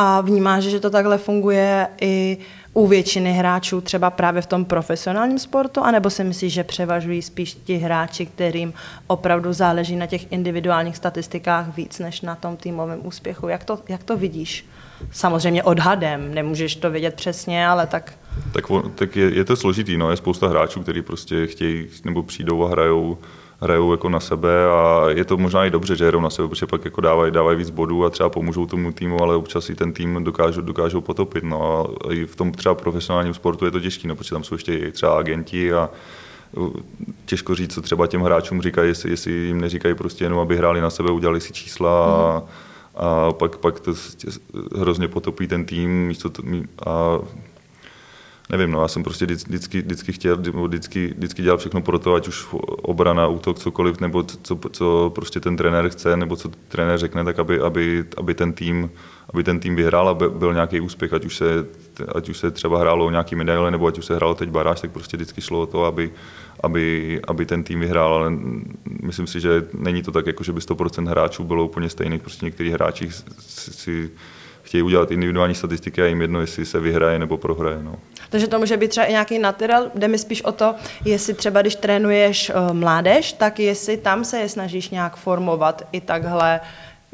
A 0.00 0.20
vnímáš, 0.20 0.64
že 0.64 0.80
to 0.80 0.90
takhle 0.90 1.18
funguje 1.18 1.88
i 2.00 2.38
u 2.74 2.86
většiny 2.86 3.32
hráčů 3.32 3.80
třeba 3.80 4.10
právě 4.10 4.42
v 4.42 4.46
tom 4.46 4.64
profesionálním 4.64 5.38
sportu, 5.38 5.80
anebo 5.80 6.10
si 6.10 6.24
myslíš, 6.24 6.52
že 6.52 6.64
převažují 6.64 7.22
spíš 7.22 7.54
ti 7.54 7.76
hráči, 7.76 8.26
kterým 8.26 8.72
opravdu 9.06 9.52
záleží 9.52 9.96
na 9.96 10.06
těch 10.06 10.32
individuálních 10.32 10.96
statistikách 10.96 11.76
víc 11.76 11.98
než 11.98 12.20
na 12.20 12.34
tom 12.34 12.56
týmovém 12.56 13.00
úspěchu? 13.02 13.48
Jak 13.48 13.64
to, 13.64 13.78
jak 13.88 14.02
to 14.02 14.16
vidíš? 14.16 14.66
Samozřejmě 15.12 15.62
odhadem, 15.62 16.34
nemůžeš 16.34 16.76
to 16.76 16.90
vědět 16.90 17.14
přesně, 17.14 17.68
ale 17.68 17.86
tak... 17.86 18.14
Tak, 18.52 18.64
tak 18.94 19.16
je, 19.16 19.34
je 19.34 19.44
to 19.44 19.56
složitý, 19.56 19.96
no. 19.96 20.10
je 20.10 20.16
spousta 20.16 20.48
hráčů, 20.48 20.82
kteří 20.82 21.02
prostě 21.02 21.46
chtějí 21.46 21.86
nebo 22.04 22.22
přijdou 22.22 22.64
a 22.64 22.68
hrajou 22.68 23.18
hrajou 23.60 23.92
jako 23.92 24.08
na 24.08 24.20
sebe 24.20 24.66
a 24.70 25.04
je 25.08 25.24
to 25.24 25.36
možná 25.36 25.64
i 25.64 25.70
dobře, 25.70 25.96
že 25.96 26.06
hrajou 26.06 26.22
na 26.22 26.30
sebe, 26.30 26.48
protože 26.48 26.66
pak 26.66 26.84
jako 26.84 27.00
dávají, 27.00 27.32
dávají 27.32 27.58
víc 27.58 27.70
bodů 27.70 28.04
a 28.04 28.10
třeba 28.10 28.28
pomůžou 28.28 28.66
tomu 28.66 28.92
týmu, 28.92 29.22
ale 29.22 29.36
občas 29.36 29.70
i 29.70 29.74
ten 29.74 29.92
tým 29.92 30.24
dokážou, 30.24 30.60
dokážou 30.60 31.00
potopit. 31.00 31.44
No 31.44 31.86
a 32.08 32.12
i 32.12 32.24
v 32.24 32.36
tom 32.36 32.52
třeba 32.52 32.74
profesionálním 32.74 33.34
sportu 33.34 33.64
je 33.64 33.70
to 33.70 33.80
těžké, 33.80 34.08
no, 34.08 34.16
protože 34.16 34.30
tam 34.30 34.44
jsou 34.44 34.54
ještě 34.54 34.74
i 34.74 34.92
třeba 34.92 35.18
agenti 35.18 35.72
a 35.72 35.90
těžko 37.24 37.54
říct, 37.54 37.74
co 37.74 37.82
třeba 37.82 38.06
těm 38.06 38.20
hráčům 38.20 38.62
říkají, 38.62 38.88
jestli, 38.88 39.10
jestli 39.10 39.32
jim 39.32 39.60
neříkají 39.60 39.94
prostě 39.94 40.24
jenom, 40.24 40.38
aby 40.38 40.56
hráli 40.56 40.80
na 40.80 40.90
sebe, 40.90 41.10
udělali 41.10 41.40
si 41.40 41.52
čísla 41.52 42.04
a, 42.04 42.42
a 42.96 43.32
pak, 43.32 43.56
pak 43.56 43.80
to 43.80 43.92
hrozně 44.76 45.08
potopí 45.08 45.46
ten 45.46 45.64
tým 45.64 46.06
místo 46.06 46.30
to, 46.30 46.42
a 46.86 47.18
nevím, 48.50 48.70
no, 48.70 48.82
já 48.82 48.88
jsem 48.88 49.02
prostě 49.02 49.26
vždycky, 49.26 49.82
vždycky 49.82 50.12
chtěl, 50.12 50.36
vždycky, 50.36 51.14
vždycky 51.16 51.42
dělal 51.42 51.58
všechno 51.58 51.82
pro 51.82 51.98
to, 51.98 52.14
ať 52.14 52.28
už 52.28 52.46
obrana, 52.82 53.26
útok, 53.26 53.58
cokoliv, 53.58 54.00
nebo 54.00 54.22
co, 54.22 54.58
co 54.72 55.12
prostě 55.14 55.40
ten 55.40 55.56
trenér 55.56 55.88
chce, 55.88 56.16
nebo 56.16 56.36
co 56.36 56.50
trenér 56.68 56.98
řekne, 56.98 57.24
tak 57.24 57.38
aby, 57.38 57.60
aby, 57.60 58.04
aby 58.16 58.34
ten 58.34 58.52
tým 58.52 58.90
aby 59.34 59.44
ten 59.44 59.60
tým 59.60 59.76
vyhrál 59.76 60.08
a 60.08 60.14
byl 60.14 60.54
nějaký 60.54 60.80
úspěch, 60.80 61.12
ať 61.12 61.24
už 61.24 61.36
se, 61.36 61.66
ať 62.14 62.28
už 62.28 62.38
se 62.38 62.50
třeba 62.50 62.78
hrálo 62.78 63.06
o 63.06 63.10
nějaký 63.10 63.36
medaile, 63.36 63.70
nebo 63.70 63.86
ať 63.86 63.98
už 63.98 64.04
se 64.04 64.14
hrálo 64.14 64.34
teď 64.34 64.48
baráž, 64.48 64.80
tak 64.80 64.90
prostě 64.90 65.16
vždycky 65.16 65.40
šlo 65.40 65.62
o 65.62 65.66
to, 65.66 65.84
aby, 65.84 66.10
aby, 66.62 67.20
aby 67.28 67.46
ten 67.46 67.62
tým 67.62 67.80
vyhrál, 67.80 68.14
ale 68.14 68.32
myslím 69.02 69.26
si, 69.26 69.40
že 69.40 69.66
není 69.74 70.02
to 70.02 70.12
tak, 70.12 70.26
jako 70.26 70.44
že 70.44 70.52
by 70.52 70.60
100% 70.60 71.08
hráčů 71.08 71.44
bylo 71.44 71.64
úplně 71.64 71.90
stejných, 71.90 72.22
prostě 72.22 72.46
někteří 72.46 72.70
hráči 72.70 73.10
si, 73.38 73.72
si 73.72 74.10
chtějí 74.68 74.82
udělat 74.82 75.10
individuální 75.10 75.54
statistiky 75.54 76.02
a 76.02 76.06
jim 76.06 76.20
jedno, 76.20 76.40
jestli 76.40 76.66
se 76.66 76.80
vyhraje 76.80 77.18
nebo 77.18 77.36
prohraje. 77.36 77.78
No. 77.82 77.94
Takže 78.30 78.46
to 78.46 78.58
může 78.58 78.76
být 78.76 78.88
třeba 78.88 79.06
i 79.06 79.12
nějaký 79.12 79.38
natural, 79.38 79.90
jde 79.94 80.08
mi 80.08 80.18
spíš 80.18 80.42
o 80.42 80.52
to, 80.52 80.74
jestli 81.04 81.34
třeba 81.34 81.60
když 81.60 81.76
trénuješ 81.76 82.50
uh, 82.50 82.72
mládež, 82.72 83.32
tak 83.32 83.60
jestli 83.60 83.96
tam 83.96 84.24
se 84.24 84.38
je 84.38 84.48
snažíš 84.48 84.90
nějak 84.90 85.16
formovat 85.16 85.82
i 85.92 86.00
takhle, 86.00 86.60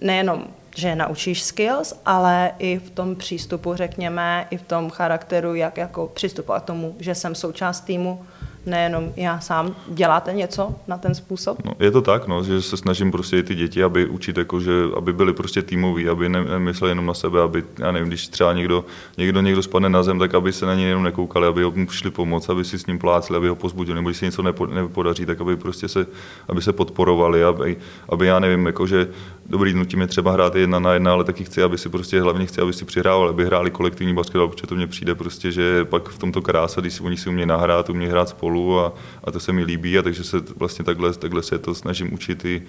nejenom 0.01 0.45
že 0.77 0.95
naučíš 0.95 1.43
skills, 1.43 1.95
ale 2.07 2.53
i 2.59 2.79
v 2.79 2.91
tom 2.91 3.17
přístupu, 3.17 3.75
řekněme, 3.75 4.47
i 4.51 4.57
v 4.57 4.63
tom 4.63 4.91
charakteru, 4.91 5.55
jak 5.55 5.77
jako 5.77 6.07
přistupovat 6.07 6.63
k 6.63 6.67
tomu, 6.67 6.97
že 6.99 7.15
jsem 7.15 7.35
součást 7.35 7.81
týmu, 7.81 8.27
nejenom 8.67 9.13
já 9.17 9.41
sám. 9.41 9.75
Děláte 9.89 10.33
něco 10.33 10.75
na 10.87 10.99
ten 10.99 11.15
způsob? 11.15 11.65
No, 11.65 11.73
je 11.79 11.91
to 11.91 12.03
tak, 12.03 12.27
no, 12.27 12.45
že 12.45 12.63
se 12.63 12.77
snažím 12.77 13.11
prostě 13.11 13.43
ty 13.43 13.55
děti, 13.55 13.83
aby 13.83 14.07
učit, 14.07 14.39
jako, 14.39 14.61
že, 14.61 14.73
aby 14.97 15.13
byli 15.13 15.33
prostě 15.33 15.63
týmoví, 15.63 16.09
aby 16.09 16.29
nemysleli 16.29 16.91
jenom 16.91 17.07
na 17.07 17.15
sebe, 17.15 17.43
aby, 17.43 17.65
já 17.79 17.93
nevím, 17.93 18.09
když 18.09 18.29
třeba 18.29 18.53
někdo, 18.53 18.85
někdo, 19.19 19.41
někdo 19.41 19.63
spadne 19.63 19.89
na 19.89 20.03
zem, 20.03 20.19
tak 20.19 20.35
aby 20.35 20.53
se 20.53 20.67
na 20.67 20.75
něj 20.75 20.89
jenom 20.89 21.03
nekoukali, 21.03 21.47
aby 21.47 21.65
mu 21.65 21.89
šli 21.91 22.11
pomoct, 22.11 22.51
aby 22.51 22.65
si 22.65 22.79
s 22.79 22.87
ním 22.87 22.99
plácli, 22.99 23.37
aby 23.37 23.49
ho 23.49 23.55
pozbudili, 23.55 23.95
nebo 23.95 24.09
když 24.09 24.19
se 24.19 24.25
něco 24.25 24.43
nepo, 24.43 24.67
nepodaří, 24.67 25.27
tak 25.27 25.41
aby 25.41 25.57
prostě 25.57 25.89
se, 25.89 26.07
aby 26.49 26.63
se 26.63 26.73
podporovali, 26.73 27.45
aby, 27.45 27.77
aby 28.09 28.27
já 28.27 28.39
nevím, 28.39 28.67
jako, 28.67 28.87
že 28.87 29.09
dobrý, 29.47 29.75
nutíme 29.75 30.07
třeba 30.07 30.33
hrát 30.33 30.55
jedna 30.55 30.79
na 30.79 30.93
jedna, 30.93 31.13
ale 31.13 31.25
taky 31.25 31.45
chci, 31.45 31.63
aby 31.63 31.79
si 31.79 31.89
prostě 31.89 32.23
hlavně 32.23 32.47
chci, 32.47 32.61
aby 32.61 32.73
si 32.73 32.85
přihrávali, 32.85 33.31
aby 33.31 33.45
hráli 33.45 33.71
kolektivní 33.71 34.15
basketbal, 34.15 34.49
protože 34.49 34.67
to 34.67 34.75
mně 34.75 34.87
přijde 34.87 35.15
prostě, 35.15 35.53
že 35.53 35.85
pak 35.85 36.09
v 36.09 36.19
tomto 36.19 36.43
krása, 36.43 36.81
když 36.81 37.01
oni 37.01 37.17
si 37.17 37.29
umějí 37.29 37.47
nahrát, 37.47 37.91
umějí 37.91 38.11
hrát 38.11 38.29
spolu, 38.29 38.55
spolu 38.55 38.81
a, 38.81 38.93
a 39.25 39.31
to 39.31 39.41
se 39.41 39.53
mi 39.53 39.65
líbí 39.65 39.99
a 39.99 40.03
takže 40.03 40.25
se 40.25 40.37
vlastně 40.57 40.85
takhle, 40.85 41.13
takhle 41.13 41.43
se 41.43 41.59
to 41.59 41.75
snažím 41.75 42.15
učit 42.15 42.45
i, 42.45 42.63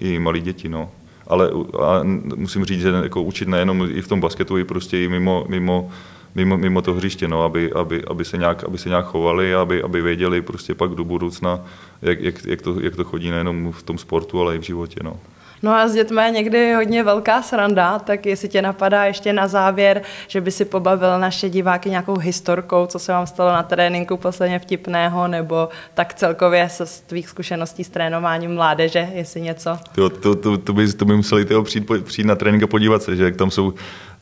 i, 0.00 0.14
i 0.14 0.18
malí 0.18 0.40
děti. 0.40 0.68
No. 0.68 0.90
Ale 1.26 1.50
a 1.82 2.02
musím 2.36 2.64
říct, 2.64 2.80
že 2.80 2.88
jako 2.88 3.22
učit 3.22 3.48
nejenom 3.48 3.88
i 3.90 4.02
v 4.02 4.08
tom 4.08 4.20
basketu, 4.20 4.58
i 4.58 4.64
prostě 4.64 4.98
i 4.98 5.08
mimo, 5.08 5.46
mimo 5.48 5.90
mimo, 6.34 6.58
mimo 6.58 6.82
to 6.82 6.94
hřiště, 6.94 7.28
no, 7.28 7.42
aby, 7.42 7.72
aby, 7.72 8.04
aby, 8.04 8.24
se 8.24 8.38
nějak, 8.38 8.64
aby 8.64 8.78
se 8.78 8.88
nějak 8.88 9.06
chovali, 9.06 9.54
aby, 9.54 9.82
aby 9.82 10.02
věděli 10.02 10.42
prostě 10.42 10.74
pak 10.74 10.90
do 10.90 11.04
budoucna, 11.04 11.60
jak, 12.02 12.20
jak, 12.20 12.44
jak, 12.44 12.62
to, 12.62 12.80
jak 12.80 12.96
to 12.96 13.04
chodí 13.04 13.30
nejenom 13.30 13.72
v 13.72 13.82
tom 13.82 13.98
sportu, 13.98 14.40
ale 14.40 14.56
i 14.56 14.58
v 14.58 14.62
životě. 14.62 15.00
No. 15.02 15.16
No 15.62 15.72
a 15.74 15.88
s 15.88 15.94
dětmi 15.94 16.22
je 16.24 16.30
někdy 16.30 16.74
hodně 16.74 17.02
velká 17.02 17.42
sranda, 17.42 17.98
tak 17.98 18.26
jestli 18.26 18.48
tě 18.48 18.62
napadá 18.62 19.04
ještě 19.04 19.32
na 19.32 19.48
závěr, 19.48 20.02
že 20.28 20.40
by 20.40 20.50
si 20.50 20.64
pobavil 20.64 21.18
naše 21.18 21.48
diváky 21.48 21.90
nějakou 21.90 22.18
historkou, 22.18 22.86
co 22.86 22.98
se 22.98 23.12
vám 23.12 23.26
stalo 23.26 23.52
na 23.52 23.62
tréninku 23.62 24.16
posledně 24.16 24.58
vtipného, 24.58 25.28
nebo 25.28 25.68
tak 25.94 26.14
celkově 26.14 26.68
se 26.68 26.86
z 26.86 27.00
tvých 27.00 27.28
zkušeností 27.28 27.84
s 27.84 27.88
trénováním 27.88 28.54
mládeže, 28.54 29.08
jestli 29.12 29.40
něco? 29.40 29.78
To, 29.94 30.10
to, 30.10 30.34
to, 30.34 30.58
to, 30.58 30.72
by, 30.72 30.92
to 30.92 31.04
by 31.04 31.16
museli 31.16 31.46
přijít, 31.64 31.90
přijít 32.04 32.26
na 32.26 32.34
trénink 32.34 32.62
a 32.62 32.66
podívat 32.66 33.02
se, 33.02 33.16
že 33.16 33.24
jak 33.24 33.36
tam 33.36 33.50
jsou 33.50 33.74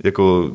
jako 0.05 0.53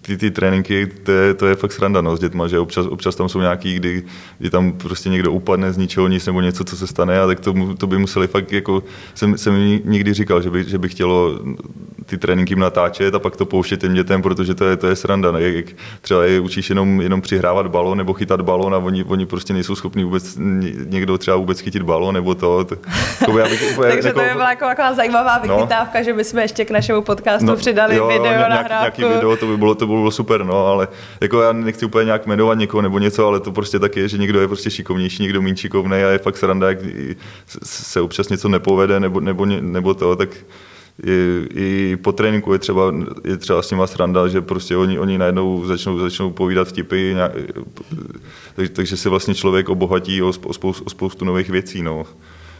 ty, 0.00 0.16
ty 0.16 0.30
tréninky, 0.30 0.86
to 0.86 1.12
je, 1.12 1.34
to 1.34 1.46
je 1.46 1.54
fakt 1.54 1.72
sranda 1.72 2.00
no, 2.00 2.16
s 2.16 2.20
dětma, 2.20 2.48
že 2.48 2.58
občas, 2.58 2.86
občas 2.86 3.16
tam 3.16 3.28
jsou 3.28 3.40
nějaký, 3.40 3.74
kdy, 3.74 4.02
kdy 4.38 4.50
tam 4.50 4.72
prostě 4.72 5.08
někdo 5.08 5.32
upadne 5.32 5.72
z 5.72 5.76
ničeho 5.76 6.08
nic 6.08 6.26
nebo 6.26 6.40
něco, 6.40 6.64
co 6.64 6.76
se 6.76 6.86
stane 6.86 7.20
a 7.20 7.26
tak 7.26 7.40
to, 7.40 7.74
to 7.78 7.86
by 7.86 7.98
museli 7.98 8.26
fakt, 8.26 8.52
jako 8.52 8.82
jsem, 9.14 9.38
jsem 9.38 9.80
nikdy 9.84 10.14
říkal, 10.14 10.42
že 10.42 10.50
by, 10.50 10.64
že 10.64 10.78
by 10.78 10.88
chtělo 10.88 11.40
ty 12.06 12.18
tréninky 12.18 12.56
natáčet 12.56 13.14
a 13.14 13.18
pak 13.18 13.36
to 13.36 13.46
pouštět 13.46 13.80
těm 13.80 13.94
dětem, 13.94 14.22
protože 14.22 14.54
to 14.54 14.64
je, 14.64 14.76
to 14.76 14.86
je 14.86 14.96
sranda. 14.96 15.32
Ne? 15.32 15.42
Jak 15.42 15.66
třeba 16.00 16.24
je 16.24 16.40
učíš 16.40 16.68
jenom, 16.68 17.00
jenom 17.00 17.20
přihrávat 17.20 17.66
balon 17.66 17.98
nebo 17.98 18.12
chytat 18.12 18.40
balon 18.40 18.74
a 18.74 18.78
oni, 18.78 19.04
oni 19.04 19.26
prostě 19.26 19.52
nejsou 19.52 19.74
schopni 19.74 20.04
vůbec 20.04 20.38
někdo 20.84 21.18
třeba 21.18 21.36
vůbec 21.36 21.60
chytit 21.60 21.82
balon 21.82 22.14
nebo 22.14 22.34
to. 22.34 22.64
to 22.64 22.76
jako 23.20 23.38
já 23.38 23.48
bych 23.48 23.70
úplně, 23.72 23.92
Takže 23.92 24.08
jako, 24.08 24.20
to 24.20 24.26
by 24.26 24.32
byla 24.32 24.50
jako 24.50 24.64
taková 24.64 24.94
zajímavá 24.94 25.40
no. 25.46 25.56
vychytávka, 25.56 25.98
no, 25.98 26.04
že 26.04 26.14
bychom 26.14 26.38
ještě 26.38 26.64
k 26.64 26.70
našemu 26.70 27.02
podcastu 27.02 27.46
no, 27.46 27.56
přidali 27.56 27.96
jo, 27.96 28.08
video 28.08 28.24
nějak, 28.24 28.50
nahrávku. 28.50 29.00
Nějaký 29.00 29.14
video, 29.14 29.36
to 29.36 29.46
by 29.46 29.56
bylo, 29.56 29.74
to 29.74 29.86
by 29.86 29.92
bylo 29.92 30.10
super, 30.10 30.44
no, 30.44 30.66
ale 30.66 30.88
jako 31.20 31.42
já 31.42 31.52
nechci 31.52 31.84
úplně 31.84 32.04
nějak 32.04 32.26
jmenovat 32.26 32.58
někoho 32.58 32.82
nebo 32.82 32.98
něco, 32.98 33.26
ale 33.26 33.40
to 33.40 33.52
prostě 33.52 33.78
tak 33.78 33.96
je, 33.96 34.08
že 34.08 34.18
někdo 34.18 34.40
je 34.40 34.48
prostě 34.48 34.70
šikovnější, 34.70 35.22
někdo 35.22 35.42
méně 35.42 35.56
šikovný 35.56 35.96
a 35.96 36.08
je 36.08 36.18
fakt 36.18 36.36
sranda, 36.36 36.68
jak 36.68 36.78
se 37.62 38.00
občas 38.00 38.28
něco 38.28 38.48
nepovede 38.48 39.00
nebo, 39.00 39.20
nebo, 39.20 39.46
nebo 39.46 39.94
to, 39.94 40.16
tak 40.16 40.28
i, 41.06 41.46
i 41.54 41.96
po 41.96 42.12
tréninku 42.12 42.52
je 42.52 42.58
třeba, 42.58 42.94
je 43.24 43.36
třeba 43.36 43.62
s 43.62 43.70
nima 43.70 43.86
sranda, 43.86 44.28
že 44.28 44.40
prostě 44.40 44.76
oni, 44.76 44.98
oni 44.98 45.18
najednou 45.18 45.66
začnou, 45.66 45.98
začnou 45.98 46.30
povídat 46.30 46.68
vtipy, 46.68 47.12
nějak, 47.14 47.32
takže, 48.56 48.72
takže 48.72 48.96
se 48.96 49.08
vlastně 49.08 49.34
člověk 49.34 49.68
obohatí 49.68 50.22
o, 50.22 50.32
spoustu, 50.32 50.84
o 50.84 50.90
spoustu 50.90 51.24
nových 51.24 51.50
věcí. 51.50 51.82
No 51.82 52.04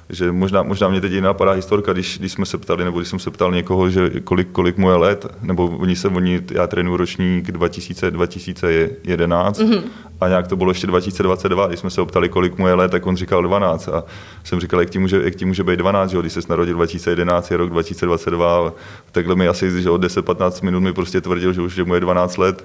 že 0.08 0.32
možná, 0.32 0.62
možná 0.62 0.88
mě 0.88 1.00
teď 1.00 1.20
napadá 1.20 1.52
historka, 1.52 1.92
když, 1.92 2.18
když 2.18 2.32
jsme 2.32 2.46
se 2.46 2.58
ptali, 2.58 2.84
nebo 2.84 2.98
když 2.98 3.08
jsem 3.08 3.18
se 3.18 3.30
ptal 3.30 3.52
někoho, 3.52 3.90
že 3.90 4.10
kolik, 4.24 4.48
kolik 4.52 4.76
mu 4.76 4.90
je 4.90 4.96
let, 4.96 5.26
nebo 5.42 5.66
oni 5.68 5.96
se, 5.96 6.08
oni, 6.08 6.40
já 6.50 6.66
trénuji 6.66 6.96
ročník 6.96 7.50
2000, 7.50 8.10
2011 8.10 9.58
mm-hmm. 9.58 9.82
a 10.20 10.28
nějak 10.28 10.48
to 10.48 10.56
bylo 10.56 10.70
ještě 10.70 10.86
2022, 10.86 11.66
když 11.66 11.80
jsme 11.80 11.90
se 11.90 12.00
optali, 12.00 12.28
kolik 12.28 12.58
mu 12.58 12.68
je 12.68 12.74
let, 12.74 12.90
tak 12.90 13.06
on 13.06 13.16
říkal 13.16 13.42
12 13.42 13.88
a 13.88 14.04
jsem 14.44 14.60
říkal, 14.60 14.80
jak 14.80 14.90
ti 14.90 14.98
může, 14.98 15.22
jak 15.24 15.34
ti 15.34 15.44
může 15.44 15.64
být 15.64 15.76
12, 15.76 16.10
že 16.10 16.18
když 16.18 16.32
se 16.32 16.40
narodil 16.48 16.74
2011, 16.74 17.50
je 17.50 17.56
rok 17.56 17.70
2022, 17.70 18.72
takhle 19.12 19.34
mi 19.34 19.48
asi, 19.48 19.82
že 19.82 19.90
od 19.90 20.04
10-15 20.04 20.64
minut 20.64 20.80
mi 20.80 20.92
prostě 20.92 21.20
tvrdil, 21.20 21.52
že 21.52 21.60
už 21.60 21.74
že 21.74 21.84
mu 21.84 21.94
je 21.94 22.00
12 22.00 22.38
let 22.38 22.64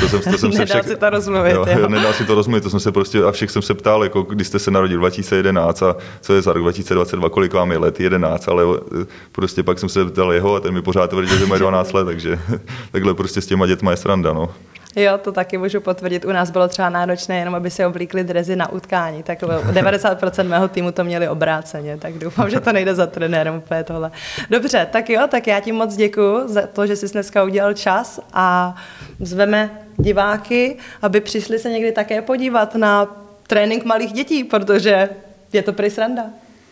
to 0.00 0.08
jsem, 0.08 0.20
to 0.32 0.38
jsem 0.38 0.52
se 0.52 0.64
však, 0.66 0.84
si 0.84 0.96
to 0.96 1.10
rozmluvit. 1.10 1.52
Jo, 1.52 1.64
jo. 1.78 1.88
Nedá 1.88 2.12
si 2.12 2.24
to 2.24 2.34
rozmluvit, 2.34 2.60
to 2.60 2.70
jsem 2.70 2.80
se 2.80 2.92
prostě, 2.92 3.24
a 3.24 3.32
všech 3.32 3.50
jsem 3.50 3.62
se 3.62 3.74
ptal, 3.74 4.04
jako 4.04 4.22
když 4.22 4.46
jste 4.46 4.58
se 4.58 4.70
narodil 4.70 4.98
2011 4.98 5.82
a 5.82 5.96
co 6.20 6.34
je 6.34 6.42
za 6.42 6.52
rok 6.52 6.62
2022, 6.62 7.28
kolik 7.28 7.52
vám 7.52 7.72
je 7.72 7.78
let, 7.78 8.00
11, 8.00 8.48
ale 8.48 8.64
eh, 9.02 9.06
prostě 9.32 9.62
pak 9.62 9.78
jsem 9.78 9.88
se 9.88 10.04
ptal 10.04 10.32
jeho 10.32 10.54
a 10.54 10.60
ten 10.60 10.74
mi 10.74 10.82
pořád 10.82 11.10
tvrdil, 11.10 11.38
že 11.38 11.46
má 11.46 11.58
12 11.58 11.92
let, 11.92 12.04
takže 12.04 12.38
takhle 12.92 13.14
prostě 13.14 13.40
s 13.40 13.46
těma 13.46 13.66
dětma 13.66 13.90
je 13.90 13.96
sranda, 13.96 14.32
no. 14.32 14.48
Jo, 14.96 15.18
to 15.18 15.32
taky 15.32 15.58
můžu 15.58 15.80
potvrdit. 15.80 16.24
U 16.24 16.32
nás 16.32 16.50
bylo 16.50 16.68
třeba 16.68 16.88
náročné 16.88 17.38
jenom, 17.38 17.54
aby 17.54 17.70
si 17.70 17.84
oblíkli 17.84 18.24
drezy 18.24 18.56
na 18.56 18.72
utkání. 18.72 19.22
Tak 19.22 19.42
90% 19.42 20.44
mého 20.48 20.68
týmu 20.68 20.92
to 20.92 21.04
měli 21.04 21.28
obráceně, 21.28 21.96
tak 21.96 22.14
doufám, 22.14 22.50
že 22.50 22.60
to 22.60 22.72
nejde 22.72 22.94
za 22.94 23.06
trenérem 23.06 23.54
úplně 23.54 23.84
tohle. 23.84 24.10
Dobře, 24.50 24.88
tak 24.92 25.10
jo, 25.10 25.22
tak 25.28 25.46
já 25.46 25.60
ti 25.60 25.72
moc 25.72 25.96
děkuji 25.96 26.48
za 26.48 26.66
to, 26.66 26.86
že 26.86 26.96
jsi 26.96 27.08
dneska 27.08 27.44
udělal 27.44 27.74
čas 27.74 28.20
a 28.32 28.76
zveme 29.20 29.70
diváky, 29.96 30.76
aby 31.02 31.20
přišli 31.20 31.58
se 31.58 31.70
někdy 31.70 31.92
také 31.92 32.22
podívat 32.22 32.74
na 32.74 33.06
trénink 33.46 33.84
malých 33.84 34.12
dětí, 34.12 34.44
protože 34.44 35.08
je 35.52 35.62
to 35.62 35.72
prý 35.72 35.90
sranda. 35.90 36.24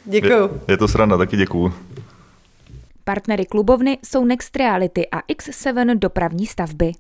Děkuju. 0.05 0.43
Je, 0.69 0.73
je 0.73 0.77
to 0.77 0.89
sranda, 0.89 1.17
taky 1.17 1.37
děkuju. 1.37 1.75
Partnery 3.05 3.47
klubovny 3.47 3.99
jsou 4.05 4.25
Next 4.25 4.57
Reality 4.57 5.07
a 5.13 5.21
X7 5.21 5.99
dopravní 5.99 6.47
stavby. 6.47 6.93